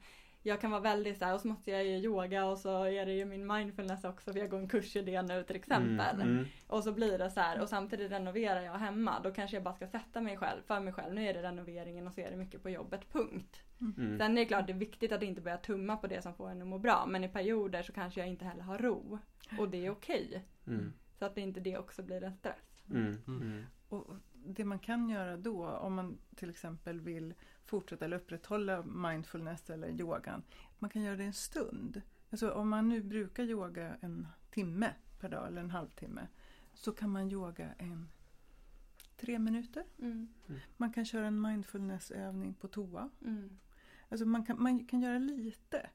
jag 0.47 0.61
kan 0.61 0.71
vara 0.71 0.81
väldigt 0.81 1.17
så 1.17 1.25
här, 1.25 1.33
och 1.33 1.41
så 1.41 1.47
måste 1.47 1.71
jag 1.71 1.85
ju 1.85 1.95
yoga 1.97 2.45
och 2.45 2.57
så 2.57 2.83
är 2.83 3.05
det 3.05 3.13
ju 3.13 3.25
min 3.25 3.47
mindfulness 3.47 4.03
också 4.03 4.33
för 4.33 4.39
jag 4.39 4.49
går 4.49 4.57
en 4.59 4.67
kurs 4.69 4.95
i 4.95 5.01
det 5.01 5.21
nu 5.21 5.43
till 5.43 5.55
exempel. 5.55 6.15
Mm, 6.21 6.27
mm, 6.33 6.45
Och 6.67 6.83
så 6.83 6.91
blir 6.91 7.17
det 7.17 7.29
så 7.31 7.39
här 7.39 7.61
och 7.61 7.69
samtidigt 7.69 8.11
renoverar 8.11 8.61
jag 8.61 8.73
hemma. 8.73 9.19
Då 9.23 9.31
kanske 9.31 9.55
jag 9.57 9.63
bara 9.63 9.73
ska 9.75 9.87
sätta 9.87 10.21
mig 10.21 10.37
själv 10.37 10.61
för 10.67 10.79
mig 10.79 10.93
själv. 10.93 11.13
Nu 11.13 11.27
är 11.27 11.33
det 11.33 11.41
renoveringen 11.43 12.07
och 12.07 12.13
så 12.13 12.21
är 12.21 12.31
det 12.31 12.37
mycket 12.37 12.63
på 12.63 12.69
jobbet, 12.69 13.11
punkt. 13.11 13.61
mm. 13.81 14.17
Sen 14.17 14.31
är 14.37 14.41
det 14.41 14.45
klart 14.45 14.67
det 14.67 14.73
är 14.73 14.77
viktigt 14.77 15.11
att 15.11 15.23
inte 15.23 15.41
börja 15.41 15.57
tumma 15.57 15.97
på 15.97 16.07
det 16.07 16.21
som 16.21 16.33
får 16.33 16.49
en 16.49 16.61
att 16.61 16.67
må 16.67 16.77
bra. 16.79 17.05
Men 17.07 17.23
i 17.23 17.29
perioder 17.29 17.83
så 17.83 17.93
kanske 17.93 18.19
jag 18.19 18.29
inte 18.29 18.45
heller 18.45 18.63
har 18.63 18.77
ro. 18.77 19.19
Och 19.59 19.69
det 19.69 19.85
är 19.85 19.89
okej. 19.89 20.43
Mm, 20.67 20.93
Så 21.19 21.25
att 21.25 21.37
inte 21.37 21.59
det 21.59 21.77
också 21.77 22.03
blir 22.03 22.23
en 22.23 22.33
stress. 22.33 22.83
mm, 22.89 23.17
mm. 23.27 23.63
Och 23.89 24.05
det 24.33 24.65
man 24.65 24.79
kan 24.79 25.09
göra 25.09 25.37
då 25.37 25.67
om 25.67 25.93
man 25.93 26.17
till 26.35 26.49
exempel 26.49 27.01
vill 27.01 27.33
fortsätta 27.67 28.05
eller 28.05 28.17
upprätthålla 28.17 28.83
mindfulness 28.83 29.69
eller 29.69 29.89
yogan. 29.89 30.43
Man 30.79 30.89
kan 30.89 31.01
göra 31.01 31.15
det 31.15 31.23
en 31.23 31.33
stund. 31.33 32.01
Alltså 32.29 32.51
om 32.51 32.69
man 32.69 32.89
nu 32.89 33.03
brukar 33.03 33.43
yoga 33.43 33.97
en 34.01 34.27
timme 34.51 34.93
per 35.19 35.29
dag 35.29 35.47
eller 35.47 35.61
en 35.61 35.71
halvtimme. 35.71 36.27
Så 36.73 36.91
kan 36.91 37.09
man 37.09 37.31
yoga 37.31 37.73
en 37.77 38.09
tre 39.17 39.39
minuter. 39.39 39.83
Mm. 39.99 40.27
Man 40.77 40.93
kan 40.93 41.05
köra 41.05 41.27
en 41.27 41.41
mindfulnessövning 41.41 42.53
på 42.53 42.67
toa. 42.67 43.09
Mm. 43.21 43.57
Alltså 44.09 44.25
man 44.25 44.45
kan, 44.45 44.61
man 44.61 44.85
kan 44.85 45.01
göra 45.01 45.17
lite. 45.17 45.89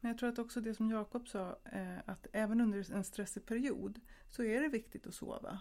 Men 0.00 0.08
jag 0.08 0.18
tror 0.18 0.28
att 0.28 0.38
också 0.38 0.60
det 0.60 0.74
som 0.74 0.90
Jakob 0.90 1.28
sa, 1.28 1.58
eh, 1.64 1.98
att 2.04 2.26
även 2.32 2.60
under 2.60 2.92
en 2.92 3.04
stressig 3.04 3.46
period 3.46 4.00
så 4.30 4.42
är 4.42 4.60
det 4.60 4.68
viktigt 4.68 5.06
att 5.06 5.14
sova. 5.14 5.60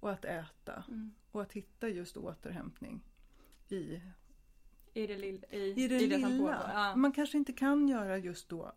Och 0.00 0.10
att 0.10 0.24
äta. 0.24 0.84
Mm. 0.88 1.14
Och 1.30 1.42
att 1.42 1.52
hitta 1.52 1.88
just 1.88 2.16
återhämtning 2.16 3.04
i, 3.68 4.00
I 4.98 5.06
det, 5.06 5.16
lill, 5.16 5.44
i, 5.50 5.84
i 5.84 5.88
det 5.88 5.98
som 6.00 6.08
lilla. 6.08 6.28
pågår. 6.28 6.50
Ja. 6.74 6.96
Man 6.96 7.12
kanske 7.12 7.38
inte 7.38 7.52
kan 7.52 7.88
göra 7.88 8.18
just 8.18 8.48
då 8.48 8.72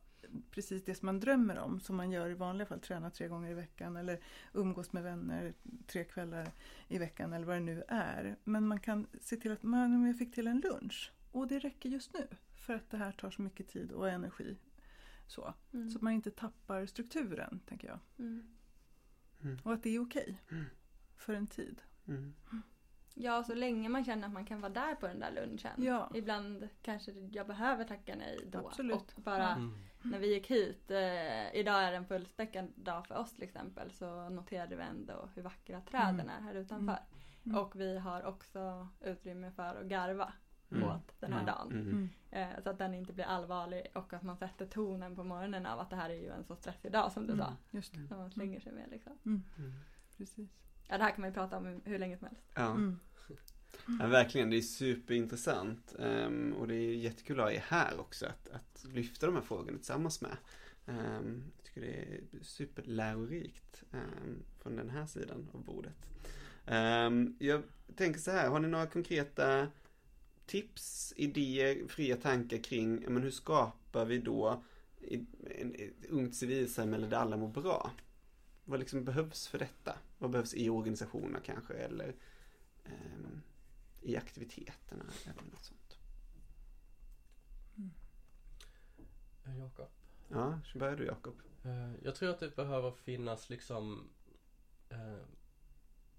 precis 0.51 0.85
det 0.85 0.95
som 0.95 1.05
man 1.05 1.19
drömmer 1.19 1.59
om, 1.59 1.79
som 1.79 1.95
man 1.95 2.11
gör 2.11 2.29
i 2.29 2.33
vanliga 2.33 2.65
fall, 2.65 2.79
träna 2.79 3.09
tre 3.09 3.27
gånger 3.27 3.51
i 3.51 3.53
veckan 3.53 3.95
eller 3.97 4.19
umgås 4.53 4.93
med 4.93 5.03
vänner 5.03 5.53
tre 5.87 6.03
kvällar 6.03 6.51
i 6.87 6.97
veckan 6.97 7.33
eller 7.33 7.45
vad 7.45 7.55
det 7.55 7.59
nu 7.59 7.83
är. 7.87 8.35
Men 8.43 8.67
man 8.67 8.79
kan 8.79 9.07
se 9.21 9.35
till 9.37 9.51
att 9.51 9.63
man, 9.63 10.07
jag 10.07 10.17
fick 10.17 10.33
till 10.35 10.47
en 10.47 10.59
lunch 10.59 11.11
och 11.31 11.47
det 11.47 11.59
räcker 11.59 11.89
just 11.89 12.13
nu 12.13 12.27
för 12.65 12.73
att 12.73 12.89
det 12.89 12.97
här 12.97 13.11
tar 13.11 13.31
så 13.31 13.41
mycket 13.41 13.67
tid 13.67 13.91
och 13.91 14.09
energi. 14.09 14.57
Så, 15.27 15.53
Mm. 15.73 15.89
så 15.89 15.97
att 15.97 16.01
man 16.01 16.13
inte 16.13 16.31
tappar 16.31 16.85
strukturen, 16.85 17.59
tänker 17.65 17.87
jag. 17.87 17.99
Mm. 18.19 18.43
Och 19.63 19.73
att 19.73 19.83
det 19.83 19.95
är 19.95 19.99
okej 19.99 20.41
Mm. 20.51 20.63
för 21.17 21.33
en 21.33 21.47
tid. 21.47 21.81
Mm. 22.07 22.33
Ja, 23.13 23.43
så 23.43 23.53
länge 23.55 23.89
man 23.89 24.05
känner 24.05 24.27
att 24.27 24.33
man 24.33 24.45
kan 24.45 24.61
vara 24.61 24.73
där 24.73 24.95
på 24.95 25.07
den 25.07 25.19
där 25.19 25.31
lunchen. 25.31 25.83
Ja. 25.83 26.09
Ibland 26.13 26.69
kanske 26.81 27.11
jag 27.11 27.47
behöver 27.47 27.83
tacka 27.85 28.15
nej 28.15 28.39
då. 28.51 28.59
Absolut. 28.67 29.13
Och 29.15 29.21
bara 29.21 29.49
Mm. 29.49 29.73
när 30.01 30.19
vi 30.19 30.33
gick 30.33 30.51
hit, 30.51 30.91
eh, 30.91 31.55
idag 31.55 31.83
är 31.83 31.91
det 31.91 31.97
en 31.97 32.05
fullspäckad 32.05 32.67
dag 32.75 33.07
för 33.07 33.15
oss 33.17 33.33
till 33.33 33.43
exempel, 33.43 33.91
så 33.91 34.29
noterade 34.29 34.75
vi 34.75 34.81
ändå 34.83 35.29
hur 35.35 35.41
vackra 35.41 35.81
träden 35.81 36.19
Mm. 36.19 36.29
är 36.29 36.41
här 36.41 36.55
utanför. 36.55 36.99
Mm. 37.45 37.57
Och 37.57 37.75
vi 37.79 37.97
har 37.97 38.23
också 38.23 38.87
utrymme 39.01 39.51
för 39.51 39.75
att 39.81 39.85
garva 39.85 40.33
Mm. 40.71 40.83
åt 40.89 41.19
den 41.19 41.33
här 41.33 41.41
Mm. 41.41 41.53
dagen. 41.55 41.71
Mm. 41.71 41.89
Mm. 42.31 42.49
Eh, 42.55 42.63
så 42.63 42.69
att 42.69 42.77
den 42.77 42.93
inte 42.93 43.13
blir 43.13 43.25
allvarlig 43.25 43.87
och 43.93 44.13
att 44.13 44.23
man 44.23 44.37
sätter 44.37 44.65
tonen 44.65 45.15
på 45.15 45.23
morgonen 45.23 45.65
av 45.65 45.79
att 45.79 45.89
det 45.89 45.95
här 45.95 46.09
är 46.09 46.13
ju 46.21 46.29
en 46.29 46.43
så 46.43 46.55
stressig 46.55 46.91
dag 46.91 47.11
som 47.11 47.27
du 47.27 47.33
Mm. 47.33 47.45
sa. 47.45 47.53
Just 47.71 47.93
det, 47.93 48.07
Som 48.07 48.17
man 48.17 48.31
slänger 48.31 48.59
sig 48.59 48.71
med 48.71 48.89
liksom. 48.89 49.17
Mm. 49.25 49.41
precis. 50.17 50.49
Ja, 50.91 50.97
det 50.97 51.03
här 51.03 51.11
kan 51.11 51.21
man 51.21 51.29
ju 51.29 51.33
prata 51.33 51.57
om 51.57 51.81
hur 51.85 51.99
länge 51.99 52.17
som 52.17 52.27
helst. 52.27 52.43
Ja. 52.53 52.71
Mm. 52.71 52.99
ja, 53.99 54.07
verkligen. 54.07 54.49
Det 54.49 54.57
är 54.57 54.61
superintressant. 54.61 55.95
Ehm, 55.99 56.53
och 56.53 56.67
det 56.67 56.75
är 56.75 56.95
jättekul 56.95 57.39
att 57.39 57.45
ha 57.45 57.51
er 57.51 57.63
här 57.67 57.99
också. 57.99 58.25
Att, 58.25 58.49
att 58.49 58.85
lyfta 58.93 59.25
de 59.25 59.35
här 59.35 59.41
frågorna 59.41 59.77
tillsammans 59.77 60.21
med. 60.21 60.37
Ehm, 60.85 61.43
jag 61.57 61.65
tycker 61.65 61.81
det 61.81 61.87
är 61.87 62.43
superlärorikt 62.43 63.83
um, 63.91 64.43
från 64.61 64.75
den 64.75 64.89
här 64.89 65.05
sidan 65.05 65.49
av 65.53 65.63
bordet. 65.63 65.93
Jag 67.39 67.63
tänker 67.95 68.19
så 68.19 68.31
här, 68.31 68.49
har 68.49 68.59
ni 68.59 68.67
några 68.67 68.87
konkreta 68.87 69.67
tips, 70.45 71.13
idéer, 71.15 71.87
fria 71.87 72.15
tankar 72.15 72.57
kring 72.57 73.13
men 73.13 73.23
hur 73.23 73.31
skapar 73.31 74.05
vi 74.05 74.17
då 74.17 74.63
ett 75.01 76.05
ungt 76.09 76.35
civilsamhälle 76.35 77.07
där 77.07 77.17
alla 77.17 77.37
mår 77.37 77.47
bra? 77.47 77.91
Vad 78.71 78.79
liksom 78.79 79.03
behövs 79.05 79.47
för 79.47 79.59
detta? 79.59 79.97
Vad 80.17 80.29
behövs 80.31 80.53
i 80.53 80.69
organisationerna 80.69 81.39
kanske 81.39 81.73
eller 81.73 82.15
ehm, 82.83 83.41
i 84.01 84.17
aktiviteterna 84.17 85.05
eller 85.25 85.43
något 85.51 85.63
sånt? 85.65 85.97
Eh, 89.45 89.59
Jakob? 89.59 89.87
Ja, 90.29 90.59
så 90.65 90.77
börjar 90.77 90.95
du 90.95 91.05
Jakob. 91.05 91.35
Eh, 91.63 91.93
Jag 92.03 92.15
tror 92.15 92.29
att 92.29 92.39
det 92.39 92.55
behöver 92.55 92.91
finnas 92.91 93.49
liksom 93.49 94.09
eh, 94.89 95.17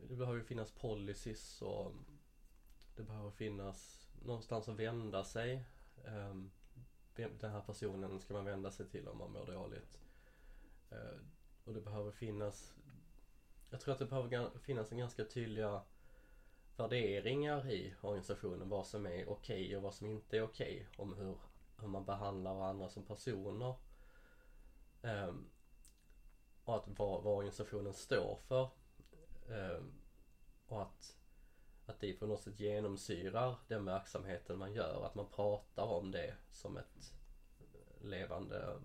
Det 0.09 0.17
behöver 0.17 0.41
finnas 0.43 0.71
policies 0.71 1.63
och 1.63 1.95
Det 2.97 3.03
behöver 3.03 3.31
finnas 3.31 4.09
någonstans 4.25 4.69
att 4.69 4.77
vända 4.79 5.25
sig 5.25 5.65
Eh, 6.05 6.35
vem- 7.17 7.39
Den 7.39 7.51
här 7.53 7.61
personen 7.61 8.21
ska 8.21 8.35
man 8.35 8.45
vända 8.45 8.71
sig 8.71 8.87
till 8.89 9.09
om 9.09 9.19
man 9.19 9.33
mår 9.33 9.47
dåligt 9.47 9.99
Eh, 10.91 11.19
och 11.65 11.75
det 11.75 11.81
behöver 11.81 12.11
finnas 12.11 12.75
Jag 13.71 13.81
tror 13.81 13.93
att 13.93 13.99
det 13.99 14.07
behöver 14.07 14.59
finnas 14.59 14.93
en 14.93 14.99
ganska 14.99 15.25
tydliga 15.25 15.83
värderingar 16.77 17.71
i 17.71 17.95
organisationen 18.01 18.69
vad 18.69 18.87
som 18.87 19.07
är 19.07 19.29
okej 19.29 19.77
och 19.77 19.83
vad 19.83 19.95
som 19.95 20.07
inte 20.07 20.37
är 20.37 20.43
okej 20.43 20.89
om 20.97 21.15
hur, 21.15 21.37
hur 21.81 21.89
man 21.89 22.05
behandlar 22.05 22.55
varandra 22.55 22.89
som 22.89 23.05
personer 23.05 23.75
Um, 25.03 25.51
och 26.65 26.77
att 26.77 26.85
vad, 26.87 27.23
vad 27.23 27.37
organisationen 27.37 27.95
står 27.95 28.39
för. 28.49 28.71
Um, 29.49 29.93
och 30.67 30.83
att, 30.83 31.17
att 31.87 32.01
det 32.01 32.13
på 32.13 32.27
något 32.27 32.43
sätt 32.43 32.61
genomsyrar 32.61 33.57
den 33.69 33.85
verksamheten 33.85 34.59
man 34.59 34.73
gör. 34.73 35.07
Att 35.07 35.15
man 35.15 35.27
pratar 35.27 35.83
om 35.83 36.11
det 36.11 36.35
som 36.51 36.77
ett 36.77 37.15
levande, 38.01 38.81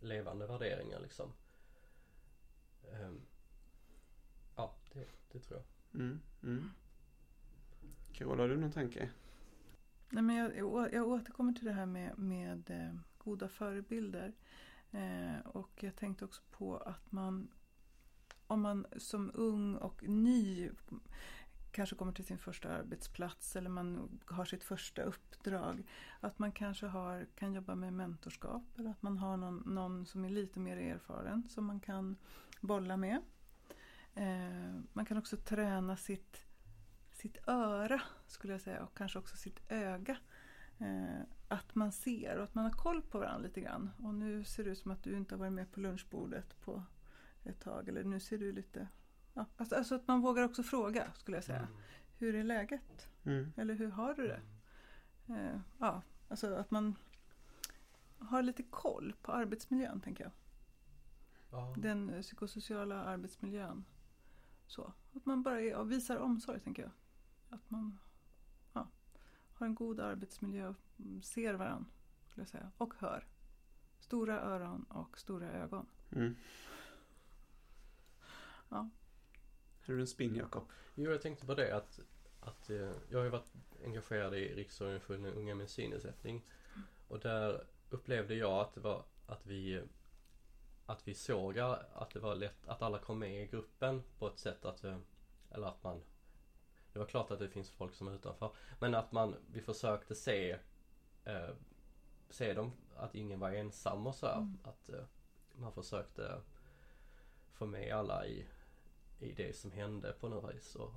levande 0.00 0.46
värderingar 0.46 1.00
liksom. 1.00 1.32
Ehm, 2.92 3.20
ja, 4.56 4.74
det, 4.92 5.06
det 5.32 5.40
tror 5.40 5.60
jag. 5.60 6.00
Mm, 6.00 6.20
mm. 6.42 6.70
Carola, 8.12 8.42
har 8.42 8.48
du 8.48 8.56
någon 8.56 8.72
tanke? 8.72 9.10
Nej, 10.10 10.22
men 10.22 10.36
jag, 10.36 10.92
jag, 10.92 11.08
återkommer 11.08 11.52
till 11.52 11.64
det 11.64 11.72
här 11.72 11.86
med, 11.86 12.18
med 12.18 12.70
eh, 12.70 13.00
goda 13.18 13.48
förebilder. 13.48 14.32
Eh, 14.90 15.38
och 15.44 15.70
jag 15.80 15.96
tänkte 15.96 16.24
också 16.24 16.42
på 16.50 16.76
att 16.76 17.12
man, 17.12 17.48
om 18.46 18.60
man 18.60 18.86
som 18.96 19.30
ung 19.34 19.76
och 19.76 20.08
ny 20.08 20.70
kanske 21.70 21.96
kommer 21.96 22.12
till 22.12 22.24
sin 22.24 22.38
första 22.38 22.68
arbetsplats 22.68 23.56
eller 23.56 23.70
man 23.70 24.18
har 24.26 24.44
sitt 24.44 24.64
första 24.64 25.02
uppdrag. 25.02 25.86
Att 26.20 26.38
man 26.38 26.52
kanske 26.52 26.86
har, 26.86 27.26
kan 27.34 27.54
jobba 27.54 27.74
med 27.74 27.92
mentorskap 27.92 28.62
eller 28.78 28.90
att 28.90 29.02
man 29.02 29.18
har 29.18 29.36
någon, 29.36 29.62
någon 29.66 30.06
som 30.06 30.24
är 30.24 30.30
lite 30.30 30.60
mer 30.60 30.76
erfaren 30.76 31.48
som 31.48 31.64
man 31.64 31.80
kan 31.80 32.16
bolla 32.60 32.96
med. 32.96 33.20
Eh, 34.14 34.80
man 34.92 35.04
kan 35.04 35.18
också 35.18 35.36
träna 35.36 35.96
sitt, 35.96 36.44
sitt 37.12 37.48
öra 37.48 38.02
skulle 38.26 38.52
jag 38.52 38.60
säga 38.60 38.82
och 38.82 38.96
kanske 38.96 39.18
också 39.18 39.36
sitt 39.36 39.60
öga. 39.68 40.16
Eh, 40.78 41.20
att 41.48 41.74
man 41.74 41.92
ser 41.92 42.36
och 42.36 42.44
att 42.44 42.54
man 42.54 42.64
har 42.64 42.70
koll 42.70 43.02
på 43.02 43.18
varandra 43.18 43.46
lite 43.46 43.60
grann. 43.60 43.90
Och 44.02 44.14
nu 44.14 44.44
ser 44.44 44.64
det 44.64 44.70
ut 44.70 44.78
som 44.78 44.90
att 44.90 45.02
du 45.02 45.16
inte 45.16 45.34
har 45.34 45.38
varit 45.38 45.52
med 45.52 45.72
på 45.72 45.80
lunchbordet 45.80 46.60
på 46.60 46.82
ett 47.44 47.60
tag. 47.60 47.88
Eller 47.88 48.04
nu 48.04 48.20
ser 48.20 48.38
du 48.38 48.52
lite... 48.52 48.88
Ja, 49.34 49.46
alltså, 49.56 49.74
alltså 49.74 49.94
att 49.94 50.08
man 50.08 50.20
vågar 50.20 50.42
också 50.42 50.62
fråga 50.62 51.12
skulle 51.14 51.36
jag 51.36 51.44
säga. 51.44 51.68
Hur 52.18 52.34
är 52.34 52.44
läget? 52.44 53.08
Mm. 53.24 53.52
Eller 53.56 53.74
hur 53.74 53.90
har 53.90 54.14
du 54.14 54.26
det? 54.26 54.40
Eh, 55.34 55.60
ja, 55.78 56.02
alltså 56.28 56.54
att 56.54 56.70
man 56.70 56.94
har 58.18 58.42
lite 58.42 58.62
koll 58.62 59.14
på 59.22 59.32
arbetsmiljön 59.32 60.00
tänker 60.00 60.24
jag. 60.24 60.32
Den 61.76 62.10
eh, 62.10 62.22
psykosociala 62.22 63.04
arbetsmiljön. 63.04 63.84
Så, 64.66 64.92
att 65.12 65.26
man 65.26 65.42
bara 65.42 65.60
är, 65.60 65.84
visar 65.84 66.16
omsorg, 66.16 66.60
tänker 66.60 66.82
jag. 66.82 66.92
Att 67.50 67.70
man 67.70 67.98
ja, 68.72 68.88
har 69.52 69.66
en 69.66 69.74
god 69.74 70.00
arbetsmiljö, 70.00 70.74
mm, 70.98 71.22
ser 71.22 71.54
varandra, 71.54 71.90
skulle 72.26 72.42
jag 72.42 72.48
säga, 72.48 72.70
och 72.78 72.94
hör. 72.98 73.26
Stora 73.98 74.40
öron 74.40 74.82
och 74.82 75.18
stora 75.18 75.50
ögon. 75.52 75.86
Mm. 76.10 76.36
Ja. 78.68 78.90
Har 79.86 79.94
du 79.94 80.00
en 80.00 80.06
spin, 80.06 80.34
Jakob? 80.34 80.64
Jo, 80.94 81.10
jag 81.10 81.22
tänkte 81.22 81.46
på 81.46 81.54
det 81.54 81.76
att, 81.76 82.00
att 82.40 82.70
eh, 82.70 82.92
jag 83.08 83.18
har 83.18 83.24
ju 83.24 83.30
varit 83.30 83.52
engagerad 83.84 84.34
i 84.34 84.54
Riksorganisationen 84.54 85.34
Unga 85.34 85.54
med 85.54 85.70
synnedsättning. 85.70 86.44
Och 87.08 87.20
där 87.20 87.66
upplevde 87.90 88.34
jag 88.34 88.60
att 88.60 88.74
det 88.74 88.80
var 88.80 89.04
att 89.26 89.46
vi 89.46 89.82
att 90.86 91.08
vi 91.08 91.14
såg 91.14 91.58
att 91.58 92.10
det 92.12 92.20
var 92.20 92.34
lätt 92.34 92.68
att 92.68 92.82
alla 92.82 92.98
kom 92.98 93.18
med 93.18 93.42
i 93.42 93.46
gruppen 93.46 94.02
på 94.18 94.26
ett 94.26 94.38
sätt 94.38 94.64
att 94.64 94.84
eh, 94.84 94.98
eller 95.50 95.66
att 95.66 95.82
man 95.82 96.02
det 96.92 96.98
var 96.98 97.06
klart 97.06 97.30
att 97.30 97.38
det 97.38 97.48
finns 97.48 97.70
folk 97.70 97.94
som 97.94 98.08
är 98.08 98.14
utanför 98.14 98.50
men 98.78 98.94
att 98.94 99.12
man 99.12 99.36
vi 99.52 99.60
försökte 99.60 100.14
se 100.14 100.58
eh, 101.24 101.50
se 102.30 102.52
dem 102.52 102.72
att 102.96 103.14
ingen 103.14 103.40
var 103.40 103.50
ensam 103.50 104.06
och 104.06 104.14
så. 104.14 104.26
Mm. 104.26 104.58
att 104.64 104.88
eh, 104.88 105.04
man 105.52 105.72
försökte 105.72 106.40
få 107.52 107.66
med 107.66 107.94
alla 107.94 108.26
i 108.26 108.46
i 109.20 109.32
det 109.32 109.56
som 109.56 109.70
hände 109.70 110.12
på 110.12 110.28
något 110.28 110.54
vis. 110.54 110.74
Och, 110.74 110.92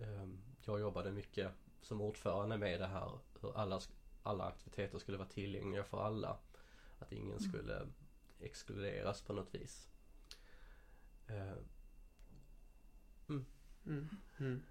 ehm, 0.00 0.42
jag 0.64 0.80
jobbade 0.80 1.12
mycket 1.12 1.52
som 1.82 2.00
ordförande 2.00 2.58
med 2.58 2.80
det 2.80 2.86
här 2.86 3.18
hur 3.40 3.56
alla, 3.56 3.80
alla 4.22 4.44
aktiviteter 4.44 4.98
skulle 4.98 5.18
vara 5.18 5.28
tillgängliga 5.28 5.84
för 5.84 6.02
alla. 6.02 6.38
Att 6.98 7.12
ingen 7.12 7.38
Mm. 7.38 7.92
Exkluderas 8.42 9.22
på 9.22 9.32
något 9.32 9.54
vis. 9.54 9.88
Eh, 11.26 11.56
Mm. 13.86 14.08
Mm. 14.38 14.62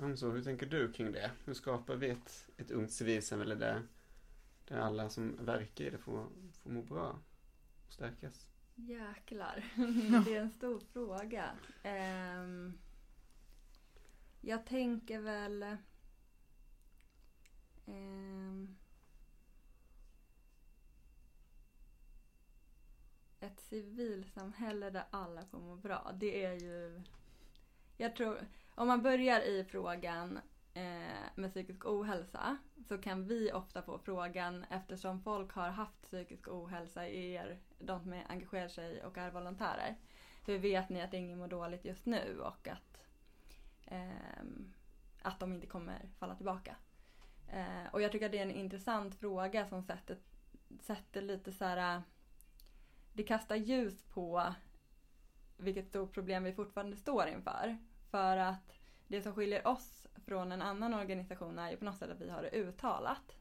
Amso, 0.00 0.30
hur 0.30 0.42
tänker 0.42 0.66
du 0.66 0.92
kring 0.92 1.12
det? 1.12 1.30
Hur 1.44 1.54
skapar 1.54 1.96
vi 1.96 2.08
ett, 2.10 2.48
ett 2.56 2.70
ungt 2.70 2.92
civilsamhälle 2.92 3.54
där, 3.54 3.82
där 4.68 4.78
alla 4.78 5.10
som 5.10 5.44
verkar 5.44 5.84
i 5.84 5.90
det 5.90 5.98
får, 5.98 6.26
får 6.52 6.70
må 6.70 6.82
bra 6.82 7.18
och 7.86 7.92
stärkas? 7.92 8.46
Jäklar, 8.74 9.64
det 10.24 10.34
är 10.36 10.40
en 10.40 10.50
stor 10.50 10.80
fråga. 10.92 11.50
Ehm, 11.82 12.78
jag 14.40 14.66
tänker 14.66 15.20
väl... 15.20 15.76
ehm, 17.86 18.76
ett 23.40 23.60
civilsamhälle 23.60 24.90
där 24.90 25.04
alla 25.10 25.44
får 25.44 25.58
må 25.58 25.76
bra. 25.76 26.12
Det 26.14 26.44
är 26.44 26.52
ju... 26.52 27.02
Jag 27.96 28.16
tror, 28.16 28.46
om 28.74 28.88
man 28.88 29.02
börjar 29.02 29.40
i 29.40 29.64
frågan 29.64 30.40
eh, 30.74 31.28
med 31.34 31.50
psykisk 31.50 31.86
ohälsa 31.86 32.56
så 32.88 32.98
kan 32.98 33.26
vi 33.26 33.52
ofta 33.52 33.82
få 33.82 33.98
frågan 33.98 34.64
eftersom 34.70 35.22
folk 35.22 35.52
har 35.52 35.68
haft 35.68 36.02
psykisk 36.02 36.48
ohälsa 36.48 37.08
i 37.08 37.32
er, 37.32 37.58
de 37.78 38.00
som 38.00 38.22
engagerar 38.28 38.68
sig 38.68 39.04
och 39.04 39.18
är 39.18 39.30
volontärer. 39.30 39.96
Hur 40.46 40.58
vet 40.58 40.88
ni 40.88 41.02
att 41.02 41.14
ingen 41.14 41.38
mår 41.38 41.48
dåligt 41.48 41.84
just 41.84 42.06
nu 42.06 42.40
och 42.40 42.68
att, 42.68 43.04
eh, 43.86 44.42
att 45.22 45.40
de 45.40 45.52
inte 45.52 45.66
kommer 45.66 46.08
falla 46.18 46.34
tillbaka? 46.34 46.76
Eh, 47.48 47.86
och 47.92 48.02
jag 48.02 48.12
tycker 48.12 48.26
att 48.26 48.32
det 48.32 48.38
är 48.38 48.42
en 48.42 48.50
intressant 48.50 49.14
fråga 49.14 49.66
som 49.66 49.82
sätter, 49.82 50.18
sätter 50.80 51.22
lite 51.22 51.52
så 51.52 51.64
här. 51.64 52.02
Det 53.12 53.22
kastar 53.22 53.56
ljus 53.56 54.02
på 54.02 54.54
vilket 55.56 55.88
stort 55.88 56.14
problem 56.14 56.44
vi 56.44 56.52
fortfarande 56.52 56.96
står 56.96 57.28
inför. 57.28 57.78
För 58.10 58.36
att 58.36 58.78
det 59.06 59.22
som 59.22 59.34
skiljer 59.34 59.66
oss 59.66 60.06
från 60.26 60.52
en 60.52 60.62
annan 60.62 60.94
organisation 60.94 61.58
är 61.58 61.70
ju 61.70 61.76
på 61.76 61.84
något 61.84 61.98
sätt 61.98 62.10
att 62.10 62.20
vi 62.20 62.30
har 62.30 62.42
det 62.42 62.50
uttalat. 62.50 63.36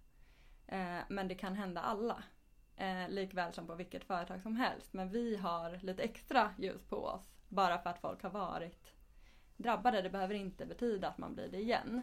Eh, 0.68 1.00
men 1.10 1.28
det 1.28 1.36
kan 1.36 1.56
hända 1.56 1.82
alla. 1.82 2.24
Eh, 2.76 3.10
likväl 3.10 3.54
som 3.54 3.68
på 3.68 3.76
vilket 3.76 4.04
företag 4.04 4.42
som 4.42 4.56
helst. 4.56 4.94
Men 4.94 5.10
vi 5.10 5.36
har 5.36 5.80
lite 5.82 6.04
extra 6.04 6.54
ljus 6.58 6.84
på 6.84 7.06
oss. 7.06 7.40
Bara 7.48 7.80
för 7.80 7.90
att 7.90 8.02
folk 8.02 8.24
har 8.24 8.30
varit 8.30 8.94
drabbade. 9.58 10.02
Det 10.02 10.10
behöver 10.10 10.36
inte 10.36 10.66
betyda 10.66 11.08
att 11.08 11.18
man 11.18 11.36
blir 11.36 11.48
det 11.48 11.58
igen. 11.58 12.02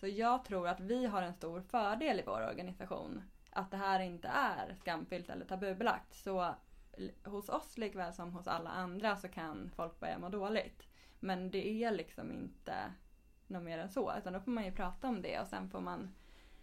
Så 0.00 0.06
jag 0.06 0.44
tror 0.44 0.68
att 0.68 0.80
vi 0.80 1.06
har 1.06 1.22
en 1.22 1.34
stor 1.34 1.60
fördel 1.60 2.20
i 2.20 2.22
vår 2.26 2.46
organisation. 2.46 3.22
Att 3.50 3.70
det 3.70 3.76
här 3.76 4.00
inte 4.00 4.28
är 4.28 4.74
skamfyllt 4.74 5.30
eller 5.30 5.44
tabubelagt. 5.44 6.14
Så 6.14 6.54
hos 7.24 7.48
oss 7.48 7.78
likväl 7.78 8.12
som 8.12 8.32
hos 8.32 8.46
alla 8.46 8.70
andra 8.70 9.16
så 9.16 9.28
kan 9.28 9.70
folk 9.76 10.00
börja 10.00 10.18
må 10.18 10.28
dåligt. 10.28 10.82
Men 11.20 11.50
det 11.50 11.84
är 11.84 11.90
liksom 11.90 12.32
inte 12.32 12.92
något 13.46 13.62
mer 13.62 13.78
än 13.78 13.88
så. 13.88 14.12
Utan 14.18 14.32
då 14.32 14.40
får 14.40 14.50
man 14.50 14.64
ju 14.64 14.72
prata 14.72 15.08
om 15.08 15.22
det 15.22 15.40
och 15.40 15.46
sen 15.46 15.70
får 15.70 15.80
man 15.80 16.14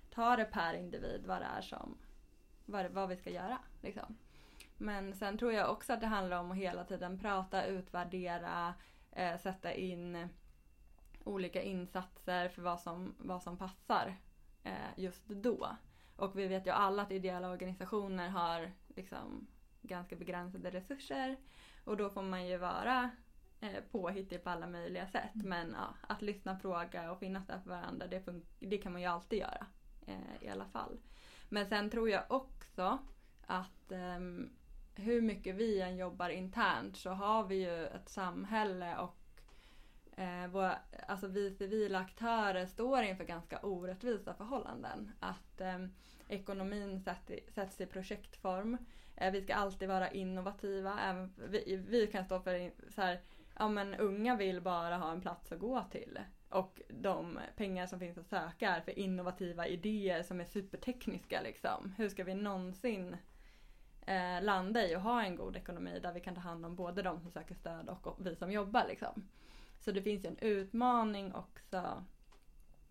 ta 0.10 0.36
det 0.36 0.46
per 0.46 0.74
individ 0.74 1.24
vad 1.26 1.42
det 1.42 1.46
är 1.46 1.62
som, 1.62 1.98
vad, 2.66 2.92
vad 2.92 3.10
vi 3.10 3.18
ska 3.18 3.30
göra. 3.30 3.58
Liksom. 3.82 4.18
Men 4.78 5.14
sen 5.14 5.38
tror 5.38 5.54
jag 5.54 5.72
också 5.72 5.94
att 5.94 6.02
det 6.02 6.08
handlar 6.08 6.40
om 6.40 6.52
att 6.52 6.58
hela 6.58 6.84
tiden 6.84 7.20
prata, 7.20 7.66
utvärdera, 7.66 8.74
eh, 9.12 9.38
sätta 9.38 9.74
in 9.74 10.30
olika 11.24 11.62
insatser 11.62 12.50
för 12.50 12.62
vad 12.62 12.82
som, 12.82 13.16
vad 13.18 13.44
som 13.44 13.58
passar 13.58 14.18
eh, 14.64 14.90
just 14.98 15.28
då. 15.28 15.78
Och 16.16 16.38
vi 16.38 16.48
vet 16.48 16.68
ju 16.68 16.72
alla 16.72 17.02
att 17.02 17.12
ideella 17.12 17.50
organisationer 17.50 18.30
har 18.30 18.72
liksom 18.88 19.48
ganska 19.82 20.16
begränsade 20.16 20.72
resurser 20.72 21.38
och 21.84 21.98
då 21.98 22.10
får 22.10 22.22
man 22.22 22.48
ju 22.48 22.58
vara 22.58 23.10
eh, 23.62 23.84
påhittig 23.92 24.44
på 24.44 24.50
alla 24.50 24.68
möjliga 24.68 25.08
sätt. 25.08 25.36
Men 25.36 25.72
ja, 25.78 25.96
att 26.08 26.22
lyssna, 26.22 26.60
fråga 26.60 27.12
och 27.12 27.20
finnas 27.20 27.48
där 27.48 27.60
för 27.60 27.70
varandra 27.70 28.08
det, 28.08 28.24
det 28.60 28.78
kan 28.78 28.92
man 28.92 29.02
ju 29.02 29.08
alltid 29.08 29.40
göra. 29.40 29.66
Eh, 30.08 30.48
I 30.48 30.50
alla 30.50 30.66
fall. 30.66 30.98
Men 31.50 31.66
sen 31.66 31.90
tror 31.90 32.10
jag 32.10 32.24
också 32.30 33.00
att 33.48 33.92
ehm, 33.92 34.50
hur 34.96 35.22
mycket 35.22 35.56
vi 35.56 35.82
än 35.82 35.98
jobbar 35.98 36.30
internt 36.30 36.98
så 36.98 37.10
har 37.10 37.44
vi 37.44 37.56
ju 37.56 37.86
ett 37.86 38.10
samhälle 38.10 38.98
och 38.98 39.42
eh, 40.20 40.48
våra, 40.48 40.80
alltså 41.08 41.28
vi 41.28 41.52
civila 41.52 42.00
aktörer 42.00 42.66
står 42.66 43.02
inför 43.04 43.24
ganska 43.24 43.60
orättvisa 43.60 44.34
förhållanden. 44.34 45.12
Att 45.20 45.62
ehm, 45.62 45.94
ekonomin 46.28 47.02
sätt 47.02 47.32
i, 47.32 47.40
sätts 47.52 47.82
i 47.82 47.86
projektform. 47.86 48.78
Eh, 49.20 49.32
vi 49.32 49.42
ska 49.42 49.56
alltid 49.56 49.88
vara 49.88 50.12
innovativa. 50.12 51.00
Även, 51.00 51.34
vi, 51.50 51.84
vi 51.88 52.08
kan 52.08 52.26
stå 52.26 52.40
för 52.40 52.72
så 52.90 53.02
här, 53.02 53.22
ja 53.58 53.70
men 53.70 53.96
unga 53.96 54.36
vill 54.36 54.62
bara 54.62 54.98
ha 54.98 55.12
en 55.12 55.22
plats 55.22 55.52
att 55.52 55.60
gå 55.60 55.84
till. 55.92 56.20
Och 56.50 56.82
de 56.90 57.40
pengar 57.56 57.88
som 57.88 58.00
finns 58.00 58.18
att 58.18 58.28
söka 58.28 58.70
är 58.76 58.82
för 58.82 59.00
innovativa 59.00 59.68
idéer 59.68 60.24
som 60.24 60.42
är 60.42 60.46
supertekniska 60.46 61.42
liksom. 61.42 61.94
Hur 61.98 62.10
ska 62.10 62.24
vi 62.24 62.34
någonsin 62.34 63.16
eh, 64.06 64.42
landa 64.42 64.88
i 64.88 64.96
och 64.96 65.02
ha 65.02 65.24
en 65.24 65.36
god 65.36 65.56
ekonomi 65.56 66.00
där 66.00 66.14
vi 66.14 66.20
kan 66.20 66.36
ta 66.36 66.42
hand 66.42 66.66
om 66.66 66.76
både 66.76 67.02
de 67.02 67.22
som 67.22 67.32
söker 67.32 67.56
stöd 67.56 67.90
och, 67.90 68.08
och 68.08 68.26
vi 68.26 68.36
som 68.36 68.52
jobbar 68.52 68.86
liksom. 68.88 69.30
Så 69.80 69.92
det 69.92 70.02
finns 70.02 70.26
ju 70.26 70.28
en 70.28 70.38
utmaning 70.38 71.34
också 71.34 72.06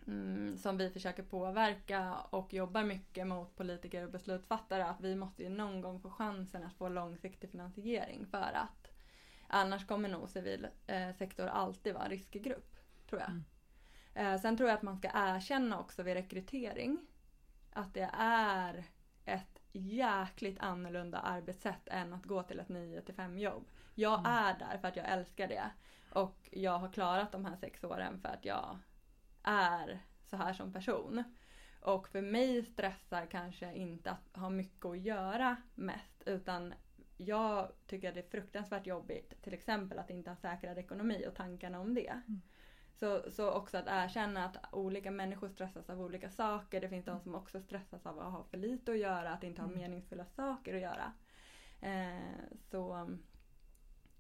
mm, 0.09 0.59
som 0.59 0.77
vi 0.77 0.91
försöker 0.91 1.23
påverka 1.23 2.15
och 2.31 2.55
jobbar 2.55 2.85
mycket 2.85 3.27
mot 3.27 3.57
politiker 3.57 4.05
och 4.05 4.11
beslutsfattare 4.11 4.85
att 4.85 5.01
vi 5.01 5.17
måste 5.17 5.43
ju 5.43 5.49
någon 5.49 5.81
gång 5.81 6.01
få 6.01 6.11
chansen 6.11 6.63
att 6.63 6.75
få 6.75 6.89
långsiktig 6.89 7.51
finansiering 7.51 8.27
för 8.27 8.53
att 8.55 8.91
annars 9.47 9.87
kommer 9.87 10.09
nog 10.09 10.29
civil 10.29 10.67
eh, 10.87 11.13
sektor 11.13 11.47
alltid 11.47 11.95
vara 11.95 12.05
en 12.05 12.11
riskgrupp, 12.11 12.77
tror 13.09 13.21
jag. 13.21 13.31
Mm. 13.31 13.45
Eh, 14.15 14.41
sen 14.41 14.57
tror 14.57 14.69
jag 14.69 14.77
att 14.77 14.83
man 14.83 14.97
ska 14.97 15.11
erkänna 15.15 15.81
också 15.81 16.03
vid 16.03 16.15
rekrytering 16.15 16.99
att 17.73 17.95
det 17.95 18.11
är 18.19 18.85
ett 19.25 19.61
jäkligt 19.73 20.59
annorlunda 20.61 21.19
arbetssätt 21.19 21.89
än 21.89 22.13
att 22.13 22.25
gå 22.25 22.43
till 22.43 22.61
ett 22.61 22.69
9 22.69 23.01
till 23.01 23.15
5 23.15 23.39
jobb. 23.39 23.65
Jag 23.95 24.19
Mm. 24.19 24.33
är 24.33 24.59
där 24.59 24.79
för 24.79 24.89
att 24.89 24.97
jag 24.97 25.09
älskar 25.09 25.49
det. 25.49 25.71
Och 26.13 26.49
jag 26.53 26.79
har 26.79 26.93
klarat 26.93 27.33
de 27.33 27.45
här 27.45 27.57
sex 27.57 27.85
åren 27.85 28.21
för 28.21 28.29
att 28.29 28.45
jag 28.45 28.79
är 29.43 30.01
så 30.24 30.36
här 30.36 30.53
som 30.53 30.72
person. 30.72 31.24
Och 31.80 32.09
för 32.09 32.22
mig 32.22 32.62
stressar 32.62 33.26
kanske 33.26 33.74
inte 33.74 34.11
att 34.11 34.36
ha 34.36 34.51
mycket 34.51 34.84
att 34.84 34.99
göra 34.99 35.57
mest 35.74 36.22
utan 36.26 36.74
jag 37.16 37.72
tycker 37.86 38.09
att 38.09 38.14
det 38.14 38.20
är 38.20 38.30
fruktansvärt 38.30 38.86
jobbigt 38.86 39.43
till 39.43 39.55
exempel 39.55 39.99
att 39.99 40.11
inte 40.11 40.30
ha 40.30 40.36
säkrad 40.36 40.78
ekonomi 40.78 41.24
och 41.28 41.34
tankarna 41.34 41.80
om 41.80 41.95
det. 41.95 42.20
Så, 42.99 43.30
så 43.30 43.51
också 43.51 43.78
att 43.78 43.86
erkänna 43.86 44.45
att 44.45 44.57
olika 44.72 45.11
människor 45.11 45.49
stressas 45.49 45.91
av 45.91 46.01
olika 46.01 46.30
saker. 46.30 46.80
Det 46.80 46.89
finns 46.89 47.05
de 47.05 47.20
som 47.20 47.34
också 47.34 47.61
stressas 47.61 48.07
av 48.07 48.18
att 48.18 48.32
ha 48.32 48.45
för 48.45 48.59
lite 48.59 48.93
att 48.93 48.99
göra, 48.99 49.30
att 49.30 49.45
inte 49.45 49.62
ha 49.62 49.68
Mm. 49.68 49.80
meningsfulla 49.80 50.24
saker 50.24 50.74
att 50.74 50.80
göra. 50.80 51.12
Eh, 51.80 52.57
så, 52.70 53.11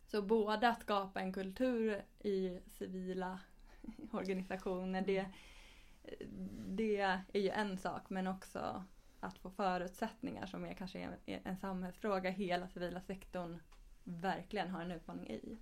så 0.06 0.22
både 0.22 0.68
att 0.68 0.80
skapa 0.80 1.20
en 1.20 1.32
kultur 1.32 2.02
i 2.18 2.60
civila 2.66 3.40
organisationer, 4.12 5.02
det, 5.02 5.26
det 6.68 6.96
är 7.32 7.40
ju 7.40 7.48
en 7.48 7.78
sak. 7.78 8.10
Men 8.10 8.26
också 8.26 8.84
att 9.20 9.38
få 9.38 9.50
förutsättningar 9.50 10.46
som 10.46 10.64
är 10.64 10.74
kanske 10.74 10.98
en, 10.98 11.40
en 11.44 11.56
samhällsfråga 11.56 12.30
hela 12.30 12.68
civila 12.68 13.00
sektorn 13.00 13.58
verkligen 14.04 14.70
har 14.70 14.82
en 14.82 14.90
utmaning 14.90 15.30
i. 15.30 15.58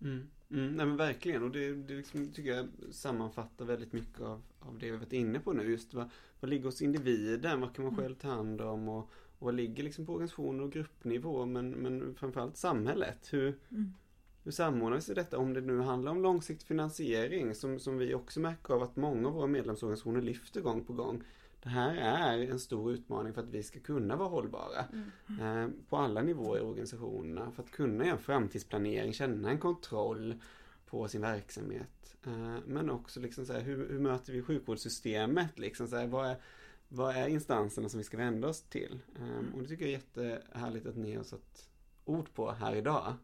Mm. 0.00 0.30
Mm, 0.50 0.72
nej 0.76 0.86
men 0.86 0.96
verkligen 0.96 1.42
och 1.42 1.50
det, 1.50 1.74
det 1.74 1.94
liksom, 1.94 2.32
tycker 2.32 2.50
jag 2.50 2.68
sammanfattar 2.90 3.64
väldigt 3.64 3.92
mycket 3.92 4.20
av, 4.20 4.42
av 4.60 4.78
det 4.78 4.90
vi 4.90 4.96
varit 4.96 5.12
inne 5.12 5.40
på 5.40 5.52
nu. 5.52 5.70
Just 5.70 5.94
vad, 5.94 6.10
vad 6.40 6.50
ligger 6.50 6.64
hos 6.64 6.82
individen? 6.82 7.60
Vad 7.60 7.74
kan 7.74 7.84
man 7.84 7.94
Mm. 7.94 8.04
själv 8.04 8.14
ta 8.14 8.28
hand 8.28 8.60
om? 8.60 8.88
Och, 8.88 9.10
och 9.38 9.46
vad 9.46 9.54
ligger 9.54 9.82
liksom 9.84 10.06
på 10.06 10.12
organisationer 10.12 10.64
och 10.64 10.72
gruppnivå? 10.72 11.46
Men, 11.46 11.70
men 11.70 12.14
framförallt 12.14 12.56
samhället. 12.56 13.32
Hur, 13.32 13.58
Mm. 13.70 13.94
Hur 14.48 14.52
samordnar 14.52 15.00
sig 15.00 15.14
detta? 15.14 15.38
Om 15.38 15.54
det 15.54 15.60
nu 15.60 15.80
handlar 15.80 16.12
om 16.12 16.22
långsiktig 16.22 16.68
finansiering 16.68 17.54
som, 17.54 17.78
som 17.78 17.98
vi 17.98 18.14
också 18.14 18.40
märker 18.40 18.74
av 18.74 18.82
att 18.82 18.96
många 18.96 19.28
av 19.28 19.34
våra 19.34 19.46
medlemsorganisationer 19.46 20.20
lyfter 20.20 20.60
gång 20.60 20.84
på 20.84 20.92
gång. 20.92 21.22
Det 21.62 21.68
här 21.68 21.94
är 21.96 22.50
en 22.50 22.60
stor 22.60 22.92
utmaning 22.92 23.34
för 23.34 23.42
att 23.42 23.48
vi 23.48 23.62
ska 23.62 23.80
kunna 23.80 24.16
vara 24.16 24.28
hållbara. 24.28 24.84
Mm. 25.28 25.62
Eh, 25.64 25.70
på 25.88 25.96
alla 25.96 26.22
nivåer 26.22 26.58
i 26.58 26.62
organisationerna 26.62 27.50
för 27.50 27.62
att 27.62 27.70
kunna 27.70 28.04
göra 28.04 28.16
en 28.16 28.22
framtidsplanering, 28.22 29.12
känna 29.12 29.50
en 29.50 29.58
kontroll 29.58 30.34
på 30.86 31.08
sin 31.08 31.20
verksamhet. 31.20 32.16
Eh, 32.26 32.56
men 32.66 32.90
också 32.90 33.20
liksom 33.20 33.46
så 33.46 33.52
här, 33.52 33.60
hur, 33.60 33.88
hur 33.90 33.98
möter 33.98 34.32
vi 34.32 34.42
sjukvårdssystemet? 34.42 35.58
Liksom 35.58 35.88
så 35.88 35.96
här, 35.96 36.06
vad, 36.06 36.26
är, 36.26 36.36
vad 36.88 37.16
är 37.16 37.28
instanserna 37.28 37.88
som 37.88 37.98
vi 37.98 38.04
ska 38.04 38.16
vända 38.16 38.48
oss 38.48 38.62
till? 38.62 39.00
Eh, 39.16 39.54
och 39.54 39.62
det 39.62 39.68
tycker 39.68 39.84
jag 39.84 39.94
är 39.94 39.98
jättehärligt 39.98 40.86
att 40.86 40.96
ni 40.96 41.16
har 41.16 41.24
satt 41.24 41.68
ord 42.04 42.34
på 42.34 42.50
här 42.50 42.76
idag. 42.76 43.14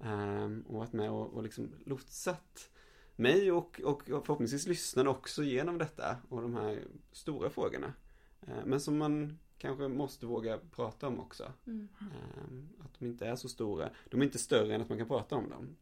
Eh, 0.00 0.44
och 0.66 0.74
varit 0.74 0.92
med 0.92 1.10
och, 1.10 1.32
och 1.34 1.42
liksom 1.42 1.70
lotsat 1.86 2.70
mig 3.16 3.52
och, 3.52 3.80
och 3.84 4.02
förhoppningsvis 4.06 4.66
lyssnarna 4.66 5.10
också 5.10 5.42
genom 5.42 5.78
detta 5.78 6.16
och 6.28 6.42
de 6.42 6.54
här 6.54 6.84
stora 7.12 7.50
frågorna. 7.50 7.92
Eh, 8.40 8.64
men 8.64 8.80
som 8.80 8.98
man 8.98 9.38
kanske 9.58 9.88
måste 9.88 10.26
våga 10.26 10.58
prata 10.70 11.08
om 11.08 11.20
också. 11.20 11.52
Mm. 11.66 11.88
Ehm, 12.00 12.68
Att 12.84 12.98
de 12.98 13.06
inte 13.06 13.26
är 13.26 13.36
så 13.36 13.48
stora. 13.48 13.90
De 14.08 14.20
är 14.20 14.24
inte 14.24 14.38
större 14.38 14.74
än 14.74 14.80
att 14.82 14.88
man 14.88 14.98
kan 14.98 15.08
prata 15.08 15.36
om 15.36 15.50
dem. 15.50 15.76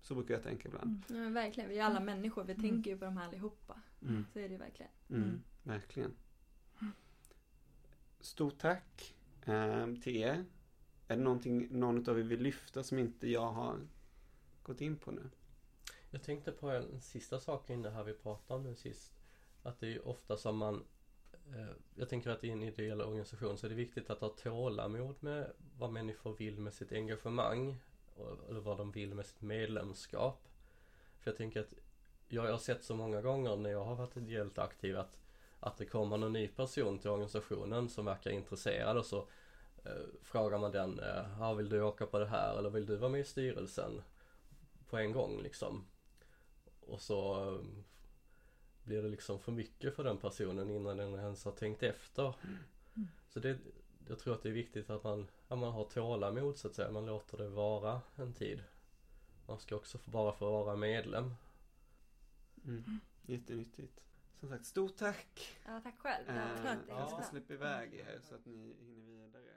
Så 0.00 0.14
brukar 0.14 0.34
jag 0.34 0.42
tänka 0.42 0.68
ibland. 0.68 1.02
Ja, 1.08 1.14
men 1.14 1.34
verkligen, 1.34 1.70
vi 1.70 1.78
är 1.78 1.84
alla 1.84 2.00
människor. 2.00 2.44
Vi 2.44 2.52
Mm. 2.52 2.62
tänker 2.70 2.90
ju 2.90 2.98
på 2.98 3.04
de 3.04 3.16
här 3.16 3.28
allihopa. 3.28 3.80
Mm. 4.02 4.26
Så 4.32 4.38
är 4.38 4.42
det 4.42 4.52
ju 4.52 4.58
verkligen. 4.58 4.90
Mm. 5.10 5.22
Mm. 5.22 5.42
Verkligen. 5.62 6.14
Stort 8.20 8.58
tack 8.58 9.14
ehm, 9.44 10.00
till 10.00 10.16
er. 10.16 10.44
Är 11.12 11.16
det 11.16 11.22
någonting 11.22 11.68
någon 11.70 12.10
av 12.10 12.18
er 12.18 12.22
vill 12.22 12.40
lyfta 12.40 12.82
som 12.82 12.98
inte 12.98 13.30
jag 13.30 13.52
har 13.52 13.80
gått 14.62 14.80
in 14.80 14.96
på 14.96 15.10
nu? 15.10 15.30
Jag 16.10 16.22
tänkte 16.22 16.52
på 16.52 16.70
en 16.70 17.00
sista 17.00 17.40
sak 17.40 17.70
inne 17.70 17.90
här 17.90 18.04
vi 18.04 18.12
pratade 18.12 18.60
om 18.60 18.66
nu 18.66 18.74
sist. 18.74 19.14
Att 19.62 19.80
det 19.80 19.86
är 19.86 19.90
ju 19.90 20.00
ofta 20.00 20.36
som 20.36 20.56
man 20.56 20.84
eh, 21.48 21.74
Jag 21.94 22.08
tänker 22.08 22.30
att 22.30 22.44
i 22.44 22.50
en 22.50 22.62
ideell 22.62 23.00
organisation 23.00 23.58
så 23.58 23.66
är 23.66 23.70
det 23.70 23.76
viktigt 23.76 24.10
att 24.10 24.20
ha 24.20 24.28
tålamod 24.28 25.16
med 25.20 25.52
vad 25.78 25.92
människor 25.92 26.36
vill 26.36 26.60
med 26.60 26.74
sitt 26.74 26.92
engagemang. 26.92 27.76
Eller 28.48 28.60
vad 28.60 28.78
de 28.78 28.92
vill 28.92 29.14
med 29.14 29.26
sitt 29.26 29.42
medlemskap. 29.42 30.48
För 31.18 31.30
jag 31.30 31.36
tänker 31.36 31.60
att 31.60 31.74
jag 32.28 32.50
har 32.50 32.58
sett 32.58 32.84
så 32.84 32.94
många 32.94 33.22
gånger 33.22 33.56
när 33.56 33.70
jag 33.70 33.84
har 33.84 33.94
varit 33.94 34.16
ideellt 34.16 34.58
aktiv 34.58 34.98
att, 34.98 35.18
att 35.60 35.76
det 35.76 35.86
kommer 35.86 36.16
någon 36.16 36.32
ny 36.32 36.48
person 36.48 36.98
till 36.98 37.10
organisationen 37.10 37.88
som 37.88 38.04
verkar 38.04 38.30
intresserad 38.30 38.98
och 38.98 39.06
så 39.06 39.26
frågar 40.22 40.58
man 40.58 40.72
den, 40.72 40.98
eh, 41.00 41.26
"Ja, 41.38 41.54
vill 41.54 41.68
du 41.68 41.82
åka 41.82 42.06
på 42.06 42.18
det 42.18 42.26
här 42.26 42.58
eller 42.58 42.70
vill 42.70 42.86
du 42.86 42.96
vara 42.96 43.10
med 43.10 43.20
i 43.20 43.24
styrelsen? 43.24 44.02
På 44.88 44.96
en 44.98 45.12
gång 45.12 45.42
liksom. 45.42 45.84
Och 46.80 47.00
så 47.00 47.48
eh, 47.54 47.60
blir 48.84 49.02
det 49.02 49.08
liksom 49.08 49.38
för 49.40 49.52
mycket 49.52 49.96
för 49.96 50.04
den 50.04 50.18
personen 50.18 50.70
innan 50.70 50.96
den 50.96 51.14
ens 51.14 51.44
har 51.44 51.52
tänkt 51.52 51.82
efter. 51.82 52.34
Mm. 52.94 53.08
Så 53.28 53.40
det, 53.40 53.58
jag 54.08 54.18
tror 54.18 54.34
att 54.34 54.42
det 54.42 54.48
är 54.48 54.52
viktigt 54.52 54.90
att 54.90 55.04
man, 55.04 55.30
att 55.48 55.58
man 55.58 55.72
har 55.72 55.84
tålamod 55.84 56.56
så 56.56 56.68
att 56.68 56.74
säga. 56.74 56.90
Man 56.90 57.06
låter 57.06 57.38
det 57.38 57.48
vara 57.48 58.00
en 58.16 58.32
tid. 58.32 58.64
Man 59.46 59.58
ska 59.58 59.76
också 59.76 59.98
bara 60.04 60.32
få 60.32 60.50
vara 60.50 60.76
medlem. 60.76 61.34
Mm. 62.64 63.00
Jättenyttigt. 63.22 64.04
Som 64.40 64.48
sagt, 64.48 64.66
stort 64.66 64.96
tack! 64.96 65.58
Ja, 65.66 65.80
tack 65.84 65.98
själv. 65.98 66.28
Eh, 66.28 66.76
jag 66.88 67.10
ska 67.10 67.22
släppa 67.22 67.52
iväg 67.52 67.94
er 67.94 68.20
så 68.22 68.34
att 68.34 68.46
ni 68.46 68.76
hinner 68.80 69.02
vidare. 69.02 69.51